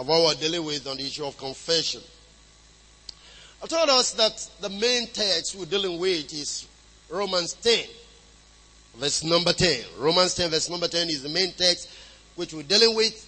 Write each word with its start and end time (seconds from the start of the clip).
of 0.00 0.08
what 0.08 0.22
we're 0.22 0.40
dealing 0.40 0.64
with 0.64 0.86
on 0.86 0.96
the 0.96 1.04
issue 1.04 1.26
of 1.26 1.36
confession. 1.36 2.00
I 3.62 3.66
told 3.66 3.90
us 3.90 4.12
that 4.12 4.48
the 4.62 4.70
main 4.70 5.06
text 5.08 5.54
we're 5.54 5.66
dealing 5.66 6.00
with 6.00 6.32
is 6.32 6.66
Romans 7.10 7.52
10, 7.52 7.84
verse 8.96 9.22
number 9.22 9.52
10. 9.52 9.84
Romans 9.98 10.34
10, 10.34 10.48
verse 10.48 10.70
number 10.70 10.88
10 10.88 11.10
is 11.10 11.22
the 11.22 11.28
main 11.28 11.52
text 11.52 11.90
which 12.34 12.54
we're 12.54 12.62
dealing 12.62 12.96
with. 12.96 13.26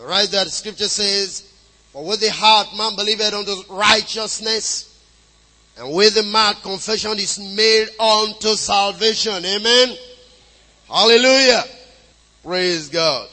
Right 0.00 0.26
there, 0.30 0.44
the 0.44 0.50
scripture 0.50 0.88
says, 0.88 1.52
For 1.92 2.02
with 2.02 2.20
the 2.20 2.30
heart 2.30 2.68
man 2.74 2.96
believeth 2.96 3.34
unto 3.34 3.70
righteousness, 3.70 5.04
and 5.78 5.94
with 5.94 6.14
the 6.14 6.22
mouth 6.22 6.62
confession 6.62 7.18
is 7.18 7.38
made 7.38 7.88
unto 8.00 8.54
salvation. 8.54 9.44
Amen. 9.44 9.94
Hallelujah. 10.88 11.64
Praise 12.42 12.88
God. 12.88 13.28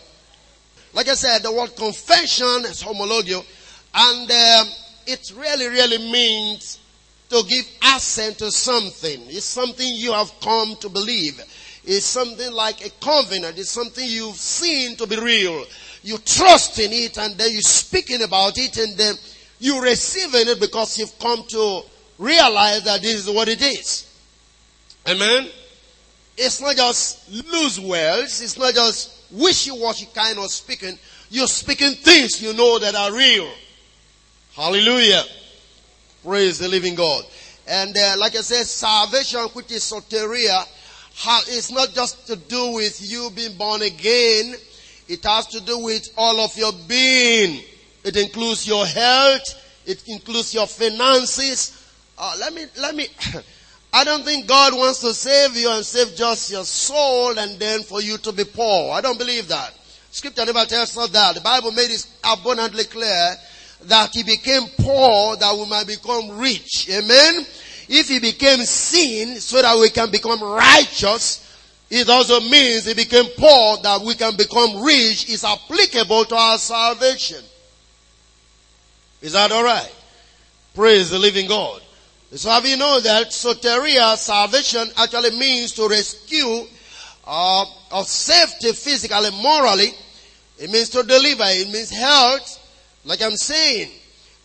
Like 0.96 1.10
I 1.10 1.16
said, 1.16 1.44
the 1.44 1.52
word 1.52 1.76
confession 1.76 2.64
is 2.66 2.82
homologio, 2.82 3.44
and 3.94 4.32
um, 4.32 4.74
it 5.06 5.30
really, 5.36 5.68
really 5.68 5.98
means 6.10 6.80
to 7.30 7.44
give 7.50 7.66
assent 7.94 8.38
to 8.38 8.50
something. 8.50 9.22
It's 9.28 9.44
something 9.44 9.86
you 9.88 10.14
have 10.14 10.32
come 10.40 10.78
to 10.78 10.88
believe. 10.88 11.44
It's 11.84 12.06
something 12.06 12.52
like 12.54 12.86
a 12.86 12.90
covenant. 13.02 13.60
It's 13.60 13.72
something 13.72 14.08
you've 14.08 14.38
seen 14.38 14.96
to 14.96 15.06
be 15.06 15.18
real. 15.18 15.66
You 16.02 16.18
trust 16.20 16.80
in 16.80 16.94
it 16.94 17.18
and 17.18 17.36
then 17.36 17.52
you're 17.52 17.62
speaking 17.62 18.24
about 18.24 18.58
it 18.58 18.78
and 18.78 18.98
then 18.98 19.16
you're 19.60 19.82
receiving 19.82 20.48
it 20.48 20.60
because 20.60 20.98
you've 20.98 21.18
come 21.20 21.44
to 21.50 21.82
realize 22.18 22.84
that 22.86 23.02
this 23.02 23.28
is 23.28 23.30
what 23.30 23.48
it 23.48 23.62
is. 23.62 24.10
Amen. 25.08 25.50
It's 26.38 26.62
not 26.62 26.76
just 26.76 27.30
loose 27.32 27.80
words. 27.80 28.42
It's 28.42 28.58
not 28.58 28.74
just 28.74 29.15
wishy-washy 29.32 30.08
kind 30.14 30.38
of 30.38 30.50
speaking. 30.50 30.98
You're 31.30 31.48
speaking 31.48 31.94
things 31.94 32.42
you 32.42 32.54
know 32.54 32.80
that 32.80 32.96
are 32.96 33.14
real. 33.14 33.50
Hallelujah. 34.56 35.24
Praise 36.24 36.60
the 36.60 36.68
living 36.68 36.96
God. 36.96 37.26
And 37.68 37.98
uh, 37.98 38.16
like 38.18 38.36
I 38.36 38.42
said, 38.42 38.66
salvation, 38.66 39.42
which 39.54 39.72
is 39.72 39.84
soteria, 39.84 40.66
it's 41.48 41.72
not 41.72 41.94
just 41.94 42.28
to 42.28 42.36
do 42.36 42.74
with 42.74 43.00
you 43.02 43.30
being 43.36 43.58
born 43.58 43.82
again. 43.82 44.56
It 45.08 45.24
has 45.24 45.48
to 45.48 45.62
do 45.62 45.80
with 45.80 46.08
all 46.18 46.40
of 46.40 46.56
your 46.58 46.72
being. 46.88 47.64
It 48.04 48.18
includes 48.18 48.68
your 48.68 48.86
health. 48.86 49.62
It 49.86 50.08
includes 50.08 50.54
your 50.54 50.68
finances. 50.68 51.82
Uh, 52.18 52.36
let 52.40 52.54
me, 52.54 52.66
let 52.80 52.96
me, 52.96 53.08
I 53.96 54.04
don't 54.04 54.26
think 54.26 54.46
God 54.46 54.74
wants 54.74 55.00
to 55.00 55.14
save 55.14 55.56
you 55.56 55.72
and 55.72 55.86
save 55.86 56.18
just 56.18 56.52
your 56.52 56.66
soul 56.66 57.40
and 57.40 57.58
then 57.58 57.82
for 57.82 58.02
you 58.02 58.18
to 58.18 58.34
be 58.34 58.44
poor. 58.44 58.92
I 58.92 59.00
don't 59.00 59.18
believe 59.18 59.48
that. 59.48 59.74
Scripture 60.12 60.46
never 60.46 60.66
tells 60.66 60.98
us 60.98 61.10
that. 61.12 61.36
The 61.36 61.40
Bible 61.40 61.72
made 61.72 61.92
it 61.92 62.06
abundantly 62.22 62.84
clear 62.84 63.36
that 63.84 64.14
he 64.14 64.24
became 64.24 64.64
poor 64.80 65.38
that 65.38 65.56
we 65.56 65.66
might 65.70 65.88
become 65.88 66.38
rich. 66.38 66.90
Amen. 66.92 67.46
If 67.88 68.10
he 68.10 68.20
became 68.20 68.60
sin 68.66 69.40
so 69.40 69.62
that 69.62 69.80
we 69.80 69.90
can 69.92 70.12
become 70.12 70.44
righteous, 70.44 71.58
it 71.90 72.10
also 72.10 72.42
means 72.42 72.84
he 72.84 72.96
became 72.96 73.28
poor 73.38 73.78
that 73.78 74.02
we 74.02 74.16
can 74.16 74.36
become 74.36 74.84
rich 74.84 75.30
is 75.30 75.46
applicable 75.46 76.26
to 76.26 76.36
our 76.36 76.58
salvation. 76.58 77.42
Is 79.22 79.32
that 79.32 79.54
alright? 79.54 79.96
Praise 80.74 81.12
the 81.12 81.18
living 81.18 81.48
God. 81.48 81.82
So 82.36 82.58
you 82.66 82.76
know 82.76 83.00
that 83.00 83.28
soteria, 83.28 84.18
salvation, 84.18 84.90
actually 84.98 85.38
means 85.38 85.72
to 85.74 85.88
rescue 85.88 86.68
uh, 87.26 87.66
of 87.92 88.08
safety 88.08 88.74
physically, 88.74 89.32
morally. 89.42 89.94
It 90.60 90.70
means 90.70 90.90
to 90.90 91.04
deliver. 91.04 91.44
It 91.46 91.72
means 91.72 91.90
health, 91.90 92.60
like 93.06 93.22
I'm 93.22 93.38
saying. 93.38 93.90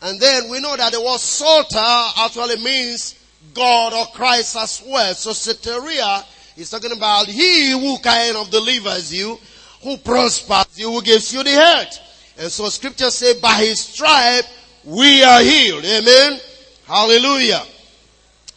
And 0.02 0.20
then 0.20 0.48
we 0.48 0.60
know 0.60 0.77
that 0.77 0.92
the 0.92 1.00
word 1.00 1.19
soter 1.19 1.78
actually 2.19 2.62
means 2.62 3.16
God 3.55 3.92
or 3.92 4.06
Christ 4.14 4.56
as 4.56 4.84
well. 4.86 5.12
So 5.14 5.30
soteria 5.30 6.25
is 6.56 6.70
talking 6.70 6.92
about 6.92 7.26
He 7.26 7.72
who 7.72 7.98
kind 7.98 8.36
of 8.36 8.50
delivers 8.50 9.12
you, 9.12 9.36
who 9.82 9.97
prospers 9.97 10.78
you, 10.78 10.92
who 10.92 11.03
gives 11.03 11.32
you 11.34 11.42
the 11.42 11.50
health. 11.50 11.98
And 12.38 12.53
so 12.53 12.69
scripture 12.69 13.10
say 13.10 13.41
by 13.41 13.54
His 13.54 13.81
stripe 13.81 14.44
we 14.84 15.25
are 15.25 15.41
healed. 15.41 15.84
Amen. 15.84 16.41
Hallelujah. 16.86 17.62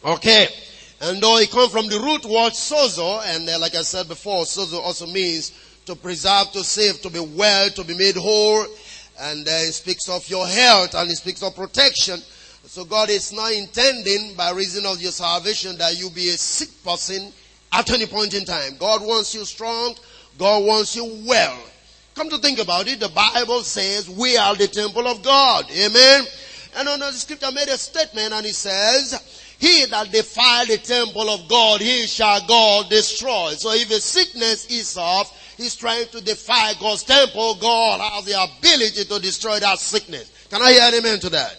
Okay. 0.04 0.48
And 1.00 1.22
though 1.22 1.38
it 1.38 1.50
comes 1.50 1.72
from 1.72 1.88
the 1.88 1.98
root 1.98 2.24
word 2.24 2.52
sozo, 2.52 3.22
and 3.24 3.48
uh, 3.48 3.58
like 3.58 3.74
I 3.74 3.82
said 3.82 4.08
before, 4.08 4.44
sozo 4.44 4.80
also 4.80 5.06
means 5.06 5.52
to 5.86 5.96
preserve, 5.96 6.52
to 6.52 6.62
save, 6.62 7.00
to 7.02 7.10
be 7.10 7.20
well, 7.20 7.70
to 7.70 7.84
be 7.84 7.96
made 7.96 8.16
whole. 8.16 8.66
And 9.20 9.46
uh, 9.46 9.50
it 9.50 9.72
speaks 9.72 10.08
of 10.08 10.28
your 10.28 10.46
health 10.46 10.94
and 10.94 11.10
it 11.10 11.16
speaks 11.16 11.42
of 11.42 11.54
protection. 11.54 12.20
So 12.66 12.84
God 12.84 13.10
is 13.10 13.32
not 13.32 13.52
intending 13.52 14.34
by 14.34 14.50
reason 14.50 14.86
of 14.86 15.00
your 15.00 15.12
salvation 15.12 15.76
that 15.78 15.98
you 15.98 16.10
be 16.10 16.30
a 16.30 16.32
sick 16.32 16.68
person 16.82 17.32
at 17.72 17.90
any 17.90 18.06
point 18.06 18.34
in 18.34 18.44
time. 18.44 18.76
God 18.78 19.02
wants 19.02 19.34
you 19.34 19.44
strong. 19.44 19.94
God 20.38 20.64
wants 20.64 20.96
you 20.96 21.22
well. 21.26 21.58
Come 22.14 22.28
to 22.30 22.38
think 22.38 22.60
about 22.60 22.88
it, 22.88 23.00
the 23.00 23.08
Bible 23.08 23.62
says 23.62 24.08
we 24.08 24.36
are 24.36 24.54
the 24.54 24.68
temple 24.68 25.06
of 25.06 25.22
God. 25.22 25.66
Amen. 25.70 26.24
And 26.76 26.88
on 26.88 27.00
the 27.00 27.12
scripture 27.12 27.50
made 27.52 27.68
a 27.68 27.78
statement 27.78 28.32
and 28.32 28.46
it 28.46 28.54
says, 28.54 29.43
he 29.64 29.86
that 29.86 30.12
defile 30.12 30.66
the 30.66 30.76
temple 30.76 31.30
of 31.30 31.48
God, 31.48 31.80
he 31.80 32.06
shall 32.06 32.46
God 32.46 32.90
destroy. 32.90 33.52
So 33.52 33.72
if 33.72 33.90
a 33.90 34.00
sickness 34.00 34.66
is 34.66 34.98
off, 34.98 35.32
he's 35.56 35.74
trying 35.74 36.06
to 36.08 36.20
defile 36.20 36.74
God's 36.78 37.02
temple, 37.02 37.54
God 37.54 38.00
has 38.00 38.26
the 38.26 38.32
ability 38.42 39.04
to 39.06 39.18
destroy 39.20 39.58
that 39.60 39.78
sickness. 39.78 40.30
Can 40.50 40.60
I 40.60 40.72
hear 40.72 40.82
an 40.82 40.94
amen 40.94 41.18
to 41.20 41.30
that? 41.30 41.56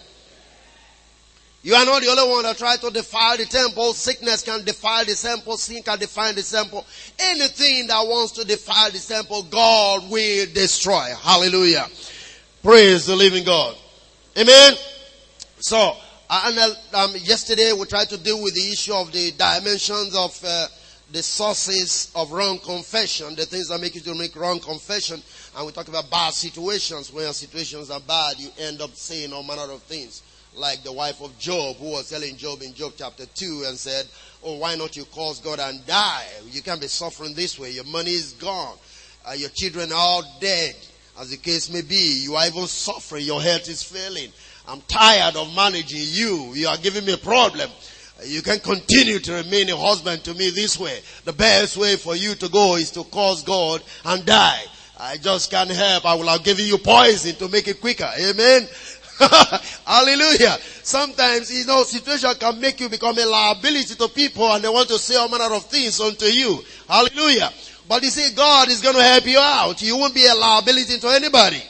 You 1.64 1.74
are 1.74 1.84
not 1.84 2.00
the 2.00 2.08
only 2.08 2.30
one 2.30 2.44
that 2.44 2.56
try 2.56 2.76
to 2.76 2.90
defile 2.90 3.36
the 3.38 3.44
temple. 3.44 3.92
Sickness 3.92 4.42
can 4.42 4.64
defile 4.64 5.04
the 5.04 5.16
temple. 5.16 5.56
Sin 5.56 5.82
can 5.82 5.98
defile 5.98 6.32
the 6.32 6.44
temple. 6.44 6.86
Anything 7.18 7.88
that 7.88 8.06
wants 8.06 8.30
to 8.34 8.44
defile 8.44 8.92
the 8.92 9.00
temple, 9.00 9.42
God 9.50 10.08
will 10.08 10.46
destroy. 10.54 11.08
Hallelujah. 11.20 11.88
Praise 12.62 13.06
the 13.06 13.16
living 13.16 13.42
God. 13.42 13.74
Amen. 14.38 14.74
So, 15.58 15.96
and 16.28 16.76
um, 16.94 17.12
yesterday 17.20 17.72
we 17.72 17.84
tried 17.86 18.08
to 18.08 18.18
deal 18.18 18.42
with 18.42 18.54
the 18.54 18.72
issue 18.72 18.94
of 18.94 19.12
the 19.12 19.30
dimensions 19.32 20.16
of 20.16 20.38
uh, 20.44 20.66
the 21.12 21.22
sources 21.22 22.10
of 22.16 22.32
wrong 22.32 22.58
confession, 22.58 23.34
the 23.36 23.46
things 23.46 23.68
that 23.68 23.80
make 23.80 23.94
you 23.94 24.00
to 24.00 24.14
make 24.14 24.34
wrong 24.34 24.58
confession. 24.58 25.22
And 25.56 25.66
we 25.66 25.72
talked 25.72 25.88
about 25.88 26.10
bad 26.10 26.32
situations. 26.32 27.12
When 27.12 27.32
situations 27.32 27.90
are 27.90 28.00
bad, 28.00 28.38
you 28.38 28.50
end 28.58 28.80
up 28.80 28.94
saying 28.94 29.32
all 29.32 29.44
manner 29.44 29.70
of 29.72 29.82
things. 29.82 30.22
Like 30.56 30.82
the 30.82 30.92
wife 30.92 31.22
of 31.22 31.38
Job, 31.38 31.76
who 31.76 31.90
was 31.90 32.10
telling 32.10 32.36
Job 32.36 32.62
in 32.62 32.74
Job 32.74 32.94
chapter 32.96 33.26
2 33.26 33.64
and 33.68 33.78
said, 33.78 34.06
Oh, 34.42 34.56
why 34.56 34.74
not 34.74 34.96
you 34.96 35.04
cause 35.04 35.38
God 35.40 35.60
and 35.60 35.84
die? 35.86 36.26
You 36.50 36.62
can't 36.62 36.80
be 36.80 36.88
suffering 36.88 37.34
this 37.34 37.58
way. 37.58 37.70
Your 37.70 37.84
money 37.84 38.10
is 38.10 38.32
gone. 38.32 38.76
Uh, 39.28 39.32
your 39.32 39.50
children 39.50 39.92
are 39.92 39.98
all 39.98 40.38
dead. 40.40 40.74
As 41.20 41.30
the 41.30 41.36
case 41.36 41.70
may 41.70 41.82
be, 41.82 42.20
you 42.22 42.34
are 42.34 42.46
even 42.46 42.66
suffering. 42.66 43.24
Your 43.24 43.40
health 43.40 43.68
is 43.68 43.82
failing. 43.82 44.32
I'm 44.68 44.80
tired 44.82 45.36
of 45.36 45.54
managing 45.54 46.00
you. 46.02 46.52
You 46.54 46.68
are 46.68 46.76
giving 46.76 47.04
me 47.04 47.12
a 47.12 47.18
problem. 47.18 47.70
You 48.24 48.42
can 48.42 48.58
continue 48.60 49.18
to 49.20 49.34
remain 49.34 49.68
a 49.68 49.76
husband 49.76 50.24
to 50.24 50.34
me 50.34 50.50
this 50.50 50.78
way. 50.78 51.00
The 51.24 51.32
best 51.32 51.76
way 51.76 51.96
for 51.96 52.16
you 52.16 52.34
to 52.34 52.48
go 52.48 52.76
is 52.76 52.90
to 52.92 53.04
cause 53.04 53.42
God 53.42 53.82
and 54.04 54.24
die. 54.24 54.64
I 54.98 55.18
just 55.18 55.50
can't 55.50 55.70
help. 55.70 56.06
I 56.06 56.14
will 56.14 56.28
have 56.28 56.42
given 56.42 56.64
you 56.64 56.78
poison 56.78 57.36
to 57.36 57.48
make 57.48 57.68
it 57.68 57.80
quicker. 57.80 58.10
Amen. 58.18 58.66
Hallelujah. 59.86 60.56
Sometimes, 60.82 61.52
you 61.52 61.66
know, 61.66 61.82
situation 61.84 62.30
can 62.38 62.60
make 62.60 62.80
you 62.80 62.88
become 62.88 63.18
a 63.18 63.24
liability 63.24 63.94
to 63.94 64.08
people 64.08 64.50
and 64.52 64.64
they 64.64 64.68
want 64.68 64.88
to 64.88 64.98
say 64.98 65.16
all 65.16 65.28
manner 65.28 65.54
of 65.54 65.64
things 65.66 66.00
unto 66.00 66.26
you. 66.26 66.62
Hallelujah. 66.88 67.50
But 67.88 68.02
you 68.02 68.10
see, 68.10 68.34
God 68.34 68.68
is 68.68 68.80
going 68.80 68.96
to 68.96 69.02
help 69.02 69.26
you 69.26 69.38
out. 69.38 69.80
You 69.80 69.96
won't 69.98 70.14
be 70.14 70.26
a 70.26 70.34
liability 70.34 70.98
to 70.98 71.08
anybody. 71.08 71.62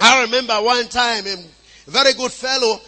I 0.00 0.22
remember 0.22 0.54
one 0.54 0.86
time 0.88 1.26
in 1.26 1.44
very 1.86 2.12
good 2.14 2.32
fellow. 2.32 2.80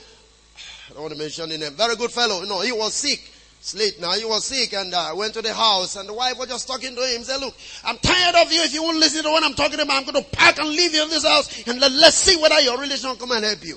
I 0.90 0.92
don't 0.92 1.02
want 1.02 1.12
to 1.12 1.18
mention 1.18 1.50
his 1.50 1.60
name. 1.60 1.72
Very 1.72 1.96
good 1.96 2.10
fellow. 2.10 2.42
Know, 2.44 2.60
he 2.60 2.72
was 2.72 2.94
sick. 2.94 3.32
It's 3.58 3.74
late 3.74 4.00
now. 4.00 4.12
He 4.12 4.24
was 4.24 4.44
sick 4.44 4.72
and 4.74 4.94
uh, 4.94 5.12
went 5.16 5.34
to 5.34 5.42
the 5.42 5.52
house 5.52 5.96
and 5.96 6.08
the 6.08 6.14
wife 6.14 6.38
was 6.38 6.48
just 6.48 6.68
talking 6.68 6.94
to 6.94 7.00
him. 7.02 7.22
Said, 7.24 7.40
look, 7.40 7.54
I'm 7.84 7.98
tired 7.98 8.36
of 8.36 8.52
you. 8.52 8.62
If 8.62 8.72
you 8.72 8.82
won't 8.82 8.98
listen 8.98 9.24
to 9.24 9.30
what 9.30 9.42
I'm 9.42 9.54
talking 9.54 9.80
about, 9.80 9.96
I'm 9.96 10.04
going 10.04 10.22
to 10.22 10.30
pack 10.30 10.58
and 10.58 10.68
leave 10.68 10.94
you 10.94 11.02
in 11.02 11.10
this 11.10 11.24
house 11.24 11.66
and 11.66 11.80
let, 11.80 11.90
us 11.90 12.14
see 12.14 12.40
whether 12.40 12.60
your 12.60 12.78
relation 12.78 13.16
come 13.16 13.32
and 13.32 13.44
help 13.44 13.64
you. 13.64 13.76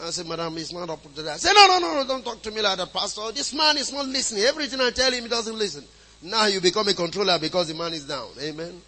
I 0.00 0.10
said, 0.10 0.26
madam, 0.26 0.56
he's 0.56 0.72
not 0.72 0.88
up 0.88 1.02
to 1.14 1.22
that. 1.22 1.34
I 1.34 1.36
said, 1.36 1.52
no, 1.54 1.66
no, 1.66 1.78
no, 1.78 1.94
no, 2.02 2.08
don't 2.08 2.24
talk 2.24 2.40
to 2.42 2.50
me 2.50 2.62
like 2.62 2.78
that, 2.78 2.92
pastor. 2.92 3.32
This 3.32 3.52
man 3.52 3.76
is 3.76 3.92
not 3.92 4.06
listening. 4.06 4.44
Everything 4.44 4.80
I 4.80 4.90
tell 4.90 5.12
him, 5.12 5.24
he 5.24 5.28
doesn't 5.28 5.58
listen. 5.58 5.84
Now 6.22 6.46
you 6.46 6.60
become 6.60 6.88
a 6.88 6.94
controller 6.94 7.38
because 7.38 7.68
the 7.68 7.74
man 7.74 7.92
is 7.92 8.04
down. 8.04 8.30
Amen. 8.40 8.80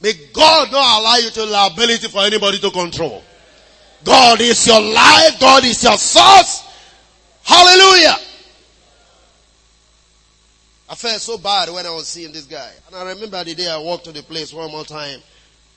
May 0.00 0.12
God 0.32 0.70
not 0.70 1.00
allow 1.00 1.16
you 1.16 1.30
to 1.30 1.44
liability 1.44 2.08
for 2.08 2.22
anybody 2.22 2.58
to 2.60 2.70
control. 2.70 3.22
God 4.04 4.40
is 4.40 4.66
your 4.66 4.80
life. 4.80 5.38
God 5.40 5.64
is 5.64 5.82
your 5.82 5.96
source. 5.96 6.64
Hallelujah. 7.42 8.16
I 10.90 10.94
felt 10.94 11.20
so 11.20 11.36
bad 11.36 11.70
when 11.70 11.84
I 11.84 11.90
was 11.90 12.08
seeing 12.08 12.32
this 12.32 12.46
guy. 12.46 12.70
And 12.86 12.96
I 12.96 13.10
remember 13.10 13.44
the 13.44 13.54
day 13.54 13.68
I 13.68 13.76
walked 13.76 14.04
to 14.04 14.12
the 14.12 14.22
place 14.22 14.52
one 14.54 14.70
more 14.70 14.84
time 14.84 15.20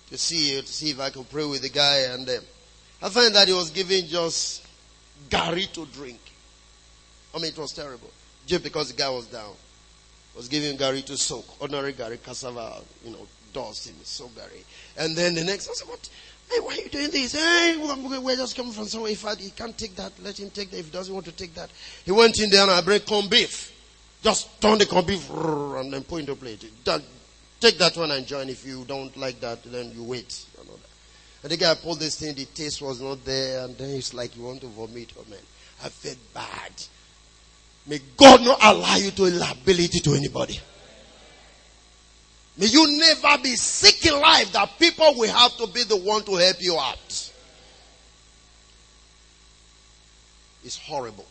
to 0.10 0.18
see 0.18 0.60
to 0.62 0.68
see 0.68 0.92
if 0.92 1.00
I 1.00 1.10
could 1.10 1.30
pray 1.30 1.46
with 1.46 1.62
the 1.62 1.70
guy, 1.70 2.00
and 2.14 2.28
uh, 2.28 2.34
I 3.02 3.10
find 3.10 3.34
that 3.36 3.48
he 3.48 3.54
was 3.54 3.70
giving 3.72 4.06
just 4.08 4.66
garri 5.30 5.72
to 5.74 5.86
drink. 5.88 6.20
I 7.34 7.40
mean, 7.40 7.52
it 7.52 7.58
was 7.58 7.72
terrible. 7.72 8.10
Just 8.46 8.64
because 8.64 8.92
the 8.92 8.98
guy 8.98 9.10
was 9.10 9.26
down, 9.28 9.54
was 10.36 10.48
giving 10.48 10.78
garri 10.78 11.04
to 11.06 11.18
soak, 11.18 11.62
ordinary 11.62 11.94
garri 11.94 12.22
cassava, 12.22 12.82
you 13.06 13.12
know, 13.12 13.28
dust 13.54 13.88
him, 13.88 13.96
soak 14.04 14.32
garri, 14.32 14.64
and 14.98 15.16
then 15.16 15.34
the 15.34 15.44
next, 15.44 15.70
I 15.70 15.74
said, 15.74 15.88
what? 15.88 16.10
Hey, 16.52 16.60
why 16.60 16.74
are 16.74 16.82
you 16.82 16.90
doing 16.90 17.12
this? 17.12 17.32
Hey, 17.32 17.78
we're 17.78 18.36
just 18.36 18.58
coming 18.58 18.74
from 18.74 18.86
somewhere. 18.86 19.12
If 19.12 19.24
he 19.40 19.52
can't 19.52 19.78
take 19.78 19.96
that, 19.96 20.12
let 20.22 20.38
him 20.38 20.50
take 20.50 20.70
that. 20.72 20.80
If 20.80 20.86
he 20.86 20.92
doesn't 20.92 21.14
want 21.14 21.26
to 21.28 21.32
take 21.32 21.54
that, 21.54 21.70
he 22.04 22.12
went 22.12 22.40
in 22.40 22.50
there 22.50 22.64
and 22.64 22.72
I 22.72 22.82
bring 22.82 23.00
corn 23.02 23.30
beef. 23.30 23.72
Just 24.22 24.62
turn 24.62 24.78
the 24.78 24.86
corn 24.86 25.06
beef 25.06 25.30
and 25.30 25.94
then 25.94 26.04
put 26.04 26.20
into 26.20 26.36
plate. 26.36 26.66
Take 27.60 27.78
that 27.78 27.96
one 27.96 28.12
and 28.12 28.28
join. 28.28 28.50
If 28.50 28.66
you 28.66 28.84
don't 28.86 29.16
like 29.16 29.40
that, 29.40 29.64
then 29.64 29.92
you 29.96 30.04
wait. 30.04 30.46
You 30.58 30.66
know 30.70 30.78
and 31.44 31.52
the 31.52 31.58
guy 31.58 31.74
pulled 31.76 32.00
this 32.00 32.20
thing, 32.20 32.36
the 32.36 32.46
taste 32.46 32.82
was 32.82 33.02
not 33.02 33.24
there, 33.26 33.66
and 33.66 33.76
then 33.78 33.90
it's 33.92 34.14
like 34.14 34.36
you 34.36 34.44
want 34.44 34.62
to 34.62 34.68
vomit. 34.68 35.12
Oh 35.18 35.26
man, 35.30 35.40
I 35.84 35.90
felt 35.90 36.18
bad. 36.34 36.72
May 37.88 38.00
God 38.16 38.44
not 38.44 38.60
allow 38.62 38.96
you 38.98 39.10
to 39.12 39.24
liability 39.24 40.02
to 40.02 40.14
anybody. 40.14 40.60
May 42.58 42.66
you 42.68 42.98
never 42.98 43.42
be 43.42 43.56
sick 43.56 44.06
in 44.06 44.20
life 44.20 44.52
that 44.54 44.78
people 44.78 45.16
will 45.16 45.32
have 45.34 45.56
to 45.58 45.68
be 45.68 45.84
the 45.84 45.98
one 45.98 46.24
to 46.24 46.36
help 46.36 46.62
you 46.62 46.78
out. 46.78 47.32
It's 50.64 50.78
horrible. 50.78 51.26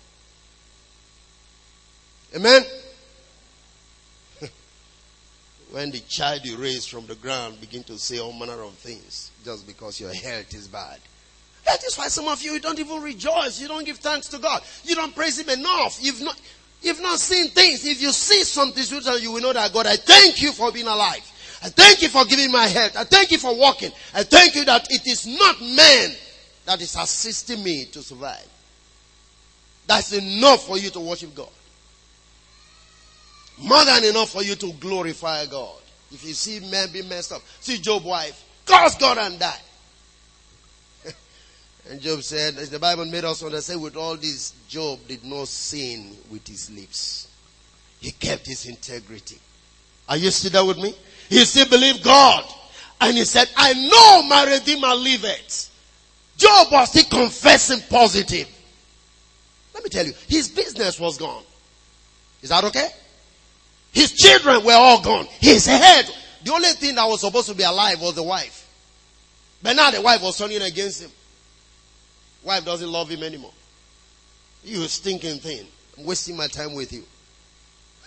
Amen. 2.34 2.62
when 5.70 5.90
the 5.90 6.00
child 6.00 6.44
you 6.44 6.56
raise 6.56 6.86
from 6.86 7.06
the 7.06 7.14
ground 7.16 7.60
begin 7.60 7.84
to 7.84 7.98
say 7.98 8.18
all 8.18 8.32
manner 8.32 8.62
of 8.62 8.72
things 8.74 9.30
just 9.44 9.66
because 9.66 10.00
your 10.00 10.12
health 10.12 10.54
is 10.54 10.68
bad. 10.68 10.98
That 11.66 11.84
is 11.84 11.96
why 11.96 12.08
some 12.08 12.26
of 12.28 12.42
you, 12.42 12.52
you 12.52 12.60
don't 12.60 12.78
even 12.78 13.02
rejoice. 13.02 13.60
You 13.60 13.68
don't 13.68 13.84
give 13.84 13.98
thanks 13.98 14.28
to 14.28 14.38
God. 14.38 14.62
You 14.84 14.94
don't 14.94 15.14
praise 15.14 15.38
Him 15.38 15.50
enough. 15.50 15.98
You've 16.00 16.22
not, 16.22 16.40
you've 16.82 17.00
not 17.00 17.18
seen 17.18 17.48
things. 17.48 17.84
If 17.84 18.00
you 18.00 18.12
see 18.12 18.42
something, 18.42 18.82
you 19.20 19.32
will 19.32 19.40
know 19.40 19.52
that 19.52 19.72
God, 19.72 19.86
I 19.86 19.96
thank 19.96 20.42
you 20.42 20.52
for 20.52 20.72
being 20.72 20.86
alive. 20.86 21.26
I 21.62 21.68
thank 21.68 22.02
you 22.02 22.08
for 22.08 22.24
giving 22.24 22.50
my 22.50 22.66
health. 22.66 22.96
I 22.96 23.04
thank 23.04 23.30
you 23.30 23.38
for 23.38 23.54
walking. 23.54 23.92
I 24.14 24.22
thank 24.22 24.54
you 24.54 24.64
that 24.64 24.86
it 24.90 25.06
is 25.06 25.26
not 25.26 25.60
man 25.60 26.14
that 26.64 26.80
is 26.80 26.96
assisting 26.96 27.62
me 27.62 27.84
to 27.86 28.02
survive. 28.02 28.48
That's 29.86 30.12
enough 30.12 30.66
for 30.66 30.78
you 30.78 30.90
to 30.90 31.00
worship 31.00 31.34
God. 31.34 31.48
More 33.58 33.84
than 33.84 34.04
enough 34.04 34.30
for 34.30 34.42
you 34.42 34.54
to 34.54 34.72
glorify 34.74 35.46
God. 35.46 35.76
If 36.12 36.24
you 36.24 36.32
see 36.32 36.60
men 36.60 36.90
be 36.92 37.02
messed 37.02 37.32
up, 37.32 37.42
see 37.60 37.78
Job's 37.78 38.04
wife, 38.04 38.42
curse 38.64 38.96
God 38.96 39.18
and 39.18 39.38
die. 39.38 39.60
And 41.90 42.00
Job 42.00 42.22
said, 42.22 42.56
as 42.56 42.70
the 42.70 42.78
Bible 42.78 43.04
made 43.04 43.24
us 43.24 43.42
understand, 43.42 43.82
with 43.82 43.96
all 43.96 44.16
this, 44.16 44.54
Job 44.68 45.00
did 45.08 45.24
not 45.24 45.48
sin 45.48 46.16
with 46.30 46.46
his 46.46 46.70
lips. 46.70 47.26
He 48.00 48.12
kept 48.12 48.46
his 48.46 48.66
integrity. 48.66 49.38
Are 50.08 50.16
you 50.16 50.30
still 50.30 50.52
there 50.52 50.64
with 50.64 50.78
me? 50.78 50.94
He 51.28 51.44
still 51.44 51.68
believed 51.68 52.04
God. 52.04 52.44
And 53.00 53.16
he 53.16 53.24
said, 53.24 53.48
I 53.56 53.72
know 53.72 54.22
my 54.28 54.52
Redeemer 54.52 54.94
liveth. 54.94 55.68
Job 56.36 56.68
was 56.70 56.90
still 56.90 57.04
confessing 57.04 57.80
positive. 57.90 58.48
Let 59.74 59.82
me 59.82 59.90
tell 59.90 60.06
you, 60.06 60.12
his 60.28 60.48
business 60.48 61.00
was 61.00 61.18
gone. 61.18 61.42
Is 62.40 62.50
that 62.50 62.62
okay? 62.64 62.88
His 63.92 64.12
children 64.12 64.64
were 64.64 64.74
all 64.74 65.02
gone. 65.02 65.26
His 65.40 65.66
head, 65.66 66.08
the 66.44 66.52
only 66.52 66.68
thing 66.70 66.94
that 66.94 67.06
was 67.06 67.20
supposed 67.20 67.48
to 67.48 67.54
be 67.54 67.64
alive 67.64 68.00
was 68.00 68.14
the 68.14 68.22
wife. 68.22 68.68
But 69.60 69.74
now 69.74 69.90
the 69.90 70.00
wife 70.00 70.22
was 70.22 70.38
turning 70.38 70.62
against 70.62 71.02
him. 71.02 71.10
Wife 72.42 72.64
doesn't 72.64 72.90
love 72.90 73.08
him 73.08 73.22
anymore. 73.22 73.52
You 74.64 74.86
stinking 74.88 75.38
thing. 75.38 75.66
I'm 75.98 76.04
wasting 76.04 76.36
my 76.36 76.46
time 76.46 76.74
with 76.74 76.92
you. 76.92 77.04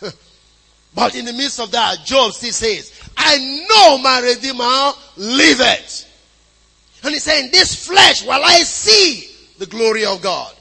but 0.95 1.15
in 1.15 1.25
the 1.25 1.33
midst 1.33 1.59
of 1.59 1.71
that, 1.71 2.03
Job 2.05 2.31
still 2.33 2.51
says, 2.51 2.91
I 3.17 3.65
know 3.69 3.97
my 3.97 4.19
Redeemer 4.19 4.91
liveth. 5.17 6.09
And 7.03 7.13
he's 7.13 7.23
saying, 7.23 7.51
this 7.51 7.85
flesh, 7.85 8.25
while 8.25 8.43
I 8.43 8.59
see 8.59 9.29
the 9.59 9.65
glory 9.65 10.05
of 10.05 10.21
God. 10.21 10.53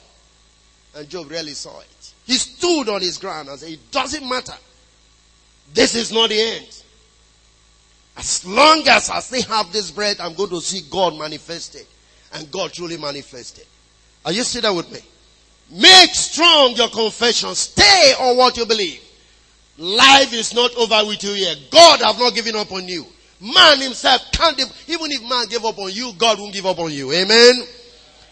And 0.95 1.09
Job 1.09 1.31
really 1.31 1.53
saw 1.53 1.81
it. 1.81 2.13
He 2.27 2.35
stood 2.35 2.89
on 2.89 3.01
his 3.01 3.19
ground 3.19 3.49
and 3.49 3.59
said, 3.59 3.71
it 3.71 3.91
doesn't 3.91 4.29
matter. 4.29 4.55
This 5.73 5.95
is 5.95 6.13
not 6.13 6.29
the 6.29 6.41
end. 6.41 6.83
As 8.17 8.45
long 8.45 8.87
as 8.89 9.09
I 9.09 9.21
still 9.21 9.43
have 9.45 9.73
this 9.73 9.91
bread, 9.91 10.21
I'm 10.21 10.35
going 10.35 10.51
to 10.51 10.61
see 10.61 10.83
God 10.91 11.19
manifested. 11.19 11.87
And 12.33 12.51
God 12.51 12.73
truly 12.73 12.97
manifested. 12.97 13.67
Are 14.25 14.33
you 14.33 14.45
there 14.45 14.73
with 14.73 14.91
me? 14.91 15.01
Make 15.71 16.15
strong 16.15 16.75
your 16.77 16.89
confession. 16.89 17.55
Stay 17.55 18.15
on 18.21 18.37
what 18.37 18.57
you 18.57 18.67
believe. 18.67 19.01
Life 19.79 20.33
is 20.33 20.55
not 20.55 20.75
over 20.77 21.07
with 21.07 21.25
you 21.25 21.31
yet. 21.31 21.59
God 21.71 22.01
have 22.01 22.19
not 22.19 22.35
given 22.35 22.57
up 22.57 22.71
on 22.73 22.87
you. 22.87 23.07
Man 23.41 23.81
himself 23.81 24.31
can't, 24.33 24.61
even 24.87 25.11
if 25.11 25.29
man 25.29 25.47
gave 25.49 25.65
up 25.65 25.79
on 25.79 25.91
you, 25.93 26.13
God 26.17 26.39
won't 26.39 26.53
give 26.53 26.67
up 26.67 26.79
on 26.79 26.93
you. 26.93 27.11
Amen. 27.13 27.65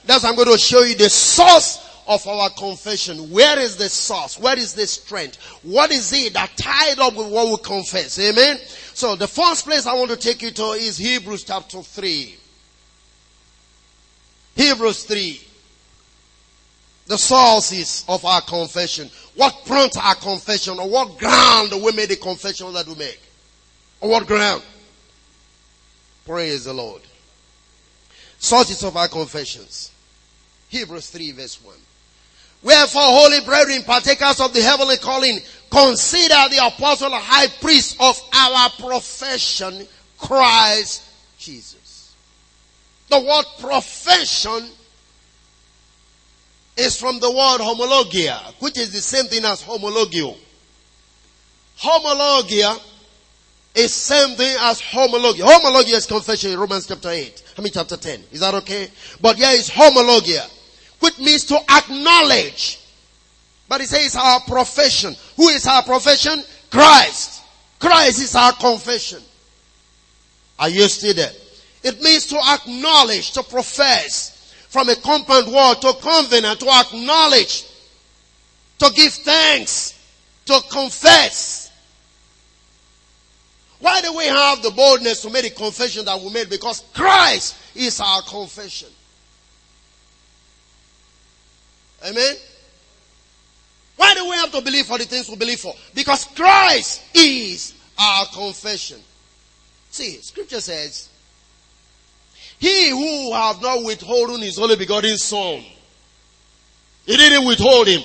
That's 0.04 0.24
I'm 0.24 0.36
going 0.36 0.48
to 0.52 0.58
show 0.58 0.82
you 0.82 0.94
the 0.94 1.10
source 1.10 1.86
of 2.06 2.26
our 2.26 2.50
confession. 2.50 3.30
Where 3.30 3.58
is 3.58 3.76
the 3.76 3.88
source? 3.88 4.38
Where 4.38 4.58
is 4.58 4.74
the 4.74 4.86
strength? 4.86 5.38
What 5.62 5.90
is 5.90 6.12
it 6.12 6.34
that 6.34 6.56
tied 6.56 6.98
up 6.98 7.16
with 7.16 7.28
what 7.30 7.48
we 7.48 7.56
confess? 7.58 8.18
Amen. 8.18 8.58
So 8.94 9.16
the 9.16 9.28
first 9.28 9.64
place 9.64 9.86
I 9.86 9.94
want 9.94 10.10
to 10.10 10.16
take 10.16 10.42
you 10.42 10.50
to 10.50 10.70
is 10.72 10.98
Hebrews 10.98 11.44
chapter 11.44 11.82
3. 11.82 12.36
Hebrews 14.60 15.04
3. 15.04 15.40
The 17.06 17.16
sources 17.16 18.04
of 18.06 18.22
our 18.26 18.42
confession. 18.42 19.08
What 19.34 19.64
prompts 19.64 19.96
our 19.96 20.14
confession? 20.16 20.78
Or 20.78 20.86
what 20.86 21.16
ground 21.16 21.72
we 21.82 21.92
make 21.92 22.10
the 22.10 22.16
confession 22.16 22.70
that 22.74 22.86
we 22.86 22.94
make? 22.94 23.20
On 24.02 24.10
what 24.10 24.26
ground? 24.26 24.62
Praise 26.26 26.64
the 26.64 26.74
Lord. 26.74 27.00
Sources 28.38 28.82
of 28.84 28.98
our 28.98 29.08
confessions. 29.08 29.92
Hebrews 30.68 31.08
3 31.08 31.32
verse 31.32 31.64
1. 31.64 31.74
Wherefore, 32.62 33.02
holy 33.02 33.40
brethren, 33.40 33.82
partakers 33.82 34.40
of 34.40 34.52
the 34.52 34.60
heavenly 34.60 34.98
calling, 34.98 35.38
consider 35.70 36.36
the 36.50 36.66
apostle 36.66 37.12
high 37.12 37.46
priest 37.62 37.96
of 37.98 38.20
our 38.34 38.68
profession, 38.78 39.88
Christ 40.18 41.02
Jesus. 41.38 41.79
The 43.10 43.20
word 43.20 43.44
profession 43.58 44.68
is 46.76 46.98
from 46.98 47.20
the 47.20 47.30
word 47.30 47.58
homologia, 47.60 48.38
which 48.60 48.78
is 48.78 48.92
the 48.92 49.00
same 49.00 49.26
thing 49.26 49.44
as 49.44 49.62
homologio. 49.62 50.36
Homologia 51.78 52.80
is 53.74 53.92
same 53.92 54.36
thing 54.36 54.56
as 54.60 54.80
homologia. 54.80 55.42
Homologia 55.42 55.94
is 55.94 56.06
confession 56.06 56.52
in 56.52 56.58
Romans 56.58 56.86
chapter 56.86 57.10
8. 57.10 57.42
I 57.58 57.62
mean 57.62 57.72
chapter 57.72 57.96
10. 57.96 58.24
Is 58.32 58.40
that 58.40 58.54
okay? 58.54 58.90
But 59.20 59.36
here 59.36 59.50
is 59.50 59.68
homologia 59.68 60.48
which 61.00 61.18
means 61.18 61.44
to 61.46 61.58
acknowledge. 61.68 62.78
But 63.68 63.80
it 63.80 63.88
says 63.88 64.16
our 64.16 64.40
profession. 64.40 65.16
Who 65.36 65.48
is 65.48 65.66
our 65.66 65.82
profession? 65.82 66.42
Christ. 66.70 67.42
Christ 67.78 68.20
is 68.20 68.34
our 68.34 68.52
confession. 68.52 69.22
Are 70.58 70.68
you 70.68 70.82
still 70.88 71.14
there? 71.14 71.32
It 71.82 72.02
means 72.02 72.26
to 72.26 72.36
acknowledge, 72.36 73.32
to 73.32 73.42
profess. 73.42 74.36
From 74.68 74.88
a 74.88 74.94
compound 74.96 75.52
word 75.52 75.80
to 75.80 75.92
covenant, 76.00 76.60
to 76.60 76.68
acknowledge, 76.68 77.64
to 78.78 78.90
give 78.94 79.12
thanks, 79.12 79.98
to 80.46 80.60
confess. 80.70 81.72
Why 83.80 84.00
do 84.00 84.16
we 84.16 84.26
have 84.26 84.62
the 84.62 84.70
boldness 84.70 85.22
to 85.22 85.30
make 85.30 85.42
the 85.42 85.50
confession 85.50 86.04
that 86.04 86.20
we 86.20 86.30
made? 86.30 86.50
Because 86.50 86.84
Christ 86.94 87.56
is 87.74 87.98
our 87.98 88.22
confession. 88.22 88.88
Amen. 92.06 92.36
Why 93.96 94.14
do 94.14 94.24
we 94.24 94.36
have 94.36 94.52
to 94.52 94.62
believe 94.62 94.86
for 94.86 94.96
the 94.96 95.04
things 95.04 95.28
we 95.28 95.36
believe 95.36 95.60
for? 95.60 95.74
Because 95.94 96.24
Christ 96.24 97.02
is 97.14 97.74
our 97.98 98.24
confession. 98.26 98.98
See, 99.90 100.16
scripture 100.22 100.60
says, 100.60 101.09
He 102.60 102.90
who 102.90 103.32
have 103.32 103.62
not 103.62 103.82
withholden 103.82 104.42
his 104.42 104.58
only 104.58 104.76
begotten 104.76 105.16
son, 105.16 105.64
he 107.06 107.16
didn't 107.16 107.46
withhold 107.46 107.88
him. 107.88 108.02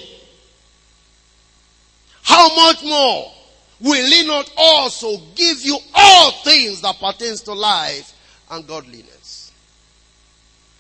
How 2.24 2.56
much 2.56 2.82
more 2.82 3.34
will 3.82 4.10
he 4.10 4.26
not 4.26 4.50
also 4.58 5.18
give 5.36 5.62
you 5.62 5.78
all 5.94 6.32
things 6.32 6.80
that 6.82 6.98
pertains 7.00 7.42
to 7.42 7.54
life 7.54 8.14
and 8.50 8.66
godliness? 8.66 9.52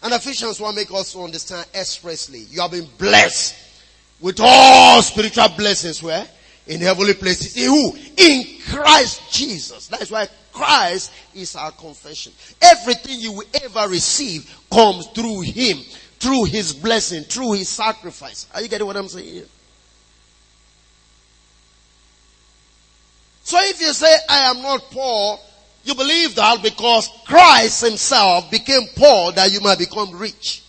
And 0.01 0.13
Ephesians 0.13 0.59
1 0.59 0.73
make 0.73 0.91
us 0.91 1.13
understand 1.13 1.67
expressly. 1.73 2.39
You 2.49 2.61
have 2.61 2.71
been 2.71 2.87
blessed 2.97 3.55
with 4.21 4.39
all 4.39 5.01
spiritual 5.01 5.49
blessings 5.49 6.01
where? 6.01 6.25
In 6.67 6.79
heavenly 6.79 7.13
places. 7.13 7.57
In 7.57 7.69
who? 7.69 7.93
In 8.15 8.59
Christ 8.69 9.33
Jesus. 9.33 9.87
That 9.87 10.01
is 10.01 10.11
why 10.11 10.29
Christ 10.55 11.11
is 11.33 11.57
our 11.57 11.71
confession. 11.71 12.31
Everything 12.61 13.19
you 13.19 13.33
will 13.33 13.47
ever 13.61 13.89
receive 13.89 14.49
comes 14.71 15.07
through 15.07 15.41
Him, 15.41 15.79
through 16.17 16.45
His 16.45 16.71
blessing, 16.71 17.23
through 17.23 17.53
His 17.53 17.67
sacrifice. 17.67 18.47
Are 18.53 18.61
you 18.61 18.69
getting 18.69 18.87
what 18.87 18.95
I'm 18.95 19.09
saying 19.09 19.33
here? 19.33 19.45
So 23.43 23.57
if 23.61 23.81
you 23.81 23.91
say, 23.91 24.15
I 24.29 24.49
am 24.49 24.61
not 24.61 24.81
poor, 24.91 25.39
you 25.83 25.93
believe 25.93 26.35
that 26.35 26.63
because 26.63 27.09
Christ 27.25 27.85
himself 27.85 28.49
became 28.49 28.87
poor 28.95 29.33
that 29.33 29.51
you 29.51 29.59
might 29.59 29.77
become 29.77 30.17
rich. 30.17 30.63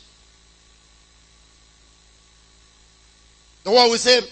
The 3.62 3.71
one 3.71 3.90
we 3.90 3.99
say, 3.99 4.21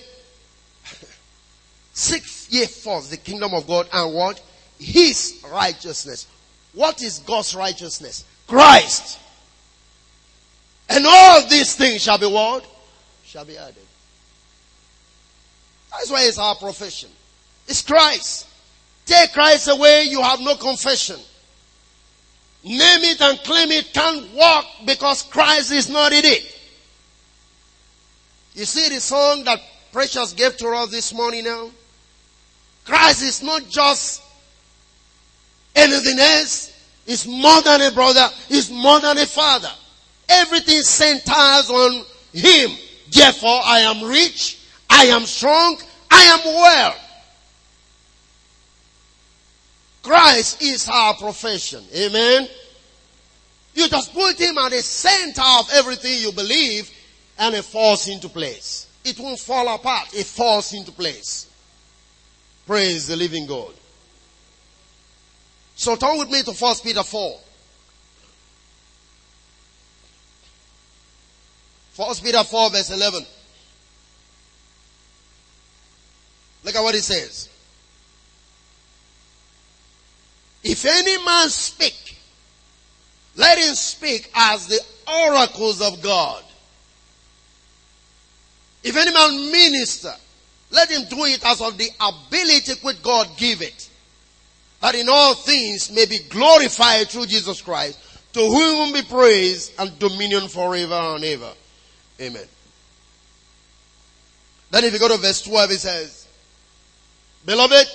seek 1.92 2.52
ye 2.52 2.66
first 2.66 3.11
the 3.11 3.16
kingdom 3.16 3.54
of 3.54 3.66
God 3.66 3.88
and 3.92 4.14
what? 4.14 4.42
His 4.78 5.43
righteousness. 5.50 6.26
What 6.73 7.02
is 7.02 7.21
God's 7.21 7.54
righteousness? 7.54 8.25
Christ. 8.47 9.19
And 10.88 11.04
all 11.07 11.47
these 11.49 11.75
things 11.76 12.02
shall 12.02 12.19
be 12.19 12.26
what? 12.26 12.66
Shall 13.25 13.45
be 13.45 13.57
added. 13.57 13.76
That's 15.93 16.11
why 16.11 16.25
it's 16.25 16.38
our 16.38 16.57
profession. 16.57 17.09
It's 17.69 17.83
Christ. 17.83 18.49
Take 19.07 19.33
Christ 19.33 19.69
away, 19.69 20.04
you 20.04 20.21
have 20.21 20.40
no 20.40 20.57
confession. 20.57 21.16
Name 22.64 22.81
it 22.81 23.21
and 23.21 23.38
claim 23.40 23.71
it 23.71 23.93
can't 23.93 24.33
work 24.33 24.64
because 24.87 25.23
Christ 25.23 25.71
is 25.71 25.88
not 25.90 26.12
in 26.12 26.25
it. 26.25 26.59
You 28.54 28.64
see 28.64 28.88
the 28.88 29.00
song 29.00 29.45
that 29.45 29.61
Precious 29.93 30.33
gave 30.33 30.57
to 30.57 30.69
us 30.69 30.90
this 30.90 31.12
morning 31.12 31.45
now? 31.45 31.71
Christ 32.85 33.23
is 33.23 33.43
not 33.43 33.69
just 33.69 34.23
anything 35.75 36.19
else. 36.19 36.71
He's 37.07 37.26
more 37.26 37.61
than 37.62 37.83
a 37.83 37.90
brother. 37.93 38.28
He's 38.49 38.71
more 38.71 39.00
than 39.00 39.19
a 39.19 39.26
father. 39.26 39.71
Everything 40.28 40.81
centers 40.83 41.71
on 41.71 42.04
Him. 42.33 42.71
Therefore, 43.11 43.61
I 43.64 43.81
am 43.81 44.09
rich. 44.09 44.59
I 44.88 45.07
am 45.07 45.23
strong. 45.26 45.78
I 46.11 46.23
am 46.23 46.45
well. 46.45 46.95
Christ 50.02 50.62
is 50.62 50.88
our 50.88 51.14
profession. 51.14 51.83
Amen. 51.95 52.49
You 53.75 53.88
just 53.88 54.12
put 54.12 54.38
him 54.38 54.57
at 54.59 54.71
the 54.71 54.83
center 54.83 55.43
of 55.59 55.69
everything 55.73 56.21
you 56.21 56.31
believe 56.31 56.90
and 57.38 57.54
it 57.54 57.64
falls 57.64 58.07
into 58.09 58.28
place. 58.28 58.87
It 59.04 59.19
won't 59.19 59.40
fall 59.40 59.75
apart. 59.75 60.14
It 60.14 60.26
falls 60.26 60.73
into 60.73 60.93
place. 60.93 61.50
Praise 62.66 63.09
the 63.09 63.16
living 63.16 63.47
God. 63.47 63.73
So 65.76 65.97
turn 65.97 66.19
with 66.19 66.31
me 66.31 66.43
to 66.43 66.52
1 66.52 66.75
Peter 66.83 67.02
4. 67.02 67.40
1 71.97 72.14
Peter 72.23 72.43
4 72.43 72.71
verse 72.71 72.90
11. 72.90 73.25
Look 76.64 76.75
at 76.75 76.83
what 76.83 76.95
it 76.95 77.02
says. 77.02 77.49
If 80.62 80.85
any 80.87 81.23
man 81.25 81.50
speak, 81.50 82.19
let 83.37 83.59
him 83.59 83.75
speak 83.75 84.31
as 84.35 84.66
the 84.66 84.81
oracles 85.07 85.83
of 85.83 86.00
God. 86.02 86.43
If 88.83 88.97
any 88.97 89.12
man 89.12 89.52
minister, 89.52 90.14
let 90.71 90.90
him 90.90 91.02
do 91.09 91.25
it 91.25 91.45
as 91.45 91.61
of 91.61 91.76
the 91.76 91.88
ability 92.00 92.73
which 92.83 93.02
God 93.02 93.28
give 93.37 93.61
it. 93.61 93.90
That 94.84 94.96
in 94.96 95.08
all 95.08 95.34
things 95.34 95.90
may 95.90 96.04
be 96.04 96.18
glorified 96.28 97.08
through 97.08 97.24
Jesus 97.24 97.62
Christ, 97.62 97.98
to 98.34 98.40
whom 98.40 98.92
be 98.92 99.00
praise 99.00 99.72
and 99.78 99.98
dominion 99.98 100.46
forever 100.46 100.92
and 100.92 101.24
ever. 101.24 101.52
Amen. 102.20 102.44
Then 104.70 104.84
if 104.84 104.92
you 104.92 104.98
go 104.98 105.08
to 105.08 105.16
verse 105.16 105.40
12, 105.40 105.70
it 105.70 105.80
says, 105.80 106.28
Beloved, 107.46 107.86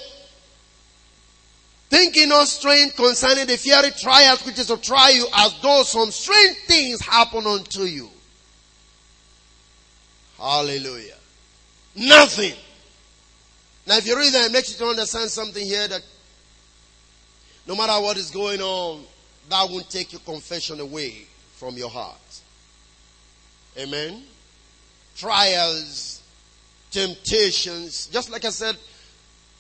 Thinking 1.92 2.30
no 2.30 2.44
strange 2.46 2.96
concerning 2.96 3.46
the 3.46 3.58
fiery 3.58 3.92
trials 3.92 4.44
which 4.44 4.58
is 4.58 4.66
to 4.68 4.78
try 4.78 5.10
you 5.10 5.28
as 5.38 5.60
though 5.62 5.84
some 5.84 6.10
strange 6.10 6.58
things 6.66 7.02
happen 7.02 7.46
unto 7.46 7.84
you. 7.84 8.10
Hallelujah. 10.40 11.18
Nothing. 11.96 12.56
Now 13.86 13.98
if 13.98 14.08
you 14.08 14.18
read 14.18 14.34
that, 14.34 14.50
it 14.50 14.54
makes 14.54 14.72
you 14.72 14.86
to 14.86 14.92
understand 14.92 15.30
something 15.30 15.64
here 15.64 15.88
that 15.88 16.02
no 17.68 17.76
matter 17.76 18.02
what 18.02 18.18
is 18.18 18.32
going 18.32 18.62
on, 18.62 19.04
that 19.50 19.68
won't 19.70 19.90
take 19.90 20.12
your 20.14 20.22
confession 20.22 20.80
away 20.80 21.26
from 21.56 21.76
your 21.78 21.90
heart. 21.90 22.42
Amen. 23.78 24.24
Trials, 25.16 26.22
temptations, 26.92 28.08
just 28.08 28.32
like 28.32 28.46
I 28.46 28.50
said 28.50 28.78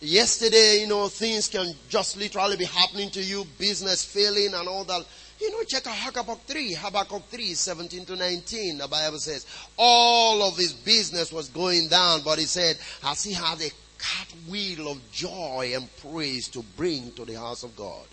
Yesterday, 0.02 0.80
you 0.80 0.88
know, 0.88 1.10
things 1.10 1.50
can 1.50 1.74
just 1.90 2.16
literally 2.16 2.56
be 2.56 2.64
happening 2.64 3.10
to 3.10 3.22
you, 3.22 3.46
business 3.58 4.06
failing 4.06 4.54
and 4.54 4.68
all 4.68 4.86
that. 4.86 5.06
You 5.42 5.52
know, 5.52 5.62
check 5.68 5.88
out 5.88 5.96
Habakkuk 5.96 6.40
3, 6.48 6.74
Habakkuk 6.74 7.24
3, 7.30 7.54
17 7.54 8.06
to 8.06 8.16
19. 8.16 8.78
The 8.78 8.88
Bible 8.88 9.18
says, 9.18 9.46
all 9.78 10.42
of 10.44 10.56
his 10.56 10.72
business 10.72 11.34
was 11.34 11.50
going 11.50 11.90
down, 11.90 12.22
but 12.24 12.40
he 12.40 12.46
said, 12.46 12.78
as 13.04 13.24
he 13.26 13.34
had 13.34 13.62
a 13.62 13.70
cartwheel 14.00 14.92
of 14.92 15.12
joy 15.12 15.74
and 15.76 15.88
praise 15.98 16.48
to 16.50 16.64
bring 16.76 17.12
to 17.12 17.26
the 17.26 17.36
house 17.36 17.64
of 17.64 17.76
God. 17.76 18.06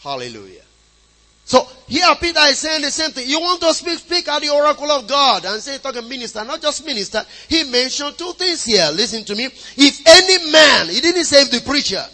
Hallelujah. 0.00 0.62
So 1.44 1.64
here 1.86 2.06
Peter 2.20 2.40
is 2.48 2.58
saying 2.58 2.82
the 2.82 2.90
same 2.90 3.12
thing. 3.12 3.28
You 3.28 3.40
want 3.40 3.60
to 3.60 3.72
speak, 3.72 4.00
speak 4.00 4.26
at 4.26 4.42
the 4.42 4.50
oracle 4.50 4.90
of 4.90 5.06
God 5.06 5.44
and 5.44 5.62
say 5.62 5.78
talk 5.78 5.94
a 5.94 6.02
minister, 6.02 6.44
not 6.44 6.60
just 6.60 6.84
minister. 6.84 7.24
He 7.48 7.62
mentioned 7.62 8.18
two 8.18 8.32
things 8.32 8.64
here. 8.64 8.88
Listen 8.92 9.24
to 9.24 9.34
me. 9.36 9.44
If 9.44 10.02
any 10.06 10.50
man, 10.50 10.88
he 10.88 11.00
didn't 11.00 11.24
say 11.24 11.44
the 11.44 11.64
preacher. 11.64 12.04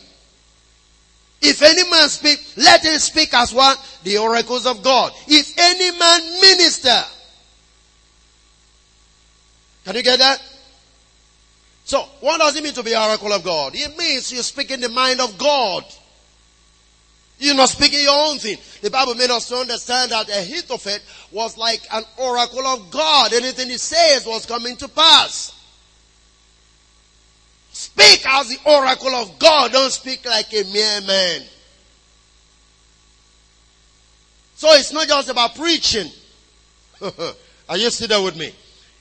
If 1.41 1.63
any 1.63 1.91
man 1.91 2.11
speak, 2.11 2.39
let 2.59 2.85
him 2.85 2.99
speak 2.99 3.33
as 3.33 3.55
what? 3.55 3.79
The 4.05 4.19
oracles 4.19 4.67
of 4.67 4.83
God. 4.83 5.13
If 5.27 5.59
any 5.59 5.99
man 5.99 6.41
minister. 6.41 7.03
Can 9.85 9.97
you 9.97 10.03
get 10.03 10.19
that? 10.19 10.52
So, 11.93 12.09
what 12.21 12.39
does 12.39 12.57
it 12.57 12.65
mean 12.65 12.73
to 12.73 12.83
be 12.83 12.97
oracle 12.97 13.35
of 13.35 13.45
God? 13.45 13.75
It 13.75 13.99
means 13.99 14.33
you 14.33 14.41
speak 14.43 14.71
in 14.71 14.81
the 14.81 14.89
mind 14.89 15.21
of 15.21 15.37
God. 15.37 15.85
You're 17.39 17.55
not 17.55 17.69
speaking 17.69 18.01
your 18.01 18.31
own 18.31 18.39
thing. 18.39 18.57
The 18.81 18.89
Bible 18.91 19.15
made 19.15 19.29
us 19.29 19.47
to 19.49 19.57
understand 19.57 20.11
that 20.11 20.27
Ahithophel 20.31 20.97
was 21.33 21.59
like 21.59 21.83
an 21.93 22.05
oracle 22.17 22.67
of 22.67 22.91
God. 22.91 23.35
Anything 23.35 23.69
he 23.69 23.77
says 23.77 24.25
was 24.25 24.47
coming 24.47 24.75
to 24.77 24.89
pass. 24.89 25.53
Speak 27.73 28.27
as 28.27 28.49
the 28.49 28.57
oracle 28.65 29.15
of 29.15 29.39
God. 29.39 29.73
Don't 29.73 29.93
speak 29.93 30.25
like 30.25 30.51
a 30.55 30.65
mere 30.73 31.03
man. 31.03 31.43
So 34.55 34.73
it's 34.73 34.95
not 34.95 35.09
just 35.09 35.29
about 35.29 35.55
preaching. 35.57 36.11
Are 37.69 37.77
you 37.77 37.91
still 37.91 38.09
there 38.09 38.23
with 38.23 38.39
me? 38.39 38.55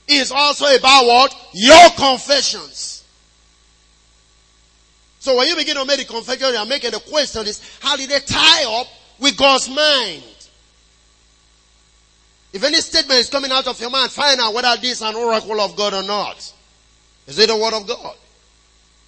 It's 0.08 0.30
also 0.30 0.66
about 0.74 1.06
what? 1.06 1.34
Your 1.52 1.90
confessions. 1.90 3.04
So 5.20 5.36
when 5.36 5.46
you 5.46 5.56
begin 5.56 5.76
to 5.76 5.84
make 5.84 5.98
the 5.98 6.04
confession, 6.04 6.52
you're 6.52 6.66
making 6.66 6.90
the 6.90 6.98
question 6.98 7.46
is, 7.46 7.78
how 7.80 7.96
did 7.96 8.10
they 8.10 8.18
tie 8.20 8.80
up 8.80 8.88
with 9.20 9.36
God's 9.36 9.68
mind? 9.68 10.24
If 12.52 12.64
any 12.64 12.78
statement 12.78 13.20
is 13.20 13.30
coming 13.30 13.50
out 13.50 13.66
of 13.66 13.80
your 13.80 13.90
mind, 13.90 14.10
find 14.10 14.40
out 14.40 14.52
whether 14.52 14.74
this 14.80 15.00
is 15.00 15.02
an 15.02 15.14
oracle 15.14 15.60
of 15.60 15.76
God 15.76 15.94
or 15.94 16.02
not. 16.02 16.52
Is 17.26 17.38
it 17.38 17.50
a 17.50 17.56
word 17.56 17.72
of 17.72 17.86
God? 17.86 18.16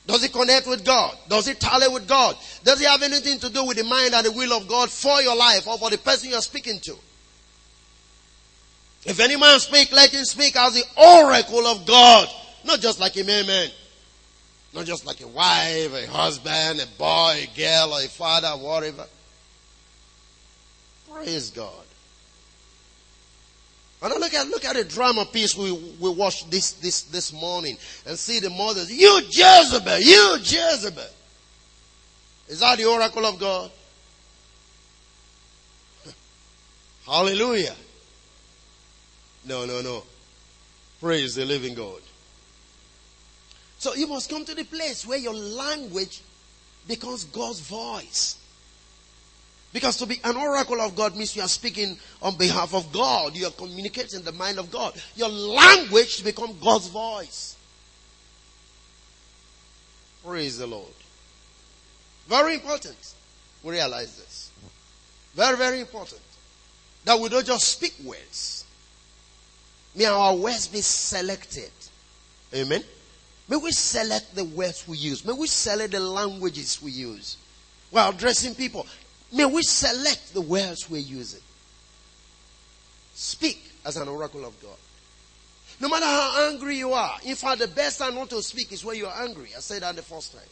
Does 0.06 0.22
it 0.22 0.32
connect 0.32 0.66
with 0.66 0.84
God? 0.84 1.16
Does 1.28 1.48
it 1.48 1.58
tally 1.60 1.88
with 1.88 2.06
God? 2.06 2.36
Does 2.62 2.80
it 2.80 2.88
have 2.88 3.02
anything 3.02 3.38
to 3.40 3.50
do 3.50 3.64
with 3.64 3.76
the 3.76 3.84
mind 3.84 4.14
and 4.14 4.24
the 4.24 4.32
will 4.32 4.52
of 4.52 4.68
God 4.68 4.90
for 4.90 5.20
your 5.20 5.34
life 5.34 5.66
or 5.66 5.78
for 5.78 5.90
the 5.90 5.98
person 5.98 6.30
you're 6.30 6.40
speaking 6.42 6.78
to? 6.80 6.94
If 9.04 9.20
any 9.20 9.36
man 9.36 9.60
speak, 9.60 9.92
let 9.92 10.10
him 10.10 10.24
speak 10.24 10.56
as 10.56 10.74
the 10.74 10.84
oracle 10.96 11.66
of 11.66 11.84
God, 11.86 12.28
not 12.64 12.80
just 12.80 12.98
like 13.00 13.16
a 13.16 13.24
man. 13.24 13.70
Not 14.72 14.86
just 14.86 15.06
like 15.06 15.20
a 15.20 15.28
wife, 15.28 15.94
a 15.94 16.06
husband, 16.10 16.80
a 16.80 16.86
boy, 16.98 17.44
a 17.44 17.56
girl, 17.56 17.96
a 17.96 18.08
father, 18.08 18.48
whatever. 18.48 19.06
Praise 21.10 21.50
God. 21.50 21.84
And 24.02 24.20
look 24.20 24.34
at 24.34 24.48
look 24.48 24.64
at 24.66 24.76
the 24.76 24.84
drama 24.84 25.24
piece 25.24 25.56
we, 25.56 25.72
we 25.72 26.10
watched 26.10 26.50
this 26.50 26.72
this 26.72 27.02
this 27.04 27.32
morning 27.32 27.78
and 28.04 28.18
see 28.18 28.38
the 28.40 28.50
mothers. 28.50 28.92
You 28.92 29.22
Jezebel, 29.30 30.00
you 30.00 30.36
Jezebel. 30.40 31.04
Is 32.48 32.60
that 32.60 32.76
the 32.76 32.84
oracle 32.84 33.24
of 33.24 33.38
God? 33.38 33.70
Hallelujah. 37.06 37.74
No, 39.46 39.64
no, 39.64 39.80
no. 39.80 40.02
Praise 41.00 41.34
the 41.34 41.44
living 41.44 41.74
God. 41.74 42.00
So 43.78 43.94
you 43.94 44.06
must 44.06 44.30
come 44.30 44.44
to 44.44 44.54
the 44.54 44.64
place 44.64 45.06
where 45.06 45.18
your 45.18 45.34
language 45.34 46.22
becomes 46.88 47.24
God's 47.24 47.60
voice. 47.60 48.38
Because 49.72 49.96
to 49.96 50.06
be 50.06 50.20
an 50.22 50.36
oracle 50.36 50.80
of 50.80 50.94
God 50.94 51.16
means 51.16 51.34
you 51.34 51.42
are 51.42 51.48
speaking 51.48 51.98
on 52.22 52.36
behalf 52.36 52.74
of 52.74 52.92
God. 52.92 53.36
You 53.36 53.48
are 53.48 53.50
communicating 53.50 54.22
the 54.22 54.32
mind 54.32 54.58
of 54.58 54.70
God. 54.70 54.94
Your 55.16 55.28
language 55.28 56.22
become 56.22 56.56
God's 56.62 56.86
voice. 56.86 57.56
Praise 60.24 60.58
the 60.58 60.66
Lord. 60.66 60.92
Very 62.28 62.54
important. 62.54 62.96
We 63.62 63.72
realize 63.72 64.16
this. 64.16 64.50
Very, 65.34 65.56
very 65.56 65.80
important. 65.80 66.22
That 67.04 67.18
we 67.18 67.28
don't 67.28 67.44
just 67.44 67.66
speak 67.68 67.94
words. 68.04 68.63
May 69.94 70.06
our 70.06 70.34
words 70.34 70.66
be 70.68 70.80
selected. 70.80 71.70
Amen. 72.52 72.82
May 73.48 73.56
we 73.56 73.70
select 73.72 74.34
the 74.34 74.44
words 74.44 74.88
we 74.88 74.96
use. 74.96 75.24
May 75.24 75.32
we 75.32 75.46
select 75.46 75.92
the 75.92 76.00
languages 76.00 76.82
we 76.82 76.90
use. 76.90 77.36
While 77.90 78.10
addressing 78.10 78.54
people, 78.54 78.86
may 79.32 79.44
we 79.44 79.62
select 79.62 80.34
the 80.34 80.40
words 80.40 80.90
we're 80.90 80.98
using. 80.98 81.40
Speak 83.14 83.70
as 83.84 83.96
an 83.96 84.08
oracle 84.08 84.44
of 84.44 84.60
God. 84.60 84.76
No 85.80 85.88
matter 85.88 86.06
how 86.06 86.50
angry 86.50 86.76
you 86.76 86.92
are. 86.92 87.16
In 87.24 87.34
fact, 87.34 87.60
the 87.60 87.68
best 87.68 87.98
time 87.98 88.14
not 88.14 88.30
to 88.30 88.42
speak 88.42 88.72
is 88.72 88.84
when 88.84 88.96
you 88.96 89.06
are 89.06 89.22
angry. 89.22 89.50
I 89.56 89.60
said 89.60 89.82
that 89.82 89.94
the 89.94 90.02
first 90.02 90.32
time. 90.32 90.42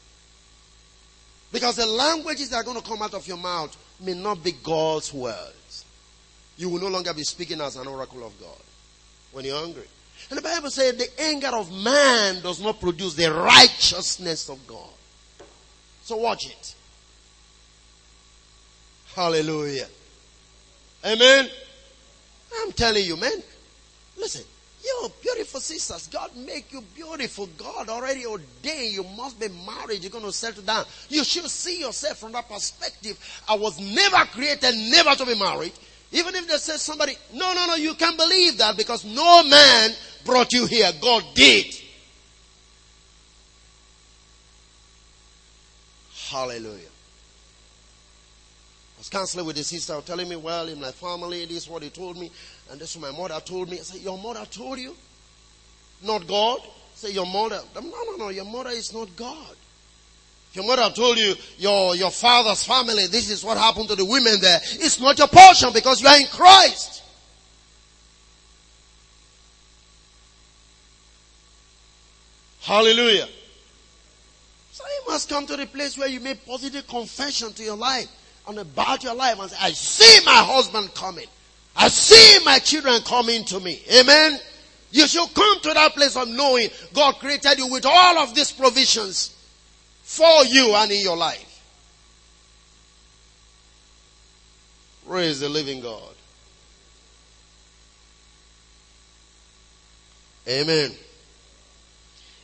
Because 1.52 1.76
the 1.76 1.86
languages 1.86 2.50
that 2.50 2.56
are 2.56 2.62
going 2.62 2.80
to 2.80 2.88
come 2.88 3.02
out 3.02 3.14
of 3.14 3.26
your 3.26 3.36
mouth 3.36 3.76
may 4.00 4.14
not 4.14 4.42
be 4.42 4.52
God's 4.52 5.12
words. 5.12 5.84
You 6.56 6.68
will 6.68 6.80
no 6.80 6.88
longer 6.88 7.14
be 7.14 7.22
speaking 7.22 7.60
as 7.60 7.76
an 7.76 7.86
oracle 7.86 8.24
of 8.24 8.38
God 8.40 8.58
when 9.32 9.44
you're 9.44 9.58
hungry. 9.58 9.86
And 10.30 10.38
the 10.38 10.42
Bible 10.42 10.70
says 10.70 10.96
the 10.96 11.22
anger 11.22 11.48
of 11.48 11.72
man 11.72 12.40
does 12.42 12.60
not 12.60 12.80
produce 12.80 13.14
the 13.14 13.32
righteousness 13.32 14.48
of 14.48 14.64
God. 14.66 14.90
So 16.02 16.16
watch 16.16 16.46
it. 16.46 16.74
Hallelujah. 19.14 19.88
Amen. 21.04 21.48
I'm 22.60 22.72
telling 22.72 23.04
you, 23.04 23.16
man. 23.16 23.42
Listen, 24.16 24.44
you're 24.84 25.10
beautiful 25.22 25.60
sisters. 25.60 26.08
God 26.08 26.30
make 26.36 26.72
you 26.72 26.82
beautiful. 26.94 27.48
God 27.58 27.88
already 27.88 28.26
ordained 28.26 28.94
you 28.94 29.04
must 29.16 29.38
be 29.38 29.48
married. 29.48 30.02
You're 30.02 30.10
going 30.10 30.24
to 30.24 30.32
settle 30.32 30.62
down. 30.62 30.84
You 31.08 31.24
should 31.24 31.48
see 31.48 31.80
yourself 31.80 32.18
from 32.18 32.32
that 32.32 32.48
perspective. 32.48 33.18
I 33.48 33.54
was 33.54 33.78
never 33.78 34.24
created 34.26 34.74
never 34.90 35.14
to 35.14 35.26
be 35.26 35.38
married. 35.38 35.72
Even 36.12 36.34
if 36.34 36.46
they 36.46 36.56
say 36.58 36.76
somebody, 36.76 37.16
no, 37.32 37.54
no, 37.54 37.66
no, 37.66 37.74
you 37.74 37.94
can't 37.94 38.18
believe 38.18 38.58
that 38.58 38.76
because 38.76 39.04
no 39.04 39.42
man 39.44 39.90
brought 40.26 40.52
you 40.52 40.66
here. 40.66 40.90
God 41.00 41.24
did. 41.34 41.74
Hallelujah. 46.28 46.88
I 48.96 48.98
was 48.98 49.08
counseling 49.08 49.46
with 49.46 49.56
the 49.56 49.64
sister 49.64 49.98
telling 50.04 50.28
me, 50.28 50.36
well, 50.36 50.68
in 50.68 50.80
my 50.80 50.92
family, 50.92 51.46
this 51.46 51.64
is 51.64 51.68
what 51.68 51.82
he 51.82 51.88
told 51.88 52.18
me. 52.18 52.30
And 52.70 52.78
this 52.78 52.94
is 52.94 53.00
what 53.00 53.12
my 53.12 53.18
mother 53.18 53.40
told 53.40 53.70
me. 53.70 53.78
I 53.78 53.82
said, 53.82 54.02
Your 54.02 54.18
mother 54.18 54.44
told 54.50 54.78
you? 54.78 54.94
Not 56.02 56.26
God? 56.26 56.60
Say, 56.94 57.12
Your 57.12 57.26
mother. 57.26 57.60
No, 57.74 57.80
no, 57.80 58.16
no. 58.16 58.28
Your 58.28 58.44
mother 58.44 58.70
is 58.70 58.92
not 58.92 59.14
God. 59.16 59.56
Your 60.54 60.66
mother 60.66 60.94
told 60.94 61.16
you 61.18 61.34
your, 61.58 61.94
your 61.96 62.10
father's 62.10 62.62
family, 62.64 63.06
this 63.06 63.30
is 63.30 63.42
what 63.42 63.56
happened 63.56 63.88
to 63.88 63.96
the 63.96 64.04
women 64.04 64.38
there. 64.40 64.60
It's 64.62 65.00
not 65.00 65.18
your 65.18 65.28
portion 65.28 65.72
because 65.72 66.02
you 66.02 66.08
are 66.08 66.20
in 66.20 66.26
Christ. 66.26 67.02
Hallelujah. 72.60 73.28
So 74.72 74.84
you 74.84 75.10
must 75.10 75.28
come 75.28 75.46
to 75.46 75.56
the 75.56 75.66
place 75.66 75.96
where 75.96 76.08
you 76.08 76.20
make 76.20 76.46
positive 76.46 76.86
confession 76.86 77.52
to 77.54 77.62
your 77.62 77.76
life 77.76 78.08
and 78.46 78.58
about 78.58 79.02
your 79.02 79.14
life 79.14 79.40
and 79.40 79.50
say, 79.50 79.56
I 79.58 79.72
see 79.72 80.24
my 80.26 80.32
husband 80.32 80.94
coming. 80.94 81.26
I 81.74 81.88
see 81.88 82.44
my 82.44 82.58
children 82.58 83.00
coming 83.02 83.44
to 83.46 83.58
me. 83.58 83.82
Amen. 83.90 84.38
You 84.90 85.06
should 85.06 85.32
come 85.34 85.60
to 85.60 85.72
that 85.72 85.94
place 85.94 86.14
of 86.16 86.28
knowing 86.28 86.68
God 86.92 87.14
created 87.14 87.58
you 87.58 87.68
with 87.68 87.86
all 87.86 88.18
of 88.18 88.34
these 88.34 88.52
provisions 88.52 89.34
for 90.02 90.44
you 90.44 90.74
and 90.74 90.90
in 90.90 91.00
your 91.00 91.16
life. 91.16 91.48
Praise 95.06 95.40
the 95.40 95.48
living 95.48 95.80
God. 95.80 96.14
Amen. 100.48 100.92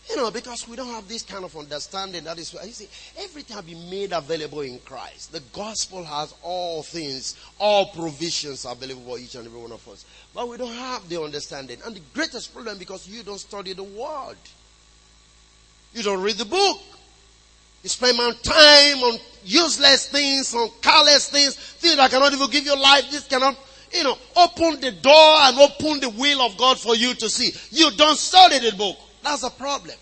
You 0.08 0.16
know, 0.16 0.30
because 0.30 0.66
we 0.66 0.76
don't 0.76 0.88
have 0.88 1.06
this 1.06 1.22
kind 1.22 1.44
of 1.44 1.54
understanding, 1.54 2.24
that 2.24 2.38
is 2.38 2.54
why 2.54 2.62
you 2.62 2.72
see, 2.72 2.88
everything 3.18 3.56
has 3.56 3.64
been 3.64 3.90
made 3.90 4.12
available 4.12 4.62
in 4.62 4.78
Christ. 4.78 5.32
The 5.32 5.40
gospel 5.52 6.02
has 6.02 6.34
all 6.42 6.82
things, 6.82 7.36
all 7.58 7.86
provisions 7.86 8.64
available 8.64 9.02
for 9.02 9.18
each 9.18 9.34
and 9.34 9.46
every 9.46 9.60
one 9.60 9.72
of 9.72 9.86
us. 9.86 10.06
But 10.34 10.48
we 10.48 10.56
don't 10.56 10.72
have 10.72 11.06
the 11.10 11.22
understanding. 11.22 11.78
And 11.84 11.94
the 11.94 12.02
greatest 12.14 12.54
problem 12.54 12.78
because 12.78 13.06
you 13.06 13.22
don't 13.22 13.38
study 13.38 13.74
the 13.74 13.82
word. 13.82 14.38
You 15.92 16.02
don't 16.02 16.22
read 16.22 16.36
the 16.36 16.46
book. 16.46 16.80
You 17.88 17.92
spend 17.92 18.18
my 18.18 18.32
time 18.42 19.02
on 19.02 19.18
useless 19.46 20.10
things, 20.10 20.54
on 20.54 20.68
careless 20.82 21.30
things, 21.30 21.56
things 21.56 21.96
that 21.96 22.10
cannot 22.10 22.34
even 22.34 22.50
give 22.50 22.66
you 22.66 22.78
life. 22.78 23.10
This 23.10 23.26
cannot, 23.26 23.56
you 23.94 24.04
know, 24.04 24.14
open 24.36 24.78
the 24.78 24.92
door 24.92 25.36
and 25.40 25.58
open 25.58 26.00
the 26.00 26.10
will 26.10 26.42
of 26.42 26.58
God 26.58 26.78
for 26.78 26.94
you 26.94 27.14
to 27.14 27.30
see. 27.30 27.50
You 27.70 27.90
don't 27.92 28.18
study 28.18 28.58
the 28.58 28.76
book. 28.76 28.98
That's 29.22 29.42
a 29.42 29.48
problem. 29.48 29.96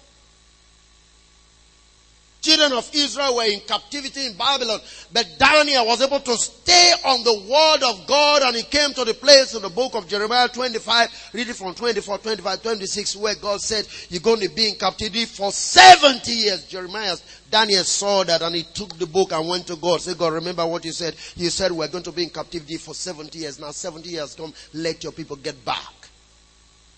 Children 2.47 2.75
of 2.75 2.89
Israel 2.95 3.35
were 3.35 3.43
in 3.43 3.59
captivity 3.59 4.27
in 4.27 4.37
Babylon, 4.37 4.79
but 5.13 5.27
Daniel 5.37 5.85
was 5.85 6.01
able 6.01 6.21
to 6.21 6.37
stay 6.37 6.93
on 7.05 7.25
the 7.25 7.35
word 7.51 7.91
of 7.91 8.07
God 8.07 8.43
and 8.43 8.55
he 8.55 8.63
came 8.63 8.93
to 8.95 9.05
the 9.05 9.15
place 9.15 9.57
in 9.57 9.63
the 9.63 9.69
book 9.69 9.97
of 9.97 10.07
Jeremiah 10.07 10.47
25, 10.47 11.31
read 11.33 11.49
it 11.49 11.57
from 11.57 11.75
24, 11.75 12.19
25, 12.19 12.63
26, 12.63 13.17
where 13.17 13.35
God 13.35 13.61
said, 13.61 13.89
you're 14.11 14.21
going 14.21 14.39
to 14.39 14.49
be 14.49 14.69
in 14.69 14.77
captivity 14.77 15.25
for 15.25 15.51
70 15.51 16.31
years. 16.31 16.65
Jeremiah, 16.67 17.17
Daniel 17.51 17.83
saw 17.83 18.23
that 18.23 18.43
and 18.43 18.55
he 18.55 18.63
took 18.63 18.97
the 18.97 19.07
book 19.07 19.33
and 19.33 19.49
went 19.49 19.67
to 19.67 19.75
God. 19.75 20.01
Say, 20.01 20.15
God, 20.15 20.33
remember 20.33 20.65
what 20.65 20.85
you 20.85 20.93
said? 20.93 21.17
You 21.35 21.51
said 21.51 21.73
we're 21.73 21.89
going 21.89 22.05
to 22.05 22.13
be 22.13 22.23
in 22.23 22.31
captivity 22.31 22.77
for 22.77 22.95
70 22.95 23.37
years. 23.37 23.59
Now 23.59 23.73
70 23.73 24.09
years 24.09 24.37
come, 24.37 24.55
let 24.73 25.03
your 25.03 25.13
people 25.13 25.35
get 25.35 25.65
back. 25.65 25.95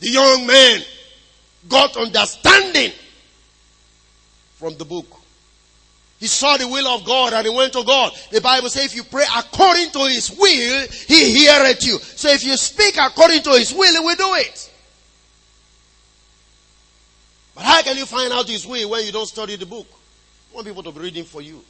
The 0.01 0.11
young 0.11 0.47
man 0.47 0.83
got 1.67 1.97
understanding 1.97 2.93
from 4.57 4.77
the 4.77 4.85
book. 4.85 5.18
He 6.19 6.27
saw 6.27 6.57
the 6.57 6.67
will 6.67 6.87
of 6.89 7.05
God 7.05 7.33
and 7.33 7.47
he 7.47 7.55
went 7.55 7.73
to 7.75 7.85
God. 7.85 8.13
The 8.33 8.41
Bible 8.41 8.69
says 8.69 8.87
if 8.87 8.97
you 8.97 9.05
pray 9.05 9.25
according 9.37 9.91
to 9.91 10.01
his 10.01 10.31
will, 10.37 10.87
he 11.07 11.39
heareth 11.39 11.85
you. 11.87 11.99
So 11.99 12.29
if 12.29 12.45
you 12.45 12.57
speak 12.57 12.97
according 13.01 13.43
to 13.43 13.51
his 13.51 13.73
will, 13.73 13.93
he 13.93 14.01
will 14.01 14.17
do 14.17 14.35
it. 14.35 14.73
But 17.55 17.65
how 17.65 17.83
can 17.83 17.97
you 17.97 18.07
find 18.07 18.33
out 18.33 18.49
his 18.49 18.67
will 18.67 18.91
when 18.91 19.07
you 19.07 19.13
don't 19.13 19.27
study 19.27 19.57
the 19.57 19.67
book? 19.67 19.87
You 20.51 20.57
want 20.57 20.67
people 20.67 20.83
to 20.83 20.93
be 20.93 21.01
reading 21.01 21.25
for 21.25 21.41
you. 21.41 21.63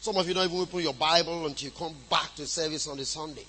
Some 0.00 0.16
of 0.16 0.26
you 0.26 0.32
don't 0.32 0.46
even 0.46 0.60
open 0.60 0.80
your 0.80 0.94
Bible 0.94 1.44
until 1.44 1.66
you 1.66 1.74
come 1.76 1.94
back 2.08 2.34
to 2.36 2.46
service 2.46 2.86
on 2.86 2.96
the 2.96 3.04
Sunday. 3.04 3.44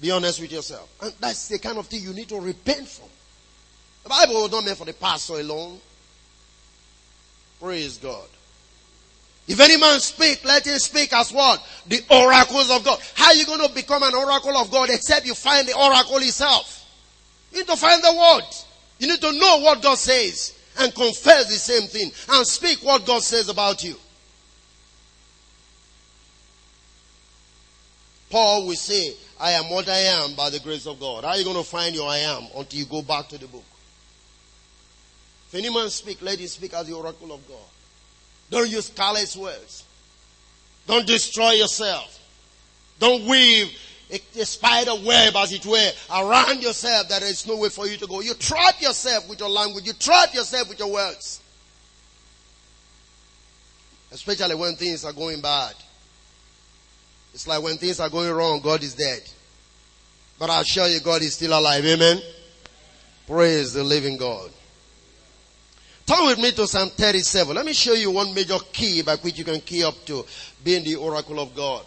Be 0.00 0.12
honest 0.12 0.40
with 0.40 0.52
yourself. 0.52 0.88
And 1.02 1.12
that's 1.18 1.48
the 1.48 1.58
kind 1.58 1.78
of 1.78 1.86
thing 1.86 2.02
you 2.02 2.12
need 2.12 2.28
to 2.28 2.40
repent 2.40 2.86
from. 2.86 3.08
The 4.04 4.08
Bible 4.08 4.42
was 4.42 4.52
not 4.52 4.64
meant 4.64 4.78
for 4.78 4.84
the 4.84 4.92
pastor 4.92 5.34
alone. 5.34 5.80
Praise 7.60 7.98
God. 7.98 8.28
If 9.48 9.58
any 9.58 9.76
man 9.76 9.98
speak, 10.00 10.44
let 10.44 10.66
him 10.66 10.78
speak 10.78 11.12
as 11.12 11.32
what? 11.32 11.64
The 11.88 12.00
oracles 12.10 12.70
of 12.70 12.84
God. 12.84 13.00
How 13.14 13.26
are 13.26 13.34
you 13.34 13.44
going 13.44 13.66
to 13.66 13.74
become 13.74 14.02
an 14.02 14.14
oracle 14.14 14.56
of 14.56 14.70
God 14.70 14.88
except 14.90 15.26
you 15.26 15.34
find 15.34 15.66
the 15.66 15.76
oracle 15.76 16.18
itself? 16.18 16.78
You 17.50 17.58
need 17.58 17.66
to 17.66 17.76
find 17.76 18.02
the 18.02 18.12
word. 18.12 18.44
You 18.98 19.08
need 19.08 19.20
to 19.20 19.32
know 19.32 19.60
what 19.60 19.82
God 19.82 19.98
says 19.98 20.56
and 20.78 20.94
confess 20.94 21.48
the 21.48 21.56
same 21.56 21.88
thing 21.88 22.10
and 22.30 22.46
speak 22.46 22.78
what 22.82 23.04
God 23.04 23.22
says 23.22 23.48
about 23.48 23.82
you. 23.82 23.96
Paul 28.30 28.66
will 28.66 28.76
say, 28.76 29.14
I 29.38 29.50
am 29.50 29.68
what 29.68 29.88
I 29.88 29.98
am 29.98 30.34
by 30.34 30.48
the 30.48 30.60
grace 30.60 30.86
of 30.86 30.98
God. 30.98 31.24
How 31.24 31.30
are 31.30 31.36
you 31.36 31.44
going 31.44 31.56
to 31.56 31.68
find 31.68 31.94
your 31.94 32.08
I 32.08 32.18
am 32.18 32.44
until 32.56 32.78
you 32.78 32.86
go 32.86 33.02
back 33.02 33.28
to 33.28 33.38
the 33.38 33.46
book? 33.46 33.64
If 35.48 35.54
any 35.56 35.68
man 35.68 35.90
speak, 35.90 36.22
let 36.22 36.38
him 36.38 36.46
speak 36.46 36.72
as 36.72 36.86
the 36.86 36.94
oracle 36.94 37.32
of 37.32 37.46
God. 37.46 37.58
Don't 38.52 38.68
use 38.68 38.90
careless 38.90 39.34
words. 39.34 39.84
Don't 40.86 41.06
destroy 41.06 41.52
yourself. 41.52 42.20
Don't 42.98 43.26
weave 43.26 43.74
a, 44.10 44.20
a, 44.38 44.44
spider 44.44 44.94
web, 44.94 45.34
as 45.36 45.52
it 45.52 45.64
were, 45.64 45.90
around 46.14 46.62
yourself 46.62 47.08
that 47.08 47.22
there 47.22 47.30
is 47.30 47.46
no 47.46 47.56
way 47.56 47.70
for 47.70 47.86
you 47.86 47.96
to 47.96 48.06
go. 48.06 48.20
You 48.20 48.34
trap 48.34 48.80
yourself 48.82 49.26
with 49.26 49.40
your 49.40 49.48
language. 49.48 49.86
You 49.86 49.94
trap 49.94 50.34
yourself 50.34 50.68
with 50.68 50.78
your 50.78 50.92
words. 50.92 51.40
Especially 54.10 54.54
when 54.54 54.76
things 54.76 55.06
are 55.06 55.14
going 55.14 55.40
bad. 55.40 55.72
It's 57.32 57.48
like 57.48 57.62
when 57.62 57.78
things 57.78 58.00
are 58.00 58.10
going 58.10 58.30
wrong, 58.30 58.60
God 58.60 58.82
is 58.82 58.94
dead. 58.94 59.22
But 60.38 60.50
I 60.50 60.60
assure 60.60 60.88
you, 60.88 61.00
God 61.00 61.22
is 61.22 61.36
still 61.36 61.58
alive. 61.58 61.86
Amen. 61.86 62.20
Praise 63.26 63.72
the 63.72 63.82
living 63.82 64.18
God. 64.18 64.50
Turn 66.06 66.26
with 66.26 66.38
me 66.38 66.50
to 66.52 66.66
Psalm 66.66 66.90
37. 66.90 67.54
Let 67.54 67.64
me 67.64 67.72
show 67.72 67.92
you 67.92 68.10
one 68.10 68.34
major 68.34 68.58
key 68.72 69.02
by 69.02 69.16
which 69.16 69.38
you 69.38 69.44
can 69.44 69.60
key 69.60 69.84
up 69.84 70.04
to 70.06 70.24
being 70.64 70.84
the 70.84 70.96
oracle 70.96 71.38
of 71.38 71.54
God. 71.54 71.86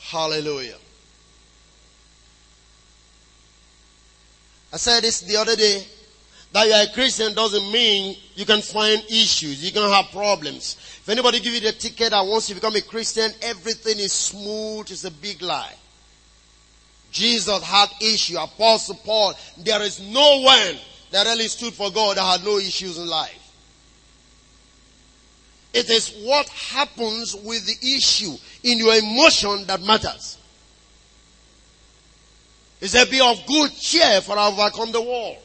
Hallelujah. 0.00 0.76
I 4.72 4.76
said 4.76 5.02
this 5.02 5.20
the 5.20 5.36
other 5.36 5.54
day 5.54 5.84
that 6.52 6.66
you 6.66 6.72
are 6.72 6.82
a 6.82 6.92
Christian 6.92 7.34
doesn't 7.34 7.70
mean 7.70 8.16
you 8.34 8.44
can 8.44 8.62
find 8.62 9.02
issues. 9.10 9.64
You 9.64 9.72
can 9.72 9.88
have 9.90 10.10
problems. 10.10 10.76
If 10.78 11.08
anybody 11.08 11.40
give 11.40 11.54
you 11.54 11.60
the 11.60 11.72
ticket 11.72 12.10
that 12.10 12.26
once 12.26 12.48
you 12.48 12.54
become 12.54 12.74
a 12.76 12.80
Christian, 12.80 13.30
everything 13.42 13.98
is 13.98 14.12
smooth, 14.12 14.90
it's 14.90 15.04
a 15.04 15.10
big 15.10 15.40
lie. 15.42 15.74
Jesus 17.10 17.62
had 17.62 17.88
issue. 18.00 18.38
Apostle 18.38 18.96
Paul, 18.96 19.34
there 19.58 19.82
is 19.82 20.00
no 20.00 20.40
one 20.42 20.76
that 21.10 21.26
really 21.26 21.48
stood 21.48 21.74
for 21.74 21.90
God 21.90 22.16
that 22.16 22.24
had 22.24 22.44
no 22.44 22.58
issues 22.58 22.98
in 22.98 23.06
life. 23.08 23.34
It 25.72 25.90
is 25.90 26.14
what 26.22 26.48
happens 26.48 27.34
with 27.34 27.66
the 27.66 27.96
issue 27.96 28.34
in 28.62 28.78
your 28.78 28.94
emotion 28.94 29.66
that 29.66 29.82
matters. 29.82 30.38
It's 32.80 32.94
a 32.94 33.06
be 33.06 33.20
of 33.20 33.44
good 33.46 33.72
cheer 33.76 34.20
for 34.20 34.38
I 34.38 34.48
overcome 34.48 34.92
the 34.92 35.02
world. 35.02 35.38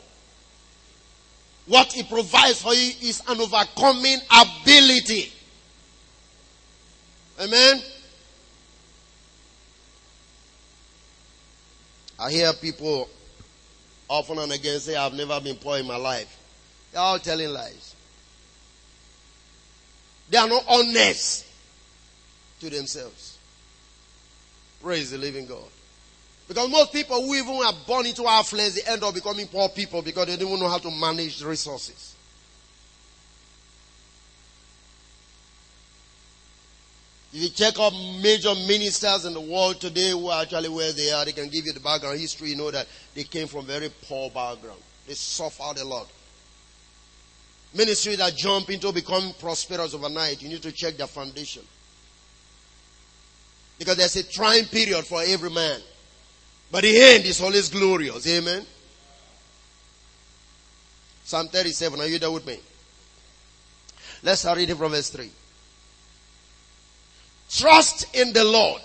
What 1.65 1.95
it 1.97 2.09
provides 2.09 2.61
for 2.61 2.73
you 2.73 2.91
is 3.01 3.21
an 3.27 3.39
overcoming 3.39 4.19
ability. 4.29 5.31
Amen. 7.39 7.81
I 12.23 12.31
hear 12.31 12.53
people 12.53 13.09
often 14.07 14.39
and 14.39 14.53
again 14.53 14.79
say, 14.79 14.95
I've 14.95 15.13
never 15.13 15.41
been 15.41 15.57
poor 15.57 15.77
in 15.77 15.85
my 15.85 15.97
life. 15.97 16.39
They're 16.93 17.01
all 17.01 17.19
telling 17.19 17.49
lies. 17.49 17.95
They 20.29 20.37
are 20.37 20.47
not 20.47 20.63
honest 20.69 21.45
to 22.61 22.69
themselves. 22.69 23.37
Praise 24.81 25.11
the 25.11 25.17
living 25.17 25.47
God. 25.47 25.67
Because 26.47 26.69
most 26.69 26.93
people 26.93 27.21
who 27.21 27.35
even 27.35 27.55
are 27.55 27.73
born 27.85 28.05
into 28.05 28.25
affluence, 28.25 28.75
they 28.75 28.89
end 28.89 29.03
up 29.03 29.13
becoming 29.13 29.47
poor 29.47 29.67
people 29.67 30.01
because 30.01 30.27
they 30.27 30.37
don't 30.37 30.47
even 30.47 30.61
know 30.61 30.69
how 30.69 30.77
to 30.77 30.91
manage 30.91 31.43
resources. 31.43 32.15
If 37.33 37.41
you 37.41 37.49
check 37.49 37.79
up 37.79 37.93
major 38.21 38.53
ministers 38.67 39.25
in 39.25 39.33
the 39.33 39.41
world 39.41 39.81
today 39.81 40.11
who 40.11 40.27
are 40.27 40.43
actually 40.43 40.69
where 40.69 40.91
they 40.91 41.11
are, 41.11 41.25
they 41.25 41.31
can 41.31 41.49
give 41.49 41.65
you 41.65 41.73
the 41.73 41.79
background 41.79 42.19
history. 42.19 42.49
You 42.49 42.57
know 42.57 42.69
that 42.69 42.85
they 43.15 43.23
came 43.23 43.47
from 43.47 43.65
very 43.65 43.89
poor 44.03 44.29
background. 44.29 44.79
They 45.07 45.15
suffered 45.15 45.79
a 45.79 45.83
lot. 45.83 46.07
Ministry 47.73 48.15
that 48.17 48.35
jump 48.35 48.69
into 48.69 48.91
become 48.91 49.33
prosperous 49.39 49.95
overnight, 49.95 50.43
you 50.43 50.49
need 50.49 50.61
to 50.61 50.71
check 50.71 50.95
their 50.95 51.07
foundation. 51.07 51.63
Because 53.79 53.97
there's 53.97 54.15
a 54.15 54.23
trying 54.31 54.65
period 54.65 55.03
for 55.03 55.23
every 55.25 55.49
man. 55.49 55.81
But 56.71 56.83
the 56.83 56.95
end 56.95 57.25
is 57.25 57.41
always 57.41 57.67
glorious. 57.67 58.27
Amen. 58.27 58.63
Psalm 61.23 61.47
37. 61.47 61.99
Are 61.99 62.05
you 62.05 62.19
there 62.19 62.29
with 62.29 62.45
me? 62.45 62.59
Let's 64.21 64.41
start 64.41 64.59
reading 64.59 64.75
from 64.75 64.91
verse 64.91 65.09
3. 65.09 65.31
Trust 67.55 68.15
in 68.15 68.33
the 68.33 68.43
Lord. 68.43 68.81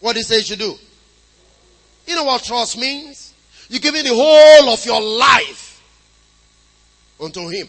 What 0.00 0.16
he 0.16 0.22
says 0.22 0.50
you 0.50 0.56
do. 0.56 0.74
You 2.06 2.16
know 2.16 2.24
what 2.24 2.42
trust 2.42 2.76
means? 2.76 3.32
You 3.70 3.80
give 3.80 3.94
in 3.94 4.04
the 4.04 4.14
whole 4.14 4.68
of 4.68 4.84
your 4.84 5.00
life 5.00 5.82
unto 7.22 7.48
him. 7.48 7.66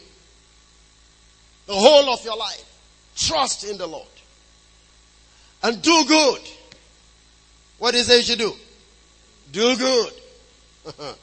The 1.67 1.73
whole 1.73 2.13
of 2.13 2.25
your 2.25 2.35
life. 2.35 2.65
Trust 3.15 3.63
in 3.63 3.77
the 3.77 3.87
Lord. 3.87 4.07
And 5.61 5.81
do 5.81 6.03
good. 6.05 6.41
What 7.77 7.93
he 7.93 8.01
says 8.01 8.27
you 8.27 8.35
do? 8.35 8.53
Do 9.53 9.77
good. 9.77 10.13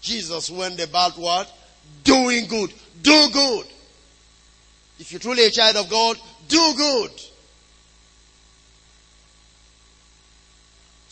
Jesus 0.00 0.50
went 0.50 0.80
about 0.80 1.16
what? 1.16 1.52
Doing 2.02 2.46
good. 2.48 2.72
Do 3.02 3.28
good. 3.32 3.66
If 4.98 5.12
you're 5.12 5.20
truly 5.20 5.44
a 5.44 5.50
child 5.50 5.76
of 5.76 5.88
God, 5.88 6.18
do 6.48 6.74
good. 6.76 7.10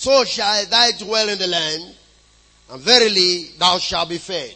So 0.05 0.23
shall 0.27 0.67
thy 0.67 0.93
dwell 0.93 1.31
in 1.31 1.38
the 1.38 1.47
land, 1.47 1.95
and 2.71 2.83
verily 2.83 3.53
thou 3.59 3.79
shalt 3.79 4.11
be 4.11 4.19
fed. 4.19 4.55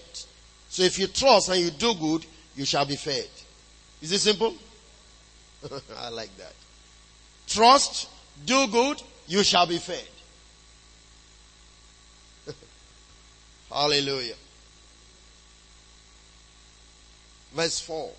So 0.69 0.83
if 0.83 0.99
you 0.99 1.07
trust 1.07 1.49
and 1.49 1.59
you 1.59 1.71
do 1.71 1.95
good, 1.95 2.27
you 2.55 2.67
shall 2.67 2.85
be 2.85 2.97
fed. 2.97 3.27
Is 4.03 4.13
it 4.13 4.19
simple? 4.19 4.55
I 5.97 6.11
like 6.11 6.37
that. 6.37 6.53
Trust, 7.47 8.11
do 8.45 8.67
good, 8.67 9.03
you 9.27 9.43
shall 9.43 9.65
be 9.65 9.79
fed. 9.79 10.05
Hallelujah. 13.73 14.37
Verse 17.55 17.81
4. 17.81 18.11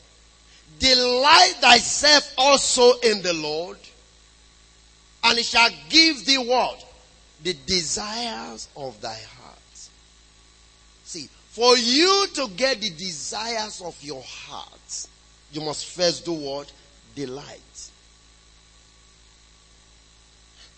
Delight 0.80 1.58
thyself 1.62 2.34
also 2.40 2.98
in 3.02 3.22
the 3.22 3.34
Lord, 3.34 3.78
and 5.26 5.38
he 5.38 5.44
shall 5.44 5.70
give 5.90 6.26
thee 6.26 6.40
what? 6.40 6.88
The 7.44 7.54
desires 7.66 8.68
of 8.76 9.00
thy 9.02 9.14
heart. 9.14 9.90
See, 11.04 11.30
for 11.50 11.78
you 11.78 12.28
to 12.36 12.48
get 12.50 12.82
the 12.82 12.90
desires 12.90 13.82
of 13.82 13.98
your 14.04 14.22
heart, 14.24 15.08
you 15.52 15.62
must 15.62 15.86
first 15.86 16.26
do 16.26 16.34
what? 16.34 16.72
Delight. 17.16 17.92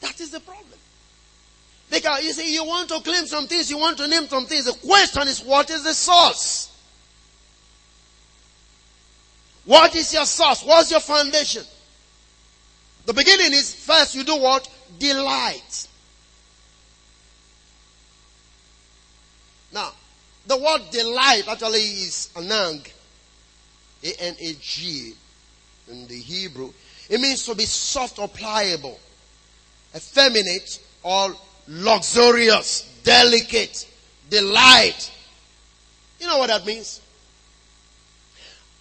That 0.02 0.20
is 0.20 0.32
the 0.32 0.40
problem. 0.40 0.80
Because 1.90 2.24
you 2.24 2.32
see, 2.32 2.54
you 2.54 2.64
want 2.64 2.90
to 2.90 3.02
claim 3.02 3.26
some 3.26 3.48
things, 3.48 3.70
you 3.70 3.78
want 3.78 3.98
to 3.98 4.08
name 4.08 4.28
some 4.28 4.46
things. 4.46 4.66
The 4.66 4.88
question 4.88 5.24
is, 5.28 5.44
what 5.44 5.70
is 5.70 5.84
the 5.84 5.94
source? 5.94 6.72
What 9.66 9.96
is 9.96 10.14
your 10.14 10.26
source? 10.26 10.64
What's 10.64 10.90
your 10.90 11.02
foundation? 11.02 11.64
The 13.06 13.14
beginning 13.14 13.54
is 13.54 13.74
first 13.76 14.16
you 14.16 14.24
do 14.24 14.38
what? 14.38 14.68
Delight. 14.98 15.88
Now, 19.74 19.92
the 20.52 20.58
word 20.58 20.82
delight 20.92 21.48
actually 21.48 21.80
is 21.80 22.30
anag. 22.36 22.92
A-N-A-G 24.04 25.14
in 25.90 26.08
the 26.08 26.20
Hebrew. 26.20 26.74
It 27.10 27.22
means 27.22 27.46
to 27.46 27.56
be 27.56 27.64
soft 27.64 28.20
or 28.20 28.28
pliable, 28.28 29.00
effeminate 29.96 30.80
or 31.04 31.34
luxurious, 31.68 32.82
delicate, 33.04 33.88
delight. 34.30 35.10
You 36.20 36.28
know 36.28 36.40
what 36.40 36.48
that 36.48 36.66
means? 36.66 37.00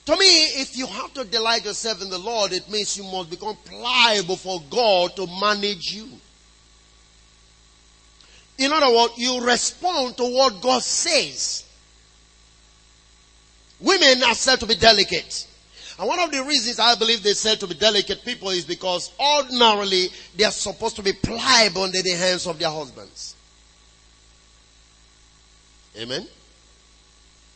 To 0.07 0.17
me, 0.17 0.27
if 0.27 0.77
you 0.77 0.87
have 0.87 1.15
to 1.15 1.25
delight 1.25 1.67
yourself 1.67 2.03
in 2.03 2.11
the 2.11 2.19
Lord, 2.19 2.53
it 2.53 2.69
means 2.69 2.97
you 2.97 3.05
must 3.05 3.31
become 3.31 3.57
pliable 3.65 4.37
for 4.37 4.61
God 4.71 5.15
to 5.15 5.27
manage 5.41 5.93
you. 5.93 6.09
In 8.61 8.73
other 8.73 8.95
words, 8.95 9.15
you 9.17 9.41
respond 9.41 10.19
to 10.19 10.25
what 10.25 10.61
God 10.61 10.83
says. 10.83 11.65
Women 13.81 14.23
are 14.23 14.35
said 14.35 14.61
to 14.61 14.67
be 14.67 14.75
delicate. 14.75 15.47
And 15.99 16.07
one 16.07 16.21
of 16.21 16.31
the 16.31 16.45
reasons 16.45 16.79
I 16.79 16.95
believe 16.95 17.23
they're 17.23 17.33
said 17.33 17.59
to 17.61 17.67
be 17.67 17.75
delicate 17.75 18.23
people 18.23 18.51
is 18.51 18.67
because 18.67 19.13
ordinarily 19.19 20.09
they 20.37 20.45
are 20.45 20.51
supposed 20.51 20.97
to 20.97 21.03
be 21.03 21.15
pliable 21.15 21.85
under 21.85 22.03
the 22.03 22.11
hands 22.11 22.47
of 22.47 22.59
their 22.59 22.69
husbands. 22.69 23.35
Amen? 25.99 26.29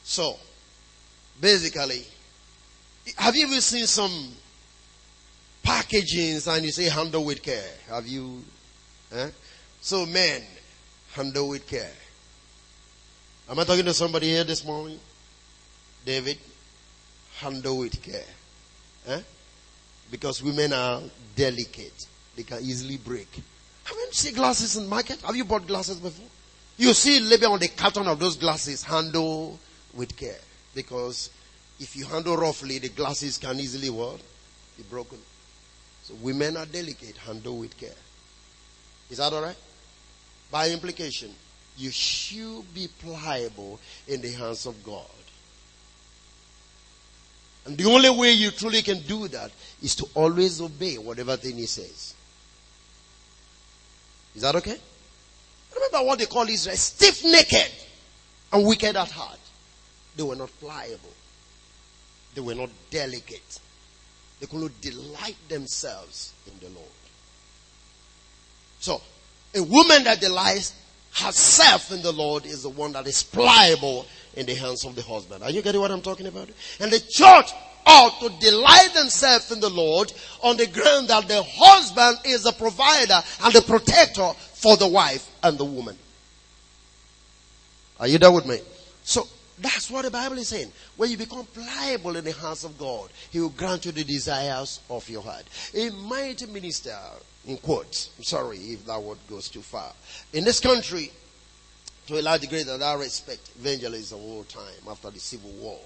So, 0.04 0.38
basically, 1.38 2.06
have 3.16 3.36
you 3.36 3.46
ever 3.46 3.60
seen 3.60 3.86
some 3.86 4.32
packagings 5.62 6.50
and 6.50 6.64
you 6.64 6.72
say 6.72 6.84
handle 6.84 7.26
with 7.26 7.42
care? 7.42 7.70
Have 7.90 8.06
you? 8.06 8.42
Eh? 9.12 9.28
So 9.82 10.06
men, 10.06 10.42
handle 11.14 11.48
with 11.48 11.66
care. 11.66 11.92
Am 13.48 13.58
I 13.58 13.64
talking 13.64 13.84
to 13.84 13.94
somebody 13.94 14.28
here 14.30 14.42
this 14.42 14.64
morning? 14.64 14.98
David, 16.04 16.38
handle 17.38 17.78
with 17.78 18.02
care. 18.02 18.24
Eh? 19.06 19.20
Because 20.10 20.42
women 20.42 20.72
are 20.72 21.02
delicate. 21.36 22.06
They 22.34 22.42
can 22.42 22.58
easily 22.62 22.96
break. 22.96 23.28
Have 23.84 23.96
you 23.96 24.08
seen 24.10 24.34
glasses 24.34 24.76
in 24.76 24.88
market? 24.88 25.20
Have 25.22 25.36
you 25.36 25.44
bought 25.44 25.66
glasses 25.66 26.00
before? 26.00 26.26
You 26.78 26.92
see 26.92 27.20
label 27.20 27.52
on 27.52 27.60
the 27.60 27.68
carton 27.68 28.08
of 28.08 28.18
those 28.18 28.36
glasses, 28.36 28.82
handle 28.82 29.58
with 29.94 30.16
care. 30.16 30.40
Because 30.74 31.30
if 31.78 31.94
you 31.94 32.06
handle 32.06 32.36
roughly, 32.36 32.78
the 32.78 32.88
glasses 32.88 33.38
can 33.38 33.60
easily 33.60 33.90
what? 33.90 34.20
Be 34.76 34.82
broken. 34.90 35.18
So 36.02 36.14
women 36.14 36.56
are 36.56 36.66
delicate, 36.66 37.16
handle 37.18 37.58
with 37.58 37.76
care. 37.78 37.90
Is 39.10 39.18
that 39.18 39.32
alright? 39.32 39.56
By 40.54 40.70
implication, 40.70 41.34
you 41.76 41.90
should 41.90 42.72
be 42.72 42.86
pliable 42.86 43.80
in 44.06 44.20
the 44.20 44.30
hands 44.30 44.66
of 44.66 44.84
God. 44.84 45.02
And 47.66 47.76
the 47.76 47.86
only 47.86 48.08
way 48.08 48.30
you 48.30 48.52
truly 48.52 48.80
can 48.82 49.00
do 49.00 49.26
that 49.26 49.50
is 49.82 49.96
to 49.96 50.06
always 50.14 50.60
obey 50.60 50.96
whatever 50.96 51.36
thing 51.36 51.56
He 51.56 51.66
says. 51.66 52.14
Is 54.36 54.42
that 54.42 54.54
okay? 54.54 54.76
Remember 55.74 56.06
what 56.06 56.20
they 56.20 56.26
call 56.26 56.48
Israel 56.48 56.76
stiff 56.76 57.24
necked 57.24 57.88
and 58.52 58.64
wicked 58.64 58.94
at 58.94 59.10
heart. 59.10 59.40
They 60.14 60.22
were 60.22 60.36
not 60.36 60.50
pliable. 60.60 61.14
They 62.36 62.42
were 62.42 62.54
not 62.54 62.70
delicate. 62.90 63.58
They 64.38 64.46
could 64.46 64.60
not 64.60 64.80
delight 64.80 65.48
themselves 65.48 66.32
in 66.46 66.56
the 66.60 66.72
Lord. 66.72 66.86
So, 68.78 69.02
a 69.54 69.62
woman 69.62 70.04
that 70.04 70.20
delights 70.20 70.74
herself 71.14 71.92
in 71.92 72.02
the 72.02 72.12
Lord 72.12 72.44
is 72.44 72.62
the 72.62 72.70
one 72.70 72.92
that 72.92 73.06
is 73.06 73.22
pliable 73.22 74.06
in 74.36 74.46
the 74.46 74.54
hands 74.54 74.84
of 74.84 74.94
the 74.94 75.02
husband. 75.02 75.44
Are 75.44 75.50
you 75.50 75.62
getting 75.62 75.80
what 75.80 75.90
I'm 75.90 76.02
talking 76.02 76.26
about? 76.26 76.48
And 76.80 76.90
the 76.90 77.00
church 77.00 77.50
ought 77.86 78.18
to 78.20 78.30
delight 78.40 78.92
themselves 78.94 79.52
in 79.52 79.60
the 79.60 79.68
Lord 79.68 80.12
on 80.42 80.56
the 80.56 80.66
ground 80.66 81.08
that 81.08 81.28
the 81.28 81.42
husband 81.46 82.18
is 82.24 82.42
the 82.42 82.52
provider 82.52 83.20
and 83.44 83.52
the 83.52 83.62
protector 83.62 84.32
for 84.54 84.76
the 84.76 84.88
wife 84.88 85.30
and 85.42 85.58
the 85.58 85.64
woman. 85.64 85.96
Are 88.00 88.08
you 88.08 88.18
there 88.18 88.32
with 88.32 88.46
me? 88.46 88.58
So 89.04 89.28
that's 89.58 89.90
what 89.90 90.04
the 90.04 90.10
Bible 90.10 90.38
is 90.38 90.48
saying. 90.48 90.72
When 90.96 91.10
you 91.10 91.16
become 91.16 91.46
pliable 91.46 92.16
in 92.16 92.24
the 92.24 92.32
hands 92.32 92.64
of 92.64 92.76
God, 92.76 93.10
He 93.30 93.40
will 93.40 93.50
grant 93.50 93.84
you 93.84 93.92
the 93.92 94.02
desires 94.02 94.80
of 94.90 95.08
your 95.08 95.22
heart. 95.22 95.44
A 95.74 95.90
mighty 95.90 96.46
minister, 96.46 96.98
in 97.46 97.58
quotes, 97.58 98.10
I'm 98.16 98.24
sorry 98.24 98.58
if 98.58 98.86
that 98.86 99.02
word 99.02 99.18
goes 99.28 99.48
too 99.48 99.60
far. 99.60 99.92
In 100.32 100.44
this 100.44 100.60
country, 100.60 101.10
to 102.06 102.20
a 102.20 102.22
large 102.22 102.42
degree 102.42 102.62
that 102.62 102.82
I 102.82 102.94
respect 102.94 103.50
evangelism 103.58 104.20
all 104.20 104.44
time 104.44 104.88
after 104.90 105.10
the 105.10 105.18
Civil 105.18 105.50
War. 105.52 105.78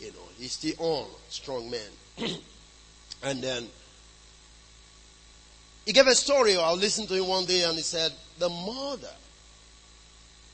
You 0.00 0.08
know, 0.08 0.28
he's 0.38 0.52
still 0.52 0.74
on, 0.78 1.06
strong 1.28 1.70
man. 1.70 1.80
and 3.22 3.42
then 3.42 3.68
he 5.86 5.92
gave 5.92 6.06
a 6.06 6.14
story. 6.14 6.56
I 6.56 6.72
listened 6.72 7.08
to 7.08 7.14
him 7.14 7.28
one 7.28 7.44
day 7.44 7.62
and 7.62 7.74
he 7.74 7.82
said, 7.82 8.12
the 8.38 8.48
mother, 8.48 9.14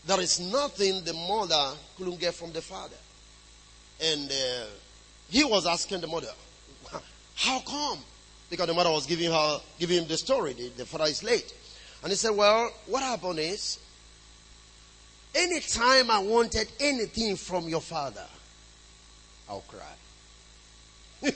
there 0.06 0.20
is 0.20 0.40
nothing 0.40 1.04
the 1.04 1.14
mother 1.14 1.74
couldn't 1.96 2.20
get 2.20 2.34
from 2.34 2.52
the 2.52 2.60
father. 2.60 2.96
And 4.02 4.30
uh, 4.30 4.66
he 5.30 5.44
was 5.44 5.66
asking 5.66 6.00
the 6.00 6.06
mother, 6.06 6.28
how 7.34 7.60
come? 7.60 7.98
Because 8.50 8.66
the 8.66 8.74
mother 8.74 8.90
was 8.90 9.06
giving 9.06 9.30
her, 9.30 9.60
giving 9.78 9.98
him 9.98 10.08
the 10.08 10.16
story. 10.16 10.54
The, 10.54 10.68
the 10.68 10.86
father 10.86 11.04
is 11.04 11.22
late. 11.22 11.52
And 12.02 12.10
he 12.10 12.16
said, 12.16 12.30
well, 12.30 12.70
what 12.86 13.02
happened 13.02 13.38
is, 13.38 13.78
anytime 15.34 16.10
I 16.10 16.18
wanted 16.20 16.70
anything 16.80 17.36
from 17.36 17.68
your 17.68 17.80
father, 17.80 18.24
I'll 19.48 19.64
cry. 19.68 19.82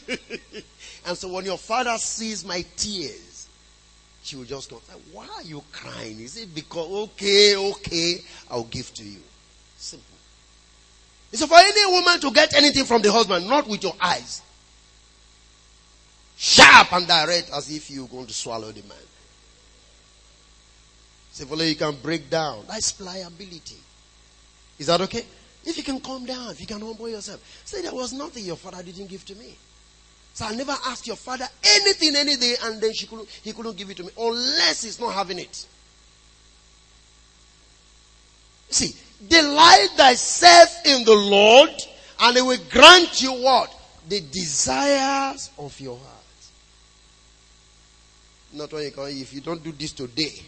and 1.07 1.19
so 1.19 1.33
when 1.33 1.45
your 1.45 1.59
father 1.59 1.97
sees 1.99 2.45
my 2.45 2.65
tears, 2.77 3.49
she 4.23 4.37
will 4.37 4.45
just 4.45 4.71
go, 4.71 4.81
Why 5.11 5.27
are 5.37 5.43
you 5.43 5.63
crying? 5.73 6.21
Is 6.21 6.37
it 6.37 6.55
because, 6.55 6.89
okay, 7.11 7.57
okay, 7.57 8.21
I'll 8.51 8.65
give 8.65 8.95
to 8.95 9.03
you? 9.03 9.19
Simple. 9.77 10.07
It's 11.33 11.45
for 11.45 11.57
any 11.59 11.93
woman 11.93 12.21
to 12.21 12.31
get 12.31 12.55
anything 12.55 12.85
from 12.85 13.03
the 13.03 13.11
husband, 13.11 13.49
not 13.49 13.67
with 13.67 13.83
your 13.83 13.95
eyes. 14.01 14.43
Sharp 16.43 16.93
and 16.95 17.07
direct 17.07 17.53
as 17.53 17.71
if 17.71 17.89
you're 17.89 18.09
going 18.09 18.27
to 18.27 18.35
swallow 18.35 18.73
the 18.73 18.83
man. 18.83 18.99
Simply 21.31 21.69
you 21.69 21.77
can 21.77 21.95
break 22.03 22.29
down. 22.29 22.65
That's 22.67 22.91
pliability. 22.91 23.77
Is 24.77 24.89
that 24.89 25.01
okay? 25.03 25.25
If 25.65 25.77
you 25.77 25.85
can 25.85 26.01
calm 26.01 26.27
down, 26.27 26.51
if 26.51 26.61
you 26.61 26.67
can 26.67 26.81
humble 26.81 27.09
yourself. 27.09 27.41
Say 27.65 27.83
there 27.83 27.95
was 27.95 28.13
nothing 28.13 28.45
your 28.45 28.57
father 28.57 28.83
didn't 28.83 29.07
give 29.07 29.25
to 29.27 29.37
me. 29.37 29.57
So 30.35 30.47
I 30.47 30.57
never 30.57 30.75
asked 30.87 31.07
your 31.07 31.15
father 31.15 31.47
anything 31.63 32.17
any 32.17 32.35
day 32.35 32.57
and 32.65 32.81
then 32.81 32.93
she 32.93 33.07
couldn't, 33.07 33.29
he 33.29 33.53
couldn't 33.53 33.77
give 33.77 33.91
it 33.91 33.99
to 33.99 34.03
me 34.03 34.11
unless 34.19 34.83
he's 34.83 34.99
not 34.99 35.15
having 35.15 35.39
it. 35.39 35.65
See, 38.69 38.97
delight 39.29 39.91
thyself 39.97 40.85
in 40.87 41.05
the 41.05 41.15
Lord 41.15 41.71
and 42.19 42.37
he 42.37 42.43
will 42.43 42.59
grant 42.69 43.23
you 43.23 43.33
what? 43.33 43.73
The 44.09 44.21
desires 44.23 45.51
of 45.57 45.79
your 45.79 45.97
heart. 45.99 46.12
Not 48.53 48.73
when 48.73 48.85
you 48.85 48.91
can, 48.91 49.05
if 49.09 49.33
you 49.33 49.41
don't 49.41 49.63
do 49.63 49.73
this 49.73 49.93
today, 49.93 50.43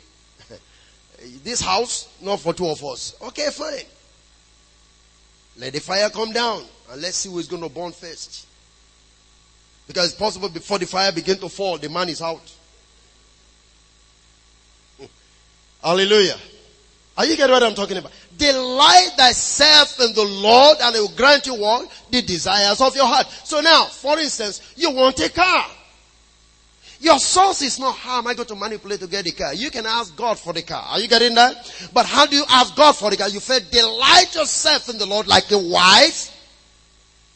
this 1.43 1.61
house, 1.61 2.09
not 2.21 2.41
for 2.41 2.53
two 2.53 2.67
of 2.67 2.85
us. 2.85 3.17
Okay, 3.23 3.49
fine. 3.51 3.85
Let 5.59 5.73
the 5.73 5.81
fire 5.81 6.11
come 6.11 6.33
down 6.33 6.65
and 6.91 7.01
let's 7.01 7.19
see 7.19 7.31
who 7.31 7.39
is 7.39 7.47
going 7.47 7.63
to 7.63 7.69
burn 7.69 7.93
first. 7.93 8.47
Because 9.87 10.11
it's 10.11 10.19
possible 10.19 10.49
before 10.49 10.79
the 10.79 10.87
fire 10.87 11.13
begin 11.13 11.39
to 11.39 11.49
fall, 11.49 11.79
the 11.79 11.89
man 11.89 12.09
is 12.09 12.21
out. 12.21 12.53
Hallelujah. 15.83 16.37
Are 17.17 17.25
you 17.25 17.37
getting 17.37 17.53
what 17.53 17.63
I'm 17.63 17.75
talking 17.75 17.97
about? 17.97 18.11
Delight 18.37 19.11
thyself 19.17 20.01
in 20.01 20.13
the 20.15 20.25
Lord 20.25 20.79
and 20.81 20.95
he 20.95 21.01
will 21.01 21.09
grant 21.11 21.47
you 21.47 21.55
what? 21.55 21.89
The 22.11 22.23
desires 22.23 22.81
of 22.81 22.97
your 22.97 23.07
heart. 23.07 23.29
So 23.45 23.61
now, 23.61 23.85
for 23.85 24.19
instance, 24.19 24.75
you 24.77 24.91
want 24.91 25.21
a 25.21 25.31
car. 25.31 25.67
Your 27.05 27.19
source 27.19 27.61
is 27.61 27.79
not 27.79 27.97
how 27.97 28.17
am 28.17 28.29
I 28.29 28.33
going 28.33 28.49
to 28.49 28.55
manipulate 28.55 28.99
to 29.01 29.07
get 29.07 29.27
the 29.27 29.33
car. 29.33 29.53
You 29.53 29.71
can 29.71 29.85
ask 29.85 30.17
God 30.17 30.39
for 30.39 30.55
the 30.55 30.63
car. 30.63 30.83
Are 30.89 30.99
you 30.99 31.07
getting 31.07 31.35
that? 31.35 31.91
But 31.93 32.07
how 32.07 32.25
do 32.25 32.35
you 32.35 32.45
ask 32.49 32.75
God 32.75 32.93
for 32.97 33.11
the 33.11 33.19
car? 33.19 33.29
You 33.29 33.41
say 33.41 33.61
delight 33.71 34.35
yourself 34.35 34.89
in 34.89 34.97
the 34.97 35.05
Lord 35.05 35.27
like 35.27 35.51
a 35.51 35.59
wife. 35.59 36.31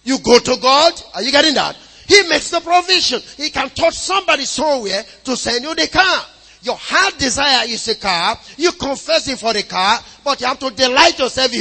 You 0.04 0.20
go 0.20 0.38
to 0.38 0.56
God. 0.56 0.94
Are 1.14 1.20
you 1.20 1.30
getting 1.30 1.52
that? 1.52 1.76
He 2.06 2.22
makes 2.30 2.48
the 2.48 2.60
provision. 2.60 3.20
He 3.36 3.50
can 3.50 3.68
touch 3.68 3.92
somebody 3.92 4.46
somewhere 4.46 5.04
to 5.24 5.36
send 5.36 5.62
you 5.62 5.74
the 5.74 5.86
car. 5.88 6.24
Your 6.62 6.76
heart 6.76 7.18
desire 7.18 7.68
is 7.68 7.86
a 7.88 7.96
car. 7.96 8.38
You 8.56 8.72
confess 8.72 9.28
it 9.28 9.38
for 9.38 9.52
the 9.52 9.64
car, 9.64 10.00
but 10.24 10.40
you 10.40 10.46
have 10.46 10.58
to 10.60 10.70
delight 10.70 11.18
yourself 11.18 11.52
in? 11.52 11.60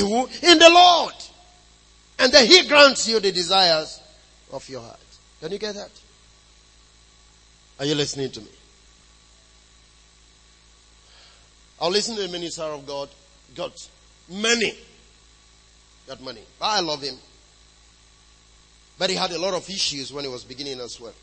In 0.49 0.59
the 0.59 0.69
Lord. 0.69 1.13
And 2.19 2.31
then 2.31 2.47
He 2.47 2.65
grants 2.69 3.05
you 3.09 3.19
the 3.19 3.33
desires 3.33 3.99
of 4.53 4.67
your 4.69 4.79
heart. 4.79 4.99
Can 5.41 5.51
you 5.51 5.59
get 5.59 5.75
that? 5.75 5.91
Are 7.79 7.85
you 7.85 7.95
listening 7.95 8.31
to 8.31 8.41
me? 8.41 8.47
I'll 11.79 11.91
listen 11.91 12.15
to 12.15 12.21
the 12.23 12.27
minister 12.27 12.63
of 12.63 12.87
God. 12.87 13.09
Got 13.55 13.73
money. 14.29 14.75
Got 16.07 16.21
money. 16.21 16.41
I 16.59 16.81
love 16.81 17.01
him. 17.03 17.15
But 18.97 19.11
he 19.11 19.15
had 19.15 19.31
a 19.31 19.39
lot 19.39 19.53
of 19.53 19.69
issues 19.69 20.11
when 20.11 20.23
he 20.23 20.29
was 20.29 20.43
beginning 20.43 20.79
as 20.79 20.99
well. 20.99 21.13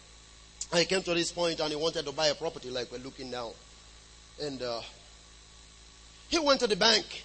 And 0.71 0.81
he 0.81 0.87
came 0.87 1.03
to 1.03 1.15
this 1.15 1.33
point 1.33 1.59
and 1.59 1.71
he 1.71 1.77
wanted 1.77 2.07
to 2.07 2.13
buy 2.13 2.29
a 2.29 2.35
property 2.35 2.71
like 2.71 2.91
we're 2.93 2.99
looking 2.99 3.31
now. 3.31 3.51
And 4.41 4.63
uh, 4.63 4.81
he 6.29 6.39
went 6.39 6.61
to 6.61 6.69
the 6.69 6.77
bank. 6.77 7.25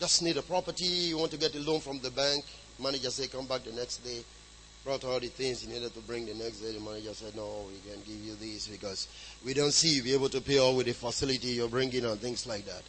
Just 0.00 0.22
need 0.22 0.36
a 0.36 0.42
property. 0.42 0.84
You 0.84 1.18
want 1.18 1.30
to 1.30 1.36
get 1.36 1.54
a 1.54 1.60
loan 1.60 1.80
from 1.80 2.00
the 2.00 2.10
bank. 2.10 2.44
Manager 2.82 3.10
said, 3.10 3.30
come 3.30 3.46
back 3.46 3.62
the 3.62 3.72
next 3.72 3.98
day 3.98 4.24
brought 4.84 5.04
all 5.04 5.20
the 5.20 5.28
things 5.28 5.62
he 5.62 5.72
needed 5.72 5.92
to 5.94 6.00
bring 6.00 6.26
the 6.26 6.34
next 6.34 6.60
day. 6.60 6.72
The 6.72 6.80
manager 6.80 7.12
said, 7.14 7.36
no, 7.36 7.66
we 7.68 7.90
can't 7.90 8.04
give 8.06 8.16
you 8.16 8.34
this 8.34 8.66
because 8.66 9.08
we 9.44 9.54
don't 9.54 9.72
see 9.72 9.96
you 9.96 10.02
be 10.02 10.14
able 10.14 10.28
to 10.30 10.40
pay 10.40 10.58
all 10.58 10.74
with 10.76 10.86
the 10.86 10.92
facility 10.92 11.48
you're 11.48 11.68
bringing 11.68 12.04
and 12.04 12.18
things 12.20 12.46
like 12.46 12.64
that. 12.66 12.82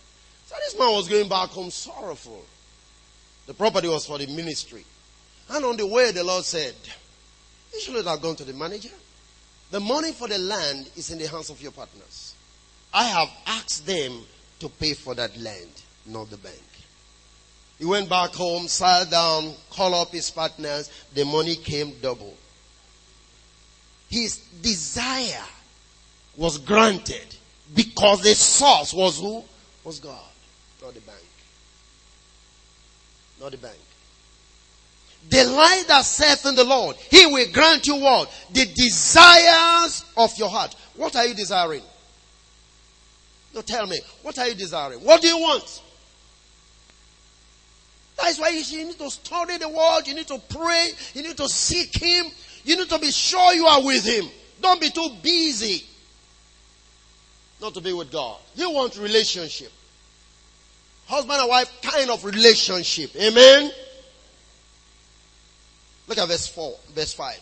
So 0.46 0.56
this 0.60 0.78
man 0.78 0.92
was 0.92 1.08
going 1.08 1.28
back 1.30 1.50
home 1.50 1.70
sorrowful. 1.70 2.44
The 3.48 3.54
property 3.54 3.88
was 3.88 4.06
for 4.06 4.18
the 4.18 4.28
ministry. 4.28 4.86
And 5.50 5.66
on 5.66 5.78
the 5.78 5.88
way, 5.88 6.12
the 6.12 6.24
Lord 6.24 6.46
said, 6.46 6.76
you 7.74 7.80
should 7.82 8.06
have 8.06 8.22
gone 8.22 8.36
to 8.36 8.44
the 8.44 8.54
manager. 8.54 8.90
The 9.72 9.80
money 9.80 10.12
for 10.12 10.28
the 10.28 10.38
land 10.38 10.90
is 10.96 11.12
in 11.12 11.18
the 11.18 11.28
hands 11.28 11.50
of 11.50 11.62
your 11.62 11.72
partners. 11.72 12.36
I 12.94 13.06
have 13.06 13.30
asked 13.48 13.86
them 13.86 14.22
to 14.60 14.70
pay 14.70 14.94
for 14.94 15.16
that 15.16 15.38
land, 15.38 15.82
not 16.06 16.30
the 16.30 16.38
bank. 16.38 16.62
He 17.82 17.88
went 17.88 18.08
back 18.08 18.36
home, 18.36 18.67
sat 18.67 19.10
down, 19.10 19.56
called 19.72 19.96
up 19.96 20.12
his 20.12 20.30
partners. 20.30 20.91
The 21.15 21.26
money 21.26 21.56
came 21.56 21.96
double. 22.00 22.38
His 24.08 24.38
desire 24.62 25.44
was 26.38 26.60
granted 26.60 27.36
because 27.74 28.22
the 28.22 28.36
source 28.36 28.94
was 28.94 29.20
who? 29.20 29.44
Was 29.84 30.00
God, 30.00 30.22
not 30.80 30.94
the 30.94 31.00
bank. 31.02 31.24
Not 33.41 33.50
the 33.50 33.58
bank. 33.58 33.80
Delight 35.28 35.86
thyself 35.88 36.46
in 36.46 36.54
the 36.54 36.63
Lord. 36.63 36.98
He 37.10 37.26
will 37.26 37.52
grant 37.52 37.88
you 37.88 37.96
what? 37.96 38.32
The 38.54 38.67
desires 38.67 40.06
of 40.15 40.38
your 40.38 40.50
heart. 40.50 40.76
What 40.96 41.15
are 41.15 41.26
you 41.26 41.34
desiring? 41.34 41.82
No, 43.56 43.62
tell 43.62 43.88
me. 43.88 44.00
What 44.22 44.38
are 44.38 44.48
you 44.48 44.54
desiring? 44.54 45.00
What 45.00 45.24
do 45.24 45.28
you 45.28 45.39
want? 45.39 45.82
That's 48.22 48.40
why 48.40 48.50
you 48.50 48.86
need 48.86 48.98
to 48.98 49.10
study 49.10 49.58
the 49.58 49.70
word. 49.70 50.02
You 50.06 50.14
need 50.16 50.28
to 50.28 50.40
pray. 50.50 50.92
You 51.14 51.24
need 51.24 51.38
to 51.38 51.50
seek 51.50 51.96
Him. 51.98 52.26
You 52.64 52.78
need 52.78 52.90
to 52.90 53.00
be 53.00 53.12
sure 53.12 53.54
you 53.54 53.66
are 53.66 53.84
with 53.84 54.06
Him. 54.06 54.26
Don't 54.62 54.80
be 54.80 54.90
too 54.90 55.10
busy 55.22 55.86
not 57.62 57.74
to 57.76 57.82
be 57.82 57.94
with 57.94 58.12
God. 58.12 58.40
You 58.56 58.72
want 58.72 58.98
relationship. 58.98 59.72
husband 61.06 61.40
and 61.40 61.50
wife 61.50 61.72
kind 61.82 62.10
of 62.10 62.26
relationship. 62.26 63.16
Amen. 63.16 63.72
Look 66.08 66.18
at 66.18 66.28
verse 66.28 66.48
4, 66.48 66.74
verse 66.94 67.14
5. 67.14 67.40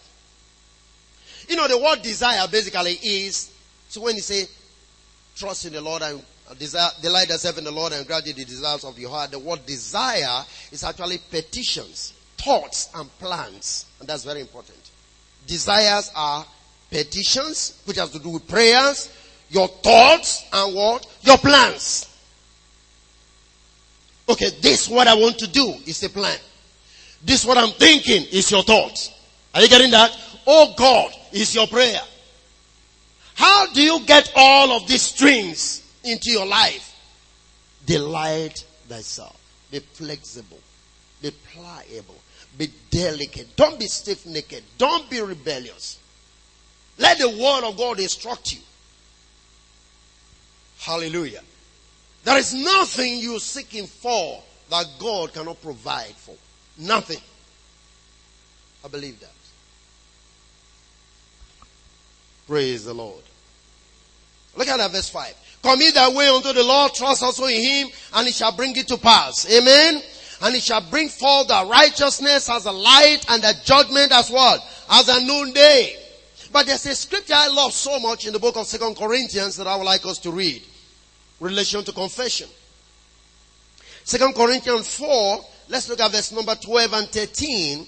You 1.47 1.55
know, 1.55 1.67
the 1.67 1.77
word 1.77 2.01
desire 2.01 2.47
basically 2.47 2.99
is, 3.01 3.51
so 3.87 4.01
when 4.01 4.15
you 4.15 4.21
say, 4.21 4.45
trust 5.35 5.65
in 5.65 5.73
the 5.73 5.81
Lord 5.81 6.01
and 6.01 6.21
Uh, 6.49 6.53
desire, 6.55 6.89
delight 7.01 7.29
yourself 7.29 7.57
in 7.57 7.63
the 7.63 7.71
Lord 7.71 7.93
and 7.93 8.07
grant 8.07 8.25
the 8.25 8.33
desires 8.33 8.83
of 8.83 8.97
your 8.97 9.11
heart, 9.11 9.31
the 9.31 9.39
word 9.39 9.65
desire 9.65 10.43
is 10.71 10.83
actually 10.83 11.19
petitions, 11.29 12.13
thoughts, 12.37 12.89
and 12.95 13.07
plans. 13.19 13.85
And 13.99 14.09
that's 14.09 14.23
very 14.23 14.41
important. 14.41 14.79
Desires 15.45 16.11
are 16.15 16.45
petitions, 16.89 17.81
which 17.85 17.97
has 17.97 18.09
to 18.11 18.19
do 18.19 18.29
with 18.29 18.47
prayers, 18.47 19.13
your 19.49 19.67
thoughts, 19.67 20.45
and 20.51 20.75
what? 20.75 21.05
Your 21.21 21.37
plans. 21.37 22.07
Okay, 24.27 24.49
this 24.61 24.87
what 24.87 25.07
I 25.07 25.15
want 25.15 25.37
to 25.39 25.47
do 25.47 25.73
is 25.85 26.01
a 26.03 26.09
plan. 26.09 26.37
This 27.23 27.45
what 27.45 27.57
I'm 27.57 27.71
thinking 27.71 28.25
is 28.31 28.49
your 28.49 28.63
thoughts. 28.63 29.11
Are 29.53 29.61
you 29.61 29.67
getting 29.67 29.91
that? 29.91 30.15
Oh 30.47 30.73
God 30.77 31.11
is 31.31 31.53
your 31.53 31.67
prayer. 31.67 32.01
How 33.35 33.71
do 33.73 33.81
you 33.81 33.99
get 34.05 34.31
all 34.35 34.71
of 34.71 34.87
these 34.87 35.01
strings 35.01 35.88
into 36.11 36.31
your 36.31 36.45
life? 36.45 36.95
Delight 37.85 38.65
thyself. 38.87 39.39
Be 39.71 39.79
flexible. 39.79 40.59
Be 41.21 41.31
pliable. 41.31 42.15
Be 42.57 42.69
delicate. 42.89 43.55
Don't 43.55 43.79
be 43.79 43.87
stiff 43.87 44.25
necked. 44.25 44.61
Don't 44.77 45.09
be 45.09 45.21
rebellious. 45.21 45.99
Let 46.97 47.19
the 47.19 47.29
word 47.29 47.63
of 47.63 47.77
God 47.77 47.99
instruct 47.99 48.53
you. 48.53 48.59
Hallelujah. 50.79 51.41
There 52.23 52.37
is 52.37 52.53
nothing 52.53 53.19
you're 53.19 53.39
seeking 53.39 53.87
for 53.87 54.41
that 54.69 54.85
God 54.99 55.33
cannot 55.33 55.61
provide 55.61 56.15
for. 56.15 56.35
Nothing. 56.77 57.21
I 58.83 58.87
believe 58.87 59.19
that. 59.19 59.29
Praise 62.47 62.85
the 62.85 62.93
Lord. 62.93 63.23
Look 64.55 64.67
at 64.67 64.77
that 64.77 64.91
verse 64.91 65.09
5. 65.09 65.33
Commit 65.61 65.93
thy 65.93 66.09
way 66.09 66.27
unto 66.27 66.53
the 66.53 66.63
Lord, 66.63 66.93
trust 66.93 67.23
also 67.23 67.45
in 67.45 67.61
him, 67.61 67.87
and 68.15 68.27
he 68.27 68.33
shall 68.33 68.55
bring 68.55 68.75
it 68.75 68.87
to 68.87 68.97
pass. 68.97 69.49
Amen. 69.51 70.01
And 70.41 70.55
he 70.55 70.61
shall 70.61 70.81
bring 70.89 71.09
forth 71.09 71.49
the 71.49 71.67
righteousness 71.69 72.49
as 72.49 72.65
a 72.65 72.71
light 72.71 73.25
and 73.29 73.43
the 73.43 73.53
judgment 73.65 74.11
as 74.11 74.29
what? 74.29 74.61
As 74.89 75.09
a 75.09 75.25
noonday. 75.25 75.95
But 76.51 76.65
there's 76.65 76.85
a 76.85 76.95
scripture 76.95 77.33
I 77.35 77.47
love 77.49 77.73
so 77.73 77.99
much 77.99 78.25
in 78.25 78.33
the 78.33 78.39
book 78.39 78.55
of 78.55 78.65
Second 78.65 78.95
Corinthians 78.95 79.57
that 79.57 79.67
I 79.67 79.75
would 79.75 79.83
like 79.83 80.05
us 80.05 80.17
to 80.19 80.31
read. 80.31 80.63
Relation 81.39 81.83
to 81.83 81.91
confession. 81.91 82.49
Second 84.03 84.33
Corinthians 84.33 84.95
4, 84.95 85.45
let's 85.67 85.89
look 85.89 85.99
at 85.99 86.11
verse 86.11 86.31
number 86.31 86.55
12 86.55 86.93
and 86.93 87.07
13, 87.09 87.87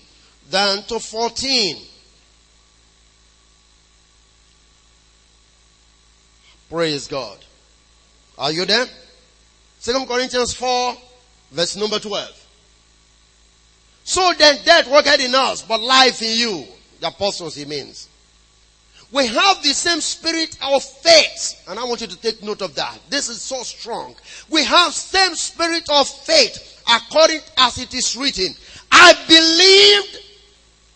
then 0.50 0.84
to 0.84 1.00
14. 1.00 1.78
Praise 6.72 7.06
God. 7.10 7.38
Are 8.38 8.54
you 8.54 8.66
there? 8.66 8.86
Second 9.80 10.08
Corinthians 10.08 10.54
4, 10.54 10.96
verse 11.52 11.76
number 11.76 12.00
12. 12.00 12.48
So 14.06 14.32
then 14.38 14.58
death 14.64 14.90
worketh 14.90 15.20
in 15.20 15.36
us, 15.36 15.64
but 15.64 15.82
life 15.82 16.22
in 16.22 16.32
you. 16.32 16.64
The 17.02 17.10
apostles 17.10 17.56
he 17.56 17.66
means. 17.66 18.08
We 19.12 19.28
have 19.28 19.62
the 19.62 19.74
same 19.74 20.00
spirit 20.00 20.58
of 20.64 20.82
faith. 20.82 21.62
And 21.68 21.78
I 21.78 21.84
want 21.84 22.00
you 22.00 22.08
to 22.08 22.18
take 22.18 22.42
note 22.42 22.62
of 22.62 22.74
that. 22.76 22.98
This 23.10 23.28
is 23.28 23.42
so 23.42 23.64
strong. 23.64 24.16
We 24.50 24.64
have 24.64 24.94
same 24.94 25.36
spirit 25.36 25.84
of 25.92 26.08
faith 26.08 26.82
according 26.90 27.42
as 27.58 27.80
it 27.80 27.94
is 27.94 28.16
written. 28.16 28.56
I 28.90 29.12
believed 29.28 30.26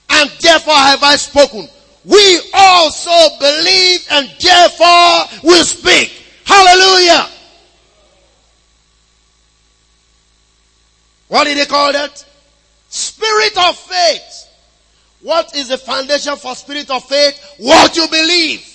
and 0.10 0.32
therefore 0.40 0.76
have 0.76 1.04
I 1.04 1.18
spoken. 1.18 1.68
We 2.06 2.42
also 2.54 3.38
believe 3.40 4.08
and 4.12 4.30
therefore 4.40 5.26
we 5.44 5.64
speak. 5.64 6.24
Hallelujah. 6.46 7.30
What 11.28 11.46
did 11.46 11.58
they 11.58 11.66
call 11.66 11.92
that? 11.92 12.24
Spirit 12.90 13.58
of 13.58 13.76
faith. 13.76 14.50
What 15.22 15.56
is 15.56 15.70
the 15.70 15.78
foundation 15.78 16.36
for 16.36 16.54
spirit 16.56 16.92
of 16.92 17.04
faith? 17.06 17.56
What 17.58 17.98
you 17.98 18.08
believe. 18.08 18.72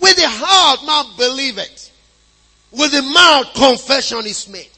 With 0.00 0.16
the 0.16 0.28
heart, 0.28 0.84
man 0.84 1.16
believe 1.16 1.56
it. 1.56 1.90
With 2.70 2.92
the 2.92 3.00
mouth, 3.00 3.54
confession 3.54 4.26
is 4.26 4.46
made. 4.48 4.68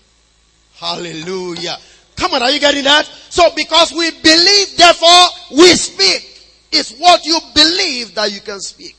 Hallelujah. 0.77 1.79
Come 2.14 2.35
on, 2.35 2.42
are 2.42 2.51
you 2.51 2.61
getting 2.61 2.85
that? 2.85 3.07
So 3.29 3.51
because 3.57 3.92
we 3.92 4.11
believe, 4.11 4.77
therefore 4.77 5.27
we 5.51 5.75
speak. 5.75 6.36
It's 6.72 6.92
what 6.98 7.24
you 7.24 7.38
believe 7.55 8.14
that 8.14 8.33
you 8.33 8.40
can 8.40 8.61
speak. 8.61 8.96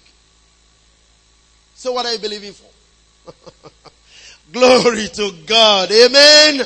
So 1.75 1.91
what 1.91 2.06
are 2.06 2.13
you 2.13 2.19
believing 2.19 2.53
for? 2.53 3.34
Glory 4.51 5.08
to 5.10 5.32
God. 5.45 5.91
Amen. 5.91 6.65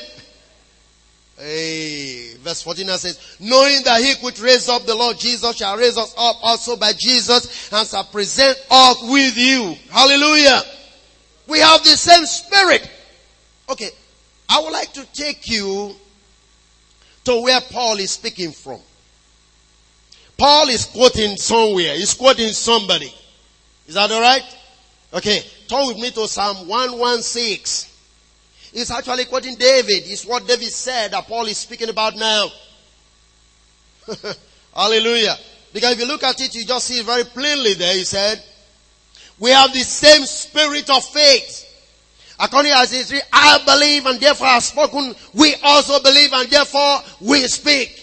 Hey, 1.37 2.35
verse 2.35 2.61
14 2.61 2.87
says, 2.97 3.37
knowing 3.39 3.81
that 3.83 3.99
he 3.99 4.13
could 4.15 4.37
raise 4.39 4.69
up 4.69 4.85
the 4.85 4.93
Lord 4.93 5.17
Jesus 5.17 5.57
shall 5.57 5.75
raise 5.75 5.97
us 5.97 6.13
up 6.15 6.35
also 6.43 6.77
by 6.77 6.93
Jesus 6.93 7.73
and 7.73 7.87
shall 7.87 8.03
present 8.03 8.63
us 8.69 8.97
with 9.01 9.35
you. 9.35 9.75
Hallelujah. 9.89 10.61
We 11.47 11.59
have 11.59 11.83
the 11.83 11.97
same 11.97 12.25
spirit. 12.27 12.87
Okay. 13.69 13.89
I 14.47 14.61
would 14.61 14.71
like 14.71 14.93
to 14.93 15.05
take 15.13 15.49
you 15.49 15.95
to 17.23 17.41
where 17.41 17.61
Paul 17.61 17.97
is 17.97 18.11
speaking 18.11 18.51
from. 18.51 18.79
Paul 20.41 20.69
is 20.69 20.86
quoting 20.86 21.38
somewhere. 21.38 21.93
He's 21.93 22.15
quoting 22.15 22.47
somebody. 22.47 23.13
Is 23.86 23.93
that 23.93 24.10
alright? 24.10 24.41
Okay. 25.13 25.43
Turn 25.67 25.86
with 25.86 25.97
me 25.97 26.10
to 26.10 26.27
Psalm 26.27 26.67
116. 26.67 27.91
He's 28.73 28.89
actually 28.89 29.25
quoting 29.25 29.54
David. 29.54 30.01
It's 30.08 30.25
what 30.25 30.47
David 30.47 30.69
said 30.69 31.12
that 31.12 31.27
Paul 31.27 31.45
is 31.45 31.60
speaking 31.60 31.89
about 31.89 32.15
now. 32.15 32.47
Hallelujah. 34.75 35.36
Because 35.73 35.91
if 35.91 35.99
you 35.99 36.08
look 36.08 36.23
at 36.23 36.41
it, 36.41 36.56
you 36.56 36.65
just 36.65 36.88
see 36.88 37.01
it 37.01 37.06
very 37.06 37.23
plainly 37.23 37.75
there. 37.75 37.93
He 37.93 38.04
said, 38.04 38.43
we 39.38 39.51
have 39.51 39.71
the 39.71 39.82
same 39.82 40.25
spirit 40.25 40.89
of 40.89 41.06
faith. 41.06 41.67
According 42.39 42.71
as 42.71 42.91
it 42.93 43.12
is, 43.12 43.21
I 43.32 43.63
believe 43.63 44.08
and 44.08 44.19
therefore 44.19 44.47
I 44.47 44.54
have 44.56 44.63
spoken. 44.63 45.13
We 45.36 45.54
also 45.62 46.01
believe 46.01 46.34
and 46.34 46.49
therefore 46.49 46.97
we 47.19 47.47
speak. 47.47 48.00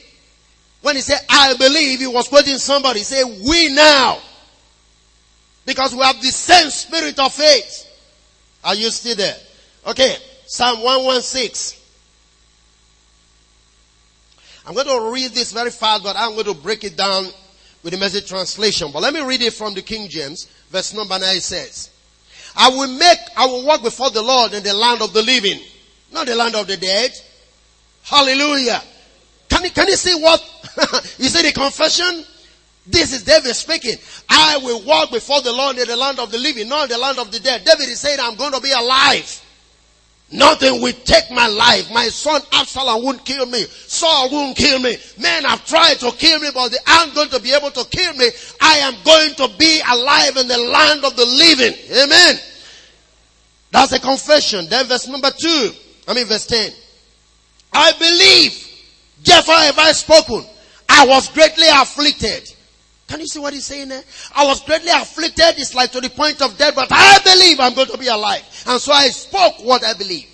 When 0.83 0.97
he 0.97 1.03
said, 1.03 1.21
I 1.29 1.55
believe, 1.57 2.01
he 2.01 2.07
was 2.07 2.29
quoting 2.29 2.59
somebody. 2.59 3.01
He 3.01 3.05
said, 3.05 3.25
we 3.47 3.69
now. 3.75 4.19
Because 5.67 5.95
we 5.95 6.03
have 6.03 6.21
the 6.23 6.29
same 6.29 6.71
spirit 6.71 7.19
of 7.19 7.33
faith. 7.33 7.87
Are 8.65 8.75
you 8.75 8.91
still 8.91 9.17
there? 9.17 9.37
Okay. 9.87 10.17
Psalm 10.47 10.83
116. 10.83 11.79
I'm 14.67 14.75
going 14.75 14.87
to 14.87 15.13
read 15.13 15.31
this 15.33 15.53
very 15.53 15.71
fast, 15.71 16.05
but 16.05 16.17
I'm 16.17 16.33
going 16.33 16.47
to 16.47 16.55
break 16.55 16.85
it 16.85 16.97
down 16.97 17.27
with 17.83 17.93
the 17.93 17.99
message 17.99 18.29
translation. 18.29 18.91
But 18.93 19.03
let 19.03 19.15
me 19.15 19.23
read 19.23 19.43
it 19.43 19.55
from 19.55 19.75
the 19.75 19.83
King 19.83 20.09
James. 20.09 20.47
Verse 20.71 20.93
number 20.93 21.19
9 21.19 21.41
says, 21.41 21.91
I 22.57 22.69
will 22.69 22.89
make, 22.89 23.19
I 23.37 23.47
will 23.47 23.65
walk 23.65 23.83
before 23.83 24.11
the 24.11 24.23
Lord 24.23 24.53
in 24.53 24.63
the 24.63 24.75
land 24.75 25.01
of 25.01 25.13
the 25.13 25.23
living, 25.23 25.61
not 26.13 26.27
the 26.27 26.35
land 26.35 26.55
of 26.55 26.67
the 26.67 26.77
dead. 26.77 27.13
Hallelujah. 28.03 28.83
Can 29.49 29.65
you, 29.65 29.71
can 29.71 29.87
you 29.89 29.97
see 29.97 30.21
what, 30.21 30.43
you 31.19 31.29
see 31.29 31.43
the 31.43 31.53
confession? 31.53 32.25
This 32.87 33.13
is 33.13 33.23
David 33.23 33.55
speaking. 33.55 33.97
I 34.29 34.59
will 34.63 34.83
walk 34.83 35.11
before 35.11 35.43
the 35.43 35.53
Lord 35.53 35.77
in 35.77 35.87
the 35.87 35.97
land 35.97 36.19
of 36.19 36.31
the 36.31 36.39
living, 36.39 36.69
not 36.69 36.85
in 36.85 36.91
the 36.91 36.99
land 36.99 37.19
of 37.19 37.31
the 37.31 37.41
dead. 37.41 37.65
David 37.65 37.89
is 37.89 38.01
saying, 38.01 38.19
I'm 38.21 38.37
going 38.37 38.53
to 38.53 38.61
be 38.61 38.73
alive. 38.73 39.45
Nothing 40.31 40.83
will 40.83 40.93
take 41.05 41.31
my 41.31 41.47
life. 41.47 41.91
My 41.93 42.09
son 42.09 42.43
Absalom 42.53 43.03
won't 43.03 43.25
kill 43.25 43.47
me. 43.47 43.65
Saul 43.65 44.31
won't 44.31 44.57
kill 44.57 44.79
me. 44.79 44.97
Men 45.19 45.45
have 45.45 45.65
tried 45.67 45.95
to 46.01 46.11
kill 46.13 46.39
me, 46.41 46.49
but 46.53 46.69
they 46.71 46.79
aren't 46.87 47.15
going 47.15 47.31
to 47.31 47.41
be 47.41 47.53
able 47.53 47.71
to 47.71 47.85
kill 47.89 48.13
me. 48.15 48.29
I 48.61 48.79
am 48.79 48.95
going 49.05 49.35
to 49.37 49.49
be 49.59 49.81
alive 49.91 50.37
in 50.37 50.49
the 50.49 50.59
land 50.59 51.05
of 51.05 51.17
the 51.17 51.25
living. 51.25 51.75
Amen. 51.91 52.37
That's 53.71 53.93
a 53.93 54.01
confession. 54.01 54.67
Then 54.69 54.87
verse 54.87 55.09
number 55.09 55.31
two. 55.31 55.71
I 56.07 56.15
mean 56.15 56.27
verse 56.27 56.47
10. 56.47 56.73
I 57.73 57.93
believe. 57.93 58.65
Therefore 59.25 59.55
have 59.57 59.79
I 59.79 59.93
spoken. 59.93 60.45
I 60.89 61.07
was 61.07 61.29
greatly 61.29 61.67
afflicted. 61.69 62.49
Can 63.07 63.21
you 63.21 63.27
see 63.27 63.39
what 63.39 63.55
he's 63.55 63.65
saying 63.65 63.89
there? 63.89 64.03
I 64.35 64.45
was 64.47 64.63
greatly 64.63 64.91
afflicted. 64.91 65.59
It's 65.59 65.75
like 65.75 65.93
to 65.93 66.01
the 66.01 66.11
point 66.11 66.43
of 66.43 66.59
death, 66.59 66.75
but 66.75 66.89
I 66.91 67.19
believe 67.25 67.59
I'm 67.59 67.75
going 67.75 67.89
to 67.89 67.99
be 67.99 68.09
alive. 68.09 68.43
And 68.67 68.81
so 68.81 68.93
I 68.93 69.09
spoke 69.09 69.65
what 69.65 69.83
I 69.83 69.95
believe. 69.95 70.29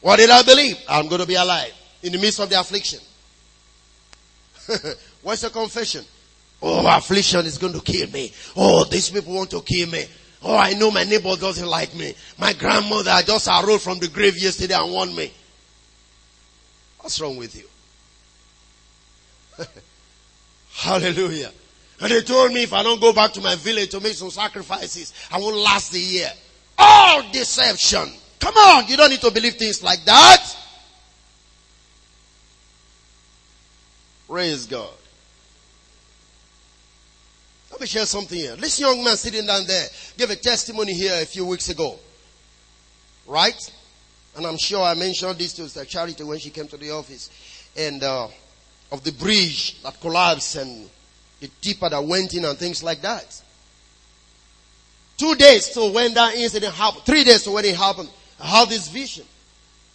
What 0.00 0.16
did 0.16 0.30
I 0.30 0.42
believe? 0.42 0.78
I'm 0.88 1.08
going 1.08 1.20
to 1.20 1.26
be 1.26 1.34
alive 1.34 1.72
in 2.02 2.12
the 2.12 2.18
midst 2.18 2.40
of 2.40 2.48
the 2.48 2.58
affliction. 2.58 3.00
What's 5.22 5.42
the 5.42 5.50
confession? 5.50 6.04
Oh, 6.62 6.86
affliction 6.86 7.46
is 7.46 7.58
going 7.58 7.74
to 7.74 7.80
kill 7.80 8.08
me. 8.10 8.32
Oh, 8.56 8.84
these 8.84 9.10
people 9.10 9.34
want 9.34 9.50
to 9.50 9.60
kill 9.60 9.88
me. 9.88 10.04
Oh, 10.42 10.56
I 10.56 10.72
know 10.74 10.90
my 10.90 11.04
neighbor 11.04 11.34
doesn't 11.36 11.66
like 11.66 11.94
me. 11.94 12.14
My 12.38 12.52
grandmother 12.52 13.14
just 13.26 13.48
arose 13.48 13.82
from 13.82 13.98
the 13.98 14.08
grave 14.08 14.38
yesterday 14.38 14.74
and 14.74 14.90
warned 14.90 15.14
me. 15.14 15.32
What's 17.00 17.20
wrong 17.20 17.36
with 17.36 17.56
you? 17.56 17.67
Hallelujah. 20.72 21.52
And 22.00 22.12
they 22.12 22.22
told 22.22 22.52
me 22.52 22.62
if 22.62 22.72
I 22.72 22.82
don't 22.82 23.00
go 23.00 23.12
back 23.12 23.32
to 23.32 23.40
my 23.40 23.56
village 23.56 23.90
to 23.90 24.00
make 24.00 24.14
some 24.14 24.30
sacrifices, 24.30 25.12
I 25.30 25.38
won't 25.38 25.56
last 25.56 25.92
the 25.92 26.00
year. 26.00 26.30
All 26.78 27.22
deception. 27.32 28.12
Come 28.38 28.54
on, 28.56 28.86
you 28.86 28.96
don't 28.96 29.10
need 29.10 29.20
to 29.20 29.30
believe 29.30 29.54
things 29.54 29.82
like 29.82 30.04
that. 30.04 30.56
Praise 34.28 34.66
God. 34.66 34.90
Let 37.70 37.80
me 37.80 37.86
share 37.86 38.06
something 38.06 38.38
here. 38.38 38.56
This 38.56 38.78
young 38.78 39.02
man 39.02 39.16
sitting 39.16 39.46
down 39.46 39.66
there 39.66 39.86
gave 40.16 40.30
a 40.30 40.36
testimony 40.36 40.94
here 40.94 41.20
a 41.20 41.26
few 41.26 41.46
weeks 41.46 41.68
ago. 41.68 41.98
Right? 43.26 43.72
And 44.36 44.46
I'm 44.46 44.58
sure 44.58 44.82
I 44.82 44.94
mentioned 44.94 45.38
this 45.38 45.52
to 45.54 45.62
Sister 45.62 45.84
Charity 45.84 46.24
when 46.24 46.38
she 46.38 46.50
came 46.50 46.68
to 46.68 46.76
the 46.76 46.90
office. 46.90 47.30
And, 47.76 48.02
uh, 48.02 48.28
of 48.90 49.04
the 49.04 49.12
bridge 49.12 49.82
that 49.82 50.00
collapsed 50.00 50.56
and 50.56 50.88
the 51.40 51.48
tipper 51.60 51.88
that 51.88 52.04
went 52.04 52.34
in 52.34 52.44
and 52.44 52.58
things 52.58 52.82
like 52.82 53.00
that. 53.02 53.42
Two 55.16 55.34
days 55.34 55.68
to 55.70 55.92
when 55.92 56.14
that 56.14 56.34
incident 56.36 56.74
happened. 56.74 57.04
Three 57.04 57.24
days 57.24 57.42
to 57.42 57.50
when 57.50 57.64
it 57.64 57.76
happened. 57.76 58.08
I 58.40 58.46
had 58.46 58.68
this 58.68 58.88
vision. 58.88 59.26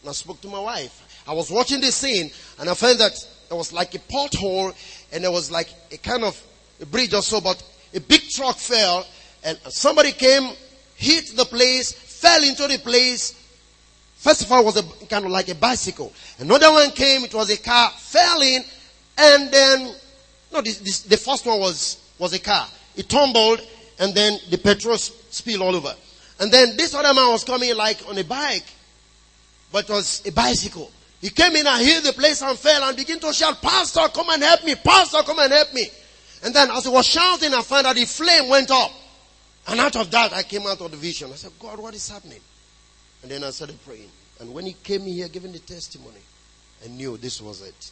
And 0.02 0.10
I 0.10 0.14
spoke 0.14 0.42
to 0.42 0.48
my 0.48 0.60
wife. 0.60 1.24
I 1.28 1.34
was 1.34 1.50
watching 1.50 1.80
this 1.80 1.96
scene 1.96 2.30
and 2.60 2.70
I 2.70 2.74
found 2.74 3.00
that 3.00 3.14
there 3.48 3.58
was 3.58 3.72
like 3.72 3.96
a 3.96 4.00
pothole 4.00 4.76
and 5.12 5.24
there 5.24 5.32
was 5.32 5.50
like 5.50 5.70
a 5.92 5.98
kind 5.98 6.24
of 6.24 6.42
a 6.82 6.86
bridge 6.86 7.14
or 7.14 7.22
so, 7.22 7.40
but 7.40 7.64
a 7.94 8.02
big 8.02 8.22
truck 8.30 8.58
fell 8.58 9.06
and 9.44 9.58
somebody 9.70 10.12
came, 10.12 10.52
hit 10.96 11.36
the 11.36 11.46
place, 11.46 11.92
fell 11.92 12.44
into 12.44 12.68
the 12.68 12.80
place. 12.80 13.40
First 14.18 14.44
of 14.44 14.52
all, 14.52 14.62
it 14.62 14.66
was 14.66 14.78
a 14.78 15.06
kind 15.08 15.26
of 15.26 15.32
like 15.32 15.50
a 15.50 15.56
bicycle. 15.56 16.14
Another 16.40 16.72
one 16.72 16.92
came, 16.92 17.24
it 17.24 17.34
was 17.34 17.50
a 17.50 17.58
car, 17.58 17.92
fell 17.92 18.42
in, 18.42 18.64
and 19.18 19.52
then, 19.52 19.96
no, 20.52 20.62
this, 20.62 20.80
this, 20.80 21.02
the 21.04 21.18
first 21.18 21.46
one 21.46 21.60
was, 21.60 21.98
was 22.20 22.34
a 22.34 22.40
car. 22.40 22.68
It 22.96 23.10
tumbled, 23.10 23.62
and 24.00 24.14
then 24.14 24.40
the 24.50 24.58
petrol 24.58 24.98
spilled 24.98 25.62
all 25.62 25.76
over. 25.76 25.94
And 26.40 26.52
then 26.52 26.76
this 26.78 26.94
other 26.94 27.14
man 27.14 27.32
was 27.32 27.44
coming 27.44 27.76
like 27.76 28.08
on 28.08 28.18
a 28.18 28.24
bike, 28.24 28.66
but 29.72 29.90
was 29.90 30.26
a 30.26 30.32
bicycle. 30.32 30.92
He 31.22 31.30
came 31.30 31.56
in 31.56 31.66
and 31.66 31.82
hit 31.82 32.04
the 32.04 32.14
place 32.14 32.42
and 32.42 32.58
fell 32.58 32.84
and 32.84 32.98
began 32.98 33.20
to 33.20 33.32
shout, 33.32 33.62
Pastor, 33.62 34.02
come 34.14 34.30
and 34.30 34.44
help 34.44 34.66
me. 34.66 34.76
Pastor, 34.76 35.20
come 35.24 35.40
and 35.40 35.54
help 35.54 35.74
me. 35.74 35.88
And 36.44 36.54
then 36.54 36.70
as 36.70 36.84
he 36.84 36.90
was 36.90 37.06
shouting, 37.06 37.54
I 37.54 37.62
found 37.62 37.86
that 37.86 37.96
the 37.96 38.04
flame 38.04 38.50
went 38.50 38.70
up. 38.72 38.92
And 39.70 39.80
out 39.80 39.96
of 39.96 40.12
that, 40.12 40.34
I 40.34 40.44
came 40.44 40.64
out 40.64 40.82
of 40.82 40.92
the 40.92 40.98
vision. 40.98 41.32
I 41.32 41.36
said, 41.36 41.52
God, 41.58 41.80
what 41.80 41.96
is 41.96 42.10
happening? 42.10 42.42
And 43.22 43.32
then 43.32 43.44
I 43.46 43.52
started 43.52 43.82
praying. 43.86 44.10
And 44.42 44.54
when 44.54 44.66
he 44.66 44.74
came 44.74 45.04
here 45.04 45.30
giving 45.30 45.54
the 45.54 45.60
testimony, 45.60 46.20
I 46.84 46.90
knew 46.90 47.16
this 47.16 47.42
was 47.42 47.62
it. 47.62 47.92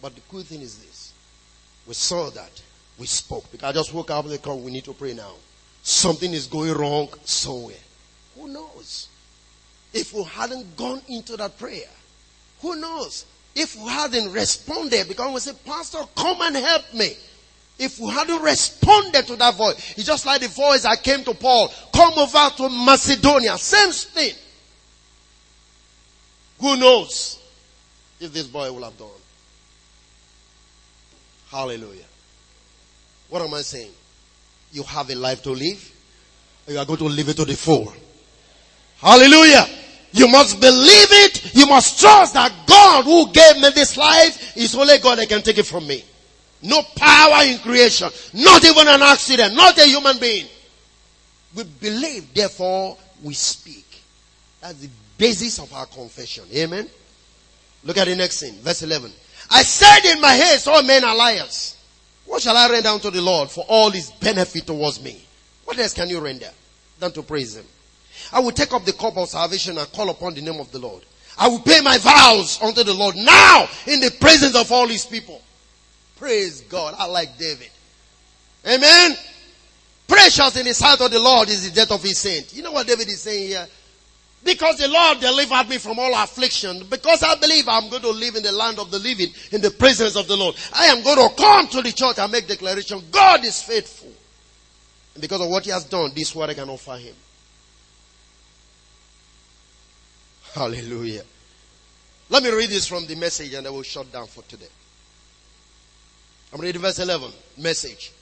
But 0.00 0.14
the 0.14 0.20
cool 0.30 0.42
thing 0.42 0.60
is 0.60 0.78
this. 0.78 1.12
We 1.86 1.94
saw 1.94 2.30
that. 2.30 2.62
We 2.98 3.06
spoke. 3.06 3.50
Because 3.50 3.70
I 3.70 3.72
just 3.72 3.92
woke 3.92 4.10
up 4.10 4.24
and 4.24 4.32
they 4.32 4.38
come, 4.38 4.62
we 4.62 4.70
need 4.70 4.84
to 4.84 4.92
pray 4.92 5.14
now. 5.14 5.32
Something 5.82 6.32
is 6.32 6.46
going 6.46 6.72
wrong 6.74 7.08
somewhere. 7.24 7.76
Who 8.36 8.48
knows? 8.48 9.08
If 9.92 10.12
we 10.12 10.22
hadn't 10.24 10.76
gone 10.76 11.00
into 11.08 11.36
that 11.36 11.58
prayer, 11.58 11.88
who 12.60 12.76
knows? 12.76 13.24
If 13.54 13.76
we 13.76 13.88
hadn't 13.88 14.32
responded, 14.32 15.08
because 15.08 15.32
we 15.32 15.40
say, 15.40 15.58
Pastor, 15.64 15.98
come 16.14 16.42
and 16.42 16.56
help 16.56 16.94
me. 16.94 17.16
If 17.78 17.98
we 17.98 18.10
hadn't 18.10 18.42
responded 18.42 19.26
to 19.28 19.36
that 19.36 19.54
voice, 19.54 19.94
it's 19.96 20.06
just 20.06 20.26
like 20.26 20.40
the 20.40 20.48
voice 20.48 20.84
I 20.84 20.96
came 20.96 21.24
to 21.24 21.34
Paul, 21.34 21.72
come 21.92 22.12
over 22.18 22.50
to 22.56 22.68
Macedonia. 22.68 23.56
Same 23.56 23.92
thing. 23.92 24.34
Who 26.60 26.76
knows 26.76 27.38
if 28.20 28.32
this 28.32 28.48
boy 28.48 28.70
will 28.72 28.82
have 28.82 28.98
done? 28.98 29.08
Hallelujah. 31.50 32.04
What 33.28 33.42
am 33.42 33.54
I 33.54 33.62
saying? 33.62 33.90
You 34.72 34.82
have 34.84 35.10
a 35.10 35.14
life 35.14 35.42
to 35.44 35.50
live. 35.50 35.92
You 36.66 36.78
are 36.78 36.84
going 36.84 36.98
to 36.98 37.04
live 37.04 37.28
it 37.28 37.36
to 37.36 37.44
the 37.44 37.56
full. 37.56 37.92
Hallelujah. 38.98 39.66
You 40.12 40.28
must 40.28 40.60
believe 40.60 41.08
it. 41.10 41.54
You 41.54 41.66
must 41.66 42.00
trust 42.00 42.34
that 42.34 42.52
God 42.66 43.04
who 43.04 43.30
gave 43.32 43.56
me 43.62 43.70
this 43.70 43.96
life 43.96 44.56
is 44.56 44.74
only 44.74 44.98
God 44.98 45.18
that 45.18 45.28
can 45.28 45.42
take 45.42 45.58
it 45.58 45.66
from 45.66 45.86
me. 45.86 46.04
No 46.62 46.82
power 46.96 47.44
in 47.44 47.58
creation. 47.58 48.08
Not 48.34 48.64
even 48.64 48.88
an 48.88 49.02
accident. 49.02 49.54
Not 49.54 49.78
a 49.78 49.84
human 49.84 50.18
being. 50.18 50.46
We 51.54 51.64
believe, 51.64 52.34
therefore 52.34 52.96
we 53.22 53.34
speak. 53.34 53.84
That's 54.60 54.80
the 54.80 54.90
basis 55.16 55.58
of 55.58 55.72
our 55.72 55.86
confession. 55.86 56.44
Amen. 56.54 56.88
Look 57.84 57.96
at 57.96 58.06
the 58.06 58.16
next 58.16 58.40
thing. 58.40 58.54
Verse 58.54 58.82
11. 58.82 59.12
I 59.50 59.62
said 59.62 60.12
in 60.12 60.20
my 60.20 60.34
haste, 60.34 60.68
all 60.68 60.82
men 60.82 61.04
are 61.04 61.16
liars. 61.16 61.76
What 62.26 62.42
shall 62.42 62.56
I 62.56 62.68
render 62.68 62.90
unto 62.90 63.10
the 63.10 63.22
Lord 63.22 63.50
for 63.50 63.64
all 63.68 63.90
his 63.90 64.10
benefit 64.10 64.66
towards 64.66 65.02
me? 65.02 65.24
What 65.64 65.78
else 65.78 65.94
can 65.94 66.08
you 66.08 66.20
render 66.20 66.50
than 66.98 67.12
to 67.12 67.22
praise 67.22 67.56
him? 67.56 67.64
I 68.32 68.40
will 68.40 68.52
take 68.52 68.72
up 68.72 68.84
the 68.84 68.92
cup 68.92 69.16
of 69.16 69.28
salvation 69.28 69.78
and 69.78 69.92
call 69.92 70.10
upon 70.10 70.34
the 70.34 70.42
name 70.42 70.60
of 70.60 70.70
the 70.70 70.78
Lord. 70.78 71.02
I 71.38 71.48
will 71.48 71.60
pay 71.60 71.80
my 71.80 71.98
vows 71.98 72.60
unto 72.60 72.82
the 72.82 72.92
Lord 72.92 73.16
now 73.16 73.68
in 73.86 74.00
the 74.00 74.10
presence 74.20 74.56
of 74.56 74.70
all 74.72 74.88
his 74.88 75.06
people. 75.06 75.40
Praise 76.16 76.62
God. 76.62 76.94
I 76.98 77.06
like 77.06 77.38
David. 77.38 77.70
Amen. 78.66 79.16
Precious 80.06 80.56
in 80.56 80.66
the 80.66 80.74
sight 80.74 81.00
of 81.00 81.10
the 81.10 81.20
Lord 81.20 81.48
is 81.48 81.68
the 81.68 81.74
death 81.74 81.92
of 81.92 82.02
his 82.02 82.18
saint. 82.18 82.54
You 82.54 82.62
know 82.62 82.72
what 82.72 82.86
David 82.86 83.08
is 83.08 83.20
saying 83.20 83.48
here? 83.48 83.68
Because 84.44 84.78
the 84.78 84.88
Lord 84.88 85.20
delivered 85.20 85.68
me 85.68 85.78
from 85.78 85.98
all 85.98 86.14
affliction. 86.14 86.86
Because 86.88 87.22
I 87.22 87.34
believe 87.36 87.68
I'm 87.68 87.88
going 87.90 88.02
to 88.02 88.10
live 88.10 88.36
in 88.36 88.42
the 88.42 88.52
land 88.52 88.78
of 88.78 88.90
the 88.90 88.98
living, 88.98 89.28
in 89.50 89.60
the 89.60 89.70
presence 89.70 90.16
of 90.16 90.28
the 90.28 90.36
Lord. 90.36 90.54
I 90.72 90.86
am 90.86 91.02
going 91.02 91.28
to 91.28 91.34
come 91.34 91.66
to 91.68 91.82
the 91.82 91.92
church 91.92 92.18
and 92.18 92.30
make 92.30 92.46
declaration. 92.46 93.02
God 93.10 93.44
is 93.44 93.60
faithful. 93.62 94.12
And 95.14 95.20
because 95.20 95.40
of 95.40 95.48
what 95.48 95.64
he 95.64 95.70
has 95.70 95.84
done, 95.84 96.12
this 96.14 96.30
is 96.30 96.34
what 96.34 96.50
I 96.50 96.54
can 96.54 96.68
offer 96.70 96.96
him. 96.96 97.14
Hallelujah. 100.54 101.22
Let 102.30 102.42
me 102.42 102.50
read 102.50 102.70
this 102.70 102.86
from 102.86 103.06
the 103.06 103.16
message 103.16 103.54
and 103.54 103.66
I 103.66 103.70
will 103.70 103.82
shut 103.82 104.10
down 104.12 104.26
for 104.26 104.42
today. 104.42 104.68
I'm 106.52 106.60
reading 106.60 106.80
verse 106.80 106.98
11. 106.98 107.30
Message. 107.58 108.12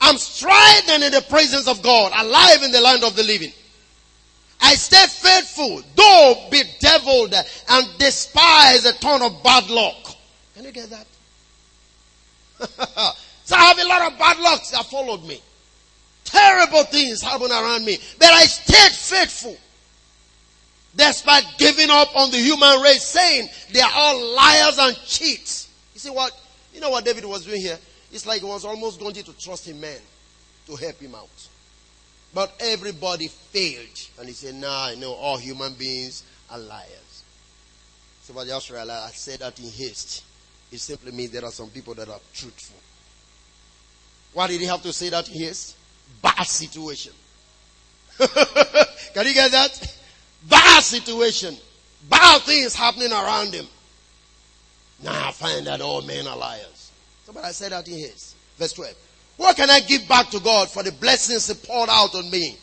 I'm 0.00 0.16
striding 0.16 1.02
in 1.02 1.12
the 1.12 1.24
presence 1.28 1.68
of 1.68 1.82
God, 1.82 2.12
alive 2.14 2.62
in 2.62 2.72
the 2.72 2.80
land 2.80 3.04
of 3.04 3.16
the 3.16 3.22
living. 3.22 3.52
I 4.62 4.74
stay 4.74 5.06
faithful, 5.06 5.82
though 5.94 6.48
bedeviled 6.50 7.34
and 7.34 7.98
despise 7.98 8.84
a 8.84 8.92
ton 8.94 9.22
of 9.22 9.42
bad 9.42 9.68
luck. 9.70 10.14
Can 10.54 10.64
you 10.64 10.72
get 10.72 10.90
that? 10.90 11.06
so 13.44 13.56
I 13.56 13.64
have 13.64 13.78
a 13.78 13.88
lot 13.88 14.12
of 14.12 14.18
bad 14.18 14.38
lucks 14.38 14.70
that 14.70 14.84
followed 14.86 15.24
me. 15.24 15.40
Terrible 16.24 16.84
things 16.84 17.22
happen 17.22 17.50
around 17.50 17.84
me. 17.84 17.98
But 18.18 18.28
I 18.28 18.44
stayed 18.44 18.92
faithful. 18.92 19.56
Despite 20.94 21.44
giving 21.56 21.88
up 21.88 22.14
on 22.16 22.30
the 22.30 22.36
human 22.36 22.80
race, 22.82 23.04
saying 23.04 23.48
they 23.72 23.80
are 23.80 23.90
all 23.94 24.34
liars 24.34 24.78
and 24.78 24.96
cheats. 25.06 25.68
You 25.94 26.00
see 26.00 26.10
what? 26.10 26.38
You 26.74 26.80
know 26.80 26.90
what 26.90 27.04
David 27.04 27.24
was 27.24 27.46
doing 27.46 27.60
here? 27.60 27.78
It's 28.12 28.26
like 28.26 28.40
he 28.40 28.46
was 28.46 28.64
almost 28.64 29.00
going 29.00 29.14
to 29.14 29.38
trust 29.38 29.68
in 29.68 29.80
men 29.80 29.98
to 30.66 30.76
help 30.76 30.98
him 31.00 31.14
out. 31.14 31.28
But 32.32 32.52
everybody 32.60 33.28
failed. 33.28 34.08
And 34.18 34.28
he 34.28 34.34
said, 34.34 34.54
nah, 34.54 34.86
I 34.86 34.94
know 34.94 35.12
all 35.12 35.36
human 35.36 35.74
beings 35.74 36.22
are 36.50 36.58
liars. 36.58 37.24
So 38.22 38.38
I 38.38 38.44
just 38.44 38.70
realized 38.70 38.90
I 38.90 39.10
said 39.10 39.40
that 39.40 39.58
in 39.58 39.70
haste. 39.70 40.24
It 40.70 40.78
simply 40.78 41.10
means 41.10 41.32
there 41.32 41.44
are 41.44 41.50
some 41.50 41.70
people 41.70 41.94
that 41.94 42.08
are 42.08 42.20
truthful. 42.32 42.78
Why 44.32 44.46
did 44.46 44.60
he 44.60 44.66
have 44.66 44.82
to 44.82 44.92
say 44.92 45.08
that 45.08 45.28
in 45.28 45.34
haste? 45.34 45.76
Bad 46.22 46.46
situation. 46.46 47.12
Can 48.18 49.26
you 49.26 49.34
get 49.34 49.50
that? 49.50 49.96
Bad 50.48 50.82
situation. 50.82 51.56
Bad 52.08 52.42
things 52.42 52.74
happening 52.74 53.12
around 53.12 53.52
him. 53.52 53.66
Now 55.02 55.28
I 55.28 55.32
find 55.32 55.66
that 55.66 55.80
all 55.80 56.02
men 56.02 56.26
are 56.26 56.36
liars. 56.36 56.92
So 57.26 57.32
but 57.32 57.44
I 57.44 57.50
said 57.52 57.72
that 57.72 57.88
in 57.88 57.94
haste. 57.94 58.36
Verse 58.56 58.72
12. 58.74 58.94
What 59.40 59.56
can 59.56 59.70
I 59.70 59.80
give 59.80 60.06
back 60.06 60.28
to 60.32 60.40
God 60.40 60.68
for 60.68 60.82
the 60.82 60.92
blessings 60.92 61.46
He 61.46 61.54
poured 61.54 61.88
out 61.88 62.14
on 62.14 62.30
me? 62.30 62.58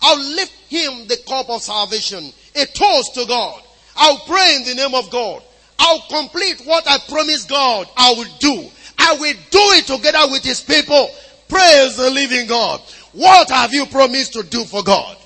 I'll 0.00 0.18
lift 0.18 0.54
Him 0.66 1.06
the 1.08 1.18
cup 1.28 1.50
of 1.50 1.60
salvation, 1.60 2.32
a 2.54 2.64
toast 2.64 3.12
to 3.16 3.26
God. 3.26 3.62
I'll 3.96 4.20
pray 4.20 4.56
in 4.56 4.64
the 4.64 4.74
name 4.76 4.94
of 4.94 5.10
God. 5.10 5.42
I'll 5.78 6.00
complete 6.08 6.62
what 6.64 6.88
I 6.88 6.96
promised 7.06 7.50
God 7.50 7.86
I 7.98 8.14
will 8.14 8.32
do. 8.38 8.66
I 8.96 9.12
will 9.20 9.34
do 9.50 9.58
it 9.76 9.86
together 9.86 10.32
with 10.32 10.42
His 10.42 10.62
people. 10.62 11.10
Praise 11.50 11.98
the 11.98 12.08
living 12.08 12.46
God. 12.46 12.80
What 13.12 13.50
have 13.50 13.74
you 13.74 13.84
promised 13.84 14.32
to 14.32 14.42
do 14.42 14.64
for 14.64 14.82
God? 14.82 15.18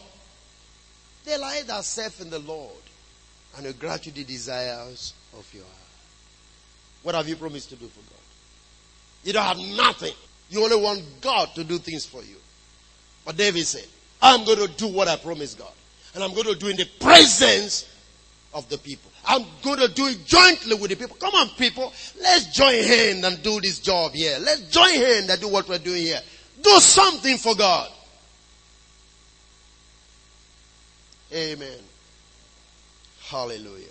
Delight 1.24 1.66
thyself 1.66 2.20
in 2.20 2.30
the 2.30 2.40
Lord 2.40 2.72
and 3.56 3.64
you 3.64 3.72
grant 3.74 4.02
the 4.02 4.24
desires 4.24 5.14
of 5.38 5.48
your 5.54 5.62
heart. 5.62 5.76
What 7.04 7.14
have 7.14 7.28
you 7.28 7.36
promised 7.36 7.68
to 7.68 7.76
do 7.76 7.86
for 7.86 8.00
God? 8.10 8.24
You 9.22 9.34
don't 9.34 9.44
have 9.44 9.76
nothing. 9.76 10.14
You 10.50 10.62
only 10.64 10.76
want 10.76 11.02
God 11.20 11.54
to 11.54 11.64
do 11.64 11.78
things 11.78 12.04
for 12.04 12.22
you. 12.22 12.36
But 13.24 13.36
David 13.36 13.66
said, 13.66 13.86
I'm 14.20 14.44
going 14.44 14.58
to 14.58 14.68
do 14.68 14.88
what 14.88 15.08
I 15.08 15.16
promised 15.16 15.58
God. 15.58 15.72
And 16.14 16.24
I'm 16.24 16.32
going 16.32 16.46
to 16.46 16.56
do 16.56 16.66
in 16.66 16.76
the 16.76 16.88
presence 17.00 17.88
of 18.52 18.68
the 18.68 18.76
people. 18.78 19.10
I'm 19.24 19.44
going 19.62 19.78
to 19.78 19.88
do 19.88 20.06
it 20.08 20.24
jointly 20.26 20.74
with 20.74 20.90
the 20.90 20.96
people. 20.96 21.16
Come 21.16 21.34
on, 21.34 21.48
people. 21.50 21.92
Let's 22.20 22.46
join 22.52 22.82
hands 22.82 23.24
and 23.24 23.42
do 23.42 23.60
this 23.60 23.78
job 23.78 24.12
here. 24.12 24.36
Let's 24.40 24.62
join 24.62 24.94
hands 24.94 25.30
and 25.30 25.40
do 25.40 25.48
what 25.48 25.68
we're 25.68 25.78
doing 25.78 26.02
here. 26.02 26.20
Do 26.60 26.78
something 26.80 27.36
for 27.36 27.54
God. 27.54 27.88
Amen. 31.32 31.78
Hallelujah. 33.20 33.86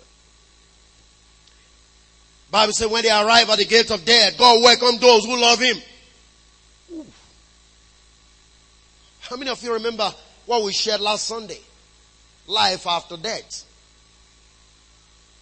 Bible 2.50 2.72
says 2.72 2.88
when 2.88 3.02
they 3.02 3.10
arrive 3.10 3.48
at 3.48 3.58
the 3.58 3.64
gate 3.64 3.90
of 3.90 4.04
death, 4.04 4.36
God 4.36 4.62
welcome 4.62 4.98
those 5.00 5.24
who 5.24 5.40
love 5.40 5.58
Him. 5.60 5.76
How 9.30 9.36
many 9.36 9.48
of 9.48 9.62
you 9.62 9.72
remember 9.72 10.12
what 10.46 10.64
we 10.64 10.72
shared 10.72 11.00
last 11.00 11.26
Sunday? 11.28 11.60
Life 12.48 12.84
after 12.84 13.16
death. 13.16 13.64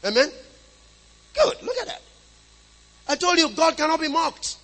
Amen? 0.05 0.30
Good. 1.34 1.62
Look 1.62 1.76
at 1.78 1.86
that. 1.86 2.03
I 3.09 3.16
told 3.16 3.39
you 3.39 3.49
God 3.49 3.78
cannot 3.78 3.99
be 3.99 4.09
mocked. 4.09 4.59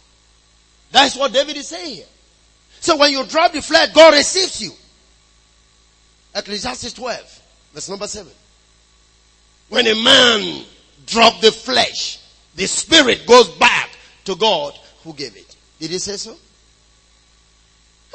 That's 0.92 1.16
what 1.16 1.32
David 1.32 1.56
is 1.56 1.68
saying 1.68 1.94
here. 1.94 2.04
So 2.80 2.98
when 2.98 3.12
you 3.12 3.24
drop 3.24 3.52
the 3.52 3.62
flesh, 3.62 3.94
God 3.94 4.12
receives 4.12 4.60
you. 4.60 4.72
Ecclesiastes 6.34 6.92
12, 6.92 7.42
verse 7.72 7.88
number 7.88 8.06
7. 8.06 8.30
When 9.70 9.86
a 9.86 10.04
man 10.04 10.66
drop 11.06 11.40
the 11.40 11.50
flesh, 11.50 12.18
the 12.56 12.66
spirit 12.66 13.26
goes 13.26 13.48
back 13.48 13.88
to 14.26 14.36
God 14.36 14.78
who 15.02 15.14
gave 15.14 15.34
it. 15.34 15.56
Did 15.80 15.92
he 15.92 15.98
say 15.98 16.18
so? 16.18 16.36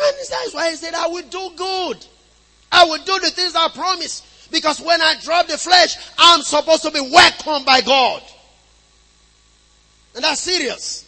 And 0.02 0.16
that's 0.30 0.54
why 0.54 0.70
he 0.70 0.76
said, 0.76 0.94
I 0.94 1.08
will 1.08 1.24
do 1.24 1.52
good. 1.56 2.06
I 2.72 2.86
will 2.86 3.04
do 3.04 3.20
the 3.20 3.32
things 3.32 3.56
I 3.56 3.68
promise. 3.70 4.48
Because 4.52 4.80
when 4.80 5.02
I 5.02 5.16
drop 5.22 5.48
the 5.48 5.58
flesh, 5.58 5.98
I'm 6.18 6.42
supposed 6.42 6.84
to 6.84 6.92
be 6.92 7.02
welcomed 7.02 7.66
by 7.66 7.82
God. 7.82 8.24
And 10.16 10.24
that's 10.24 10.42
serious. 10.42 11.06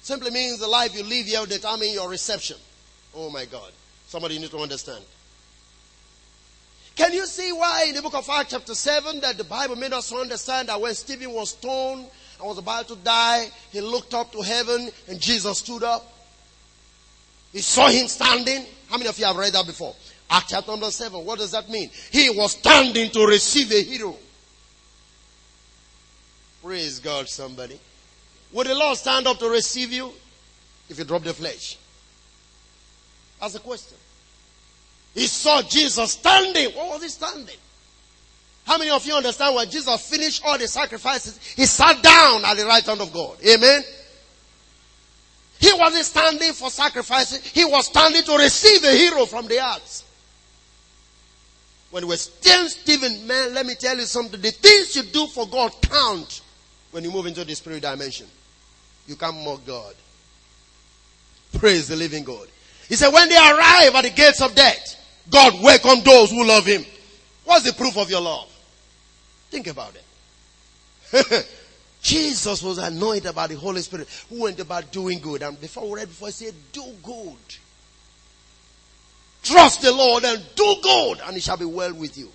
Simply 0.00 0.30
means 0.30 0.58
the 0.58 0.66
life 0.66 0.96
you 0.96 1.04
live 1.04 1.26
here 1.26 1.40
will 1.40 1.46
determine 1.46 1.92
your 1.92 2.08
reception. 2.08 2.56
Oh 3.14 3.30
my 3.30 3.44
God. 3.44 3.70
Somebody 4.06 4.38
need 4.38 4.50
to 4.50 4.58
understand. 4.58 5.04
Can 6.94 7.12
you 7.12 7.26
see 7.26 7.52
why 7.52 7.86
in 7.88 7.94
the 7.94 8.02
book 8.02 8.14
of 8.14 8.28
Acts 8.28 8.50
chapter 8.50 8.74
7 8.74 9.20
that 9.20 9.38
the 9.38 9.44
Bible 9.44 9.76
made 9.76 9.92
us 9.92 10.12
understand 10.12 10.68
that 10.68 10.80
when 10.80 10.94
Stephen 10.94 11.32
was 11.32 11.50
stoned 11.50 12.06
and 12.38 12.48
was 12.48 12.58
about 12.58 12.88
to 12.88 12.96
die, 12.96 13.46
he 13.70 13.80
looked 13.80 14.12
up 14.12 14.32
to 14.32 14.42
heaven 14.42 14.90
and 15.08 15.20
Jesus 15.20 15.58
stood 15.58 15.82
up? 15.82 16.12
He 17.52 17.60
saw 17.60 17.88
him 17.88 18.08
standing. 18.08 18.64
How 18.88 18.96
many 18.96 19.08
of 19.08 19.18
you 19.18 19.26
have 19.26 19.36
read 19.36 19.52
that 19.52 19.66
before? 19.66 19.94
Acts 20.30 20.50
chapter 20.50 20.70
number 20.70 20.90
7. 20.90 21.24
What 21.24 21.38
does 21.38 21.50
that 21.52 21.68
mean? 21.68 21.90
He 22.10 22.30
was 22.30 22.52
standing 22.52 23.10
to 23.10 23.26
receive 23.26 23.70
a 23.72 23.82
hero. 23.82 24.16
Praise 26.62 26.98
God, 27.00 27.28
somebody. 27.28 27.78
Would 28.52 28.66
the 28.66 28.74
Lord 28.74 28.96
stand 28.96 29.26
up 29.26 29.38
to 29.38 29.48
receive 29.48 29.92
you 29.92 30.12
if 30.88 30.98
you 30.98 31.04
drop 31.04 31.22
the 31.22 31.34
flesh? 31.34 31.76
That's 33.40 33.54
the 33.54 33.58
question. 33.58 33.98
He 35.14 35.26
saw 35.26 35.60
Jesus 35.62 36.12
standing. 36.12 36.70
What 36.70 36.88
was 36.88 37.02
he 37.02 37.08
standing? 37.08 37.56
How 38.64 38.78
many 38.78 38.90
of 38.90 39.04
you 39.04 39.14
understand 39.14 39.54
when 39.56 39.68
Jesus 39.68 40.08
finished 40.08 40.42
all 40.44 40.56
the 40.56 40.68
sacrifices, 40.68 41.38
he 41.56 41.66
sat 41.66 42.02
down 42.02 42.44
at 42.44 42.56
the 42.56 42.64
right 42.64 42.84
hand 42.84 43.00
of 43.00 43.12
God? 43.12 43.36
Amen. 43.46 43.82
He 45.62 45.72
wasn't 45.74 46.04
standing 46.04 46.52
for 46.54 46.70
sacrifices. 46.70 47.46
He 47.46 47.64
was 47.64 47.86
standing 47.86 48.24
to 48.24 48.36
receive 48.36 48.82
a 48.82 48.90
hero 48.90 49.26
from 49.26 49.46
the 49.46 49.64
earth. 49.64 50.02
When 51.92 52.08
we're 52.08 52.16
still 52.16 52.68
Stephen, 52.68 53.28
man, 53.28 53.54
let 53.54 53.64
me 53.64 53.76
tell 53.76 53.96
you 53.96 54.02
something. 54.02 54.40
The 54.40 54.50
things 54.50 54.96
you 54.96 55.04
do 55.04 55.28
for 55.28 55.46
God 55.46 55.72
count 55.82 56.40
when 56.90 57.04
you 57.04 57.12
move 57.12 57.26
into 57.26 57.44
the 57.44 57.54
spirit 57.54 57.82
dimension. 57.82 58.26
You 59.06 59.14
can't 59.14 59.36
mock 59.36 59.64
God. 59.64 59.94
Praise 61.54 61.86
the 61.86 61.94
living 61.94 62.24
God. 62.24 62.48
He 62.88 62.96
said, 62.96 63.12
when 63.12 63.28
they 63.28 63.36
arrive 63.36 63.94
at 63.94 64.02
the 64.02 64.10
gates 64.10 64.42
of 64.42 64.56
death, 64.56 64.96
God 65.30 65.62
welcome 65.62 66.02
those 66.02 66.30
who 66.30 66.44
love 66.44 66.66
Him. 66.66 66.84
What's 67.44 67.64
the 67.64 67.72
proof 67.72 67.96
of 67.96 68.10
your 68.10 68.20
love? 68.20 68.48
Think 69.50 69.68
about 69.68 69.94
it. 69.94 71.46
Jesus 72.02 72.62
was 72.62 72.78
anointed 72.78 73.34
by 73.34 73.46
the 73.46 73.54
Holy 73.54 73.80
Spirit 73.80 74.08
who 74.28 74.42
went 74.42 74.58
about 74.58 74.90
doing 74.90 75.20
good. 75.20 75.42
And 75.42 75.58
before 75.60 75.88
we 75.88 76.00
read 76.00 76.08
before, 76.08 76.28
he 76.28 76.32
said, 76.32 76.54
do 76.72 76.84
good. 77.02 77.36
Trust 79.42 79.82
the 79.82 79.92
Lord 79.92 80.24
and 80.24 80.42
do 80.54 80.76
good 80.82 81.20
and 81.24 81.36
it 81.36 81.42
shall 81.42 81.56
be 81.56 81.64
well 81.64 81.94
with 81.94 82.18
you. 82.18 82.30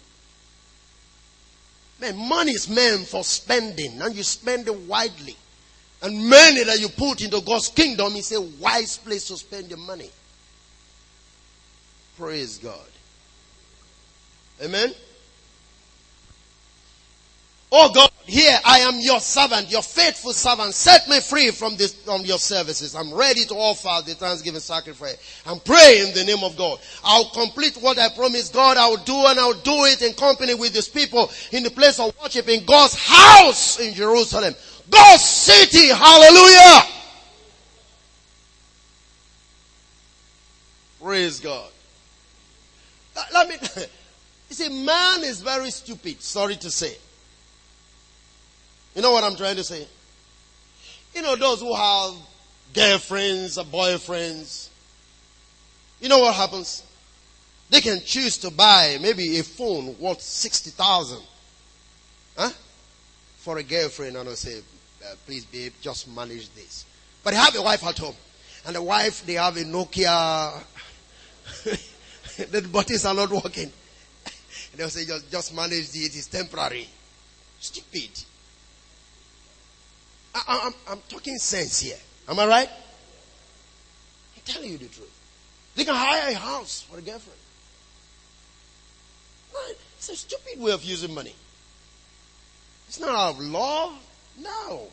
Man, 2.00 2.16
money 2.18 2.52
is 2.52 2.70
meant 2.70 3.08
for 3.08 3.24
spending 3.24 4.02
and 4.02 4.16
you 4.16 4.24
spend 4.24 4.68
it 4.68 4.76
widely. 4.76 5.36
And 6.02 6.30
money 6.30 6.64
that 6.64 6.80
you 6.80 6.90
put 6.90 7.22
into 7.22 7.42
God's 7.42 7.70
kingdom 7.70 8.16
is 8.16 8.32
a 8.32 8.42
wise 8.42 8.98
place 8.98 9.28
to 9.28 9.38
spend 9.38 9.70
your 9.70 9.80
money. 9.80 10.12
Praise 12.18 12.58
God. 12.58 12.86
Amen. 14.64 14.94
Oh 17.72 17.92
God, 17.94 18.12
here 18.28 18.60
I 18.66 18.80
am 18.80 19.00
your 19.00 19.22
servant, 19.22 19.72
your 19.72 19.82
faithful 19.82 20.34
servant. 20.34 20.74
Set 20.74 21.08
me 21.08 21.22
free 21.22 21.50
from 21.52 21.78
this, 21.78 21.94
from 21.94 22.26
your 22.26 22.40
services. 22.40 22.94
I'm 22.94 23.14
ready 23.14 23.46
to 23.46 23.56
offer 23.56 24.06
the 24.06 24.16
thanksgiving 24.16 24.60
sacrifice. 24.60 25.42
I'm 25.46 25.62
praying 25.62 26.10
in 26.10 26.14
the 26.14 26.26
name 26.26 26.44
of 26.44 26.58
God. 26.58 26.78
I'll 27.06 27.30
complete 27.30 27.78
what 27.78 27.98
I 27.98 28.10
promised 28.10 28.54
God 28.54 28.76
I 28.76 28.90
will 28.90 28.98
do 28.98 29.16
and 29.16 29.40
I'll 29.40 29.54
do 29.54 29.86
it 29.86 30.02
in 30.02 30.14
company 30.14 30.56
with 30.56 30.74
these 30.74 30.90
people 30.90 31.32
in 31.54 31.64
the 31.64 31.72
place 31.72 32.02
of 32.02 32.14
worship 32.22 32.50
in 32.50 32.66
God's 32.66 32.96
house 32.96 33.80
in 33.80 33.94
Jerusalem. 33.94 34.54
God's 34.90 35.24
city. 35.24 35.88
Hallelujah. 35.88 36.82
Praise 41.02 41.40
God. 41.40 41.70
Uh, 43.16 43.24
let 43.34 43.48
me, 43.48 43.56
you 44.50 44.56
see, 44.56 44.84
man 44.84 45.24
is 45.24 45.40
very 45.40 45.72
stupid, 45.72 46.22
sorry 46.22 46.58
to 46.58 46.70
say. 46.70 46.98
You 48.98 49.04
know 49.04 49.12
what 49.12 49.24
I'm 49.24 49.36
trying 49.36 49.58
to 49.58 49.64
say? 49.64 49.86
You 51.14 51.22
know, 51.22 51.36
those 51.36 51.60
who 51.62 51.72
have 51.76 52.16
girlfriends 52.74 53.60
or 53.60 53.64
boyfriends, 53.64 54.70
you 56.02 56.10
know 56.10 56.18
what 56.18 56.34
happens? 56.34 56.82
They 57.70 57.80
can 57.80 58.02
choose 58.04 58.40
to 58.40 58.50
buy 58.50 58.98
maybe 59.00 59.38
a 59.38 59.44
phone 59.44 59.96
worth 60.00 60.22
60,000. 60.22 61.20
Huh? 62.36 62.50
For 63.38 63.60
a 63.60 63.64
girlfriend 63.64 64.18
and 64.18 64.30
I 64.30 64.34
say, 64.34 64.62
uh, 65.06 65.14
please 65.28 65.46
babe, 65.46 65.74
just 65.80 66.08
manage 66.08 66.52
this. 66.56 66.84
But 67.24 67.32
they 67.32 67.38
have 67.38 67.56
a 67.56 67.62
wife 67.62 67.86
at 67.86 68.00
home. 68.00 68.16
And 68.66 68.76
the 68.76 68.82
wife, 68.82 69.24
they 69.28 69.34
have 69.34 69.58
a 69.58 69.64
Nokia. 69.64 70.60
the 72.50 72.62
buttons 72.64 73.06
are 73.06 73.14
not 73.14 73.30
working. 73.30 73.72
They'll 74.76 74.90
say, 74.90 75.06
just, 75.06 75.30
just 75.30 75.56
manage 75.56 75.90
it. 75.94 76.16
It's 76.16 76.26
temporary. 76.26 76.88
Stupid. 77.60 78.10
I, 80.48 80.68
am 80.68 80.74
I'm 80.90 81.02
talking 81.10 81.38
sense 81.38 81.80
here. 81.82 81.98
Am 82.28 82.40
I 82.40 82.48
right? 82.48 82.70
I'm 84.36 84.42
telling 84.46 84.72
you 84.72 84.78
the 84.78 84.88
truth. 84.88 85.14
They 85.76 85.86
can 85.86 85.96
hire 85.96 86.32
a 86.32 86.36
house 86.36 86.82
for 86.82 86.98
a 86.98 87.02
girlfriend. 87.02 87.40
It's 89.98 90.10
a 90.10 90.16
stupid 90.16 90.62
way 90.62 90.72
of 90.72 90.84
using 90.84 91.14
money. 91.14 91.36
It's 92.88 93.00
not 93.00 93.10
out 93.10 93.36
of 93.36 93.40
love. 93.40 93.94
No. 94.40 94.88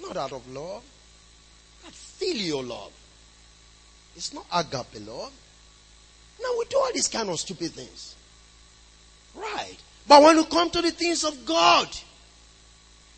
Not 0.00 0.16
out 0.16 0.32
of 0.32 0.48
love. 0.52 0.82
Not 1.82 1.92
filial 1.92 2.62
love. 2.62 2.92
It's 4.16 4.32
not 4.32 4.46
agape 4.52 5.06
love. 5.06 5.32
No, 6.40 6.48
we 6.58 6.64
do 6.66 6.78
all 6.78 6.92
these 6.92 7.08
kind 7.08 7.28
of 7.28 7.38
stupid 7.40 7.72
things. 7.72 8.14
Right. 9.34 9.76
But 10.06 10.22
when 10.22 10.36
you 10.36 10.44
come 10.44 10.70
to 10.70 10.82
the 10.82 10.90
things 10.90 11.24
of 11.24 11.44
God, 11.44 11.88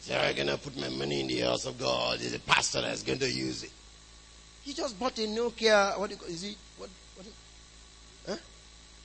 Say, 0.05 0.14
I'm 0.18 0.34
going 0.36 0.48
to 0.48 0.59
put 0.59 0.76
my 0.78 0.90
money 0.90 1.20
in 1.22 1.28
the 1.28 1.40
house 1.40 1.64
of 1.64 1.78
God. 1.78 2.18
There's 2.18 2.34
a 2.34 2.38
pastor 2.40 2.82
that's 2.82 3.02
going 3.02 3.20
to 3.20 3.30
use 3.30 3.62
it. 3.62 3.70
He 4.62 4.74
just 4.74 5.00
bought 5.00 5.18
a 5.18 5.22
Nokia. 5.22 5.98
What 5.98 6.11
is 6.11 6.18
do 6.18 6.20
you 6.20 6.20
call, 6.20 6.28
is 6.28 6.44
it? 6.44 6.57
What? 6.76 6.90
What? 7.16 7.26
Huh? 8.28 8.36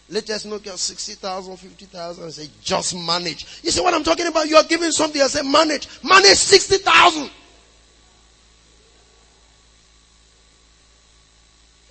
Latest 0.09 0.45
Nokia 0.45 0.77
60,000, 0.77 1.55
50,000. 1.55 2.25
I 2.25 2.29
say, 2.31 2.49
just 2.61 2.97
manage. 2.97 3.45
You 3.63 3.71
see 3.71 3.79
what 3.79 3.93
I'm 3.93 4.03
talking 4.03 4.27
about? 4.27 4.49
You 4.49 4.57
are 4.57 4.63
giving 4.65 4.91
something. 4.91 5.21
I 5.21 5.27
say, 5.27 5.41
manage. 5.41 5.87
Manage 6.03 6.35
60,000. 6.35 7.29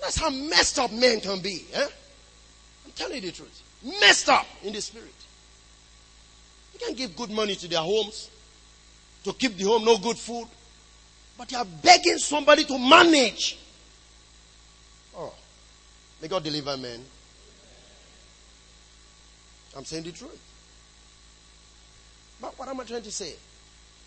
That's 0.02 0.18
how 0.18 0.28
messed 0.28 0.78
up 0.78 0.92
men 0.92 1.22
can 1.22 1.40
be. 1.40 1.64
Eh? 1.72 1.88
I'm 2.84 2.92
telling 2.94 3.14
you 3.14 3.30
the 3.30 3.32
truth. 3.32 3.62
Messed 4.02 4.28
up 4.28 4.46
in 4.62 4.74
the 4.74 4.82
spirit. 4.82 5.08
You 6.74 6.80
can 6.80 6.94
give 6.94 7.16
good 7.16 7.30
money 7.30 7.54
to 7.54 7.68
their 7.68 7.80
homes 7.80 8.28
to 9.28 9.34
keep 9.34 9.56
the 9.56 9.64
home, 9.64 9.84
no 9.84 9.98
good 9.98 10.16
food. 10.16 10.46
But 11.36 11.52
you 11.52 11.58
are 11.58 11.64
begging 11.64 12.18
somebody 12.18 12.64
to 12.64 12.78
manage. 12.78 13.58
Oh. 15.16 15.32
May 16.20 16.28
God 16.28 16.42
deliver 16.42 16.76
men. 16.76 17.04
I'm 19.76 19.84
saying 19.84 20.04
the 20.04 20.12
truth. 20.12 20.40
But 22.40 22.58
what 22.58 22.68
am 22.68 22.80
I 22.80 22.84
trying 22.84 23.02
to 23.02 23.12
say? 23.12 23.34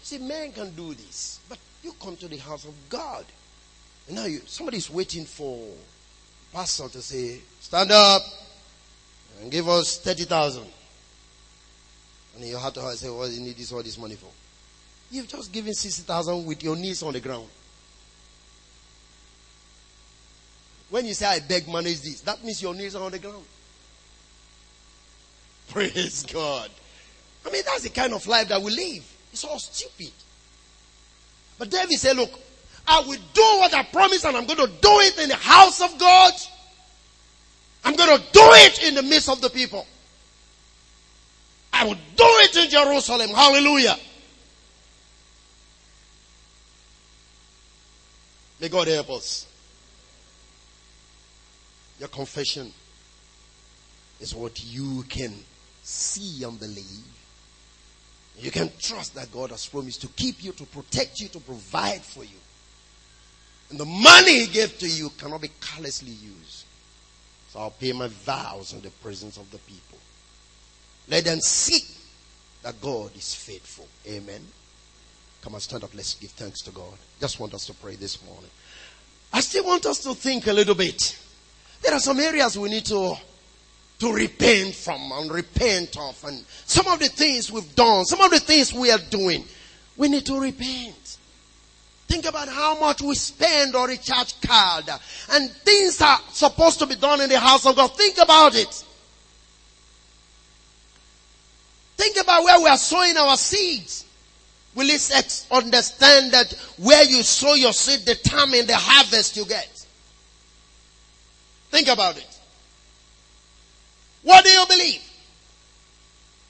See, 0.01 0.17
men 0.17 0.51
can 0.51 0.71
do 0.71 0.93
this, 0.93 1.39
but 1.47 1.59
you 1.83 1.93
come 2.01 2.17
to 2.17 2.27
the 2.27 2.37
house 2.37 2.65
of 2.65 2.73
God. 2.89 3.25
And 4.07 4.15
now 4.15 4.25
you, 4.25 4.41
somebody's 4.47 4.89
waiting 4.89 5.25
for 5.25 5.67
pastor 6.51 6.89
to 6.89 7.01
say, 7.01 7.39
stand 7.59 7.91
up 7.91 8.23
and 9.41 9.51
give 9.51 9.69
us 9.69 9.99
30,000. 9.99 10.65
And 12.35 12.45
you 12.45 12.57
have 12.57 12.73
to 12.73 12.97
say, 12.97 13.09
what 13.09 13.29
do 13.29 13.35
you 13.35 13.41
need 13.41 13.57
this, 13.57 13.71
all 13.71 13.83
this 13.83 13.97
money 13.97 14.15
for? 14.15 14.29
You've 15.11 15.27
just 15.27 15.51
given 15.51 15.73
60,000 15.73 16.45
with 16.45 16.63
your 16.63 16.77
knees 16.77 17.03
on 17.03 17.11
the 17.11 17.19
ground. 17.19 17.47
When 20.89 21.05
you 21.05 21.13
say, 21.13 21.25
I 21.25 21.39
beg, 21.39 21.67
manage 21.67 22.01
this, 22.01 22.21
that 22.21 22.43
means 22.43 22.61
your 22.61 22.73
knees 22.73 22.95
are 22.95 23.03
on 23.03 23.11
the 23.11 23.19
ground. 23.19 23.43
Praise 25.69 26.23
God. 26.23 26.69
I 27.45 27.49
mean, 27.49 27.63
that's 27.65 27.83
the 27.83 27.89
kind 27.89 28.13
of 28.13 28.25
life 28.27 28.47
that 28.49 28.61
we 28.61 28.71
live. 28.71 29.17
It's 29.33 29.43
all 29.43 29.59
stupid. 29.59 30.11
But 31.57 31.69
David 31.69 31.97
said, 31.97 32.15
Look, 32.15 32.31
I 32.87 32.99
will 33.01 33.19
do 33.33 33.41
what 33.59 33.73
I 33.73 33.83
promised 33.83 34.25
and 34.25 34.35
I'm 34.35 34.45
going 34.45 34.59
to 34.59 34.67
do 34.67 34.99
it 34.99 35.19
in 35.19 35.29
the 35.29 35.35
house 35.35 35.81
of 35.81 35.97
God. 35.97 36.33
I'm 37.83 37.95
going 37.95 38.17
to 38.17 38.23
do 38.31 38.41
it 38.43 38.83
in 38.83 38.95
the 38.95 39.01
midst 39.01 39.29
of 39.29 39.41
the 39.41 39.49
people. 39.49 39.85
I 41.73 41.85
will 41.85 41.95
do 41.95 41.99
it 42.17 42.55
in 42.55 42.69
Jerusalem. 42.69 43.29
Hallelujah. 43.29 43.95
May 48.61 48.69
God 48.69 48.87
help 48.87 49.09
us. 49.09 49.47
Your 51.99 52.09
confession 52.09 52.71
is 54.19 54.35
what 54.35 54.63
you 54.63 55.03
can 55.09 55.33
see 55.81 56.43
and 56.43 56.59
believe. 56.59 57.05
You 58.37 58.51
can 58.51 58.71
trust 58.79 59.15
that 59.15 59.31
God 59.31 59.49
has 59.49 59.65
promised 59.65 60.01
to 60.01 60.07
keep 60.09 60.43
you, 60.43 60.51
to 60.53 60.65
protect 60.65 61.19
you, 61.19 61.27
to 61.29 61.39
provide 61.39 62.01
for 62.01 62.23
you. 62.23 62.37
And 63.71 63.79
the 63.79 63.85
money 63.85 64.41
He 64.41 64.47
gave 64.47 64.77
to 64.77 64.87
you 64.87 65.09
cannot 65.17 65.41
be 65.41 65.49
carelessly 65.59 66.11
used. 66.11 66.65
So 67.49 67.59
I'll 67.59 67.71
pay 67.71 67.93
my 67.93 68.07
vows 68.07 68.73
in 68.73 68.81
the 68.81 68.91
presence 68.91 69.37
of 69.37 69.49
the 69.49 69.57
people. 69.59 69.97
Let 71.07 71.25
them 71.25 71.39
see 71.39 71.83
that 72.61 72.79
God 72.79 73.15
is 73.15 73.33
faithful. 73.33 73.87
Amen. 74.07 74.41
Come 75.41 75.55
on, 75.55 75.59
stand 75.59 75.83
up. 75.83 75.93
Let's 75.95 76.13
give 76.15 76.31
thanks 76.31 76.61
to 76.61 76.71
God. 76.71 76.93
Just 77.19 77.39
want 77.39 77.53
us 77.53 77.65
to 77.65 77.73
pray 77.73 77.95
this 77.95 78.23
morning. 78.25 78.49
I 79.33 79.41
still 79.41 79.65
want 79.65 79.85
us 79.85 79.99
to 80.03 80.13
think 80.13 80.47
a 80.47 80.53
little 80.53 80.75
bit. 80.75 81.17
There 81.81 81.93
are 81.93 81.99
some 81.99 82.19
areas 82.19 82.57
we 82.57 82.69
need 82.69 82.85
to 82.85 83.15
to 83.99 84.11
repent 84.11 84.73
from 84.73 85.11
and 85.11 85.31
repent 85.31 85.95
of 85.95 86.23
and 86.25 86.43
some 86.65 86.87
of 86.87 86.97
the 86.97 87.07
things 87.07 87.51
we've 87.51 87.75
done, 87.75 88.03
some 88.03 88.19
of 88.19 88.31
the 88.31 88.39
things 88.39 88.73
we 88.73 88.89
are 88.89 88.97
doing, 89.11 89.45
we 89.95 90.09
need 90.09 90.25
to 90.25 90.39
repent. 90.39 91.17
Think 92.07 92.25
about 92.25 92.49
how 92.49 92.79
much 92.79 93.01
we 93.03 93.13
spend 93.13 93.75
on 93.75 93.91
a 93.91 93.97
church 93.97 94.41
card 94.41 94.85
and 95.31 95.51
things 95.51 96.01
are 96.01 96.19
supposed 96.31 96.79
to 96.79 96.87
be 96.87 96.95
done 96.95 97.21
in 97.21 97.29
the 97.29 97.39
house 97.39 97.65
of 97.67 97.75
God. 97.75 97.95
Think 97.95 98.17
about 98.17 98.55
it. 98.55 98.83
Think 101.95 102.17
about 102.19 102.43
where 102.43 102.59
we 102.59 102.69
are 102.69 102.77
sowing 102.77 103.15
our 103.17 103.37
seeds. 103.37 104.05
Will 104.73 104.89
it 104.89 105.45
understand 105.51 106.31
that 106.31 106.53
where 106.77 107.03
you 107.03 107.23
sow 107.23 107.53
your 107.55 107.73
seed 107.73 108.05
determine 108.05 108.65
the 108.67 108.75
harvest 108.75 109.35
you 109.35 109.45
get? 109.45 109.67
Think 111.69 111.87
about 111.87 112.17
it. 112.17 112.39
What 114.23 114.43
do 114.43 114.49
you 114.49 114.65
believe? 114.67 115.01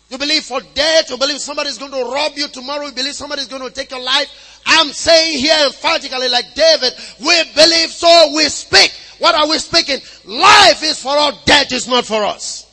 You 0.09 0.17
believe 0.17 0.43
for 0.43 0.59
death. 0.73 1.09
You 1.09 1.17
believe 1.17 1.39
somebody's 1.39 1.77
going 1.77 1.91
to 1.91 2.11
rob 2.11 2.33
you 2.35 2.47
tomorrow. 2.49 2.87
You 2.87 2.91
believe 2.91 3.13
somebody's 3.13 3.47
going 3.47 3.61
to 3.61 3.71
take 3.71 3.91
your 3.91 4.01
life. 4.01 4.61
I'm 4.65 4.89
saying 4.89 5.39
here 5.39 5.55
emphatically 5.65 6.27
like 6.27 6.53
David, 6.53 6.93
we 7.19 7.43
believe 7.55 7.89
so 7.89 8.33
we 8.35 8.43
speak. 8.49 8.91
What 9.19 9.35
are 9.35 9.47
we 9.47 9.57
speaking? 9.57 9.99
Life 10.25 10.83
is 10.83 11.01
for 11.01 11.17
us. 11.17 11.43
Death 11.45 11.71
is 11.71 11.87
not 11.87 12.05
for 12.05 12.25
us. 12.25 12.70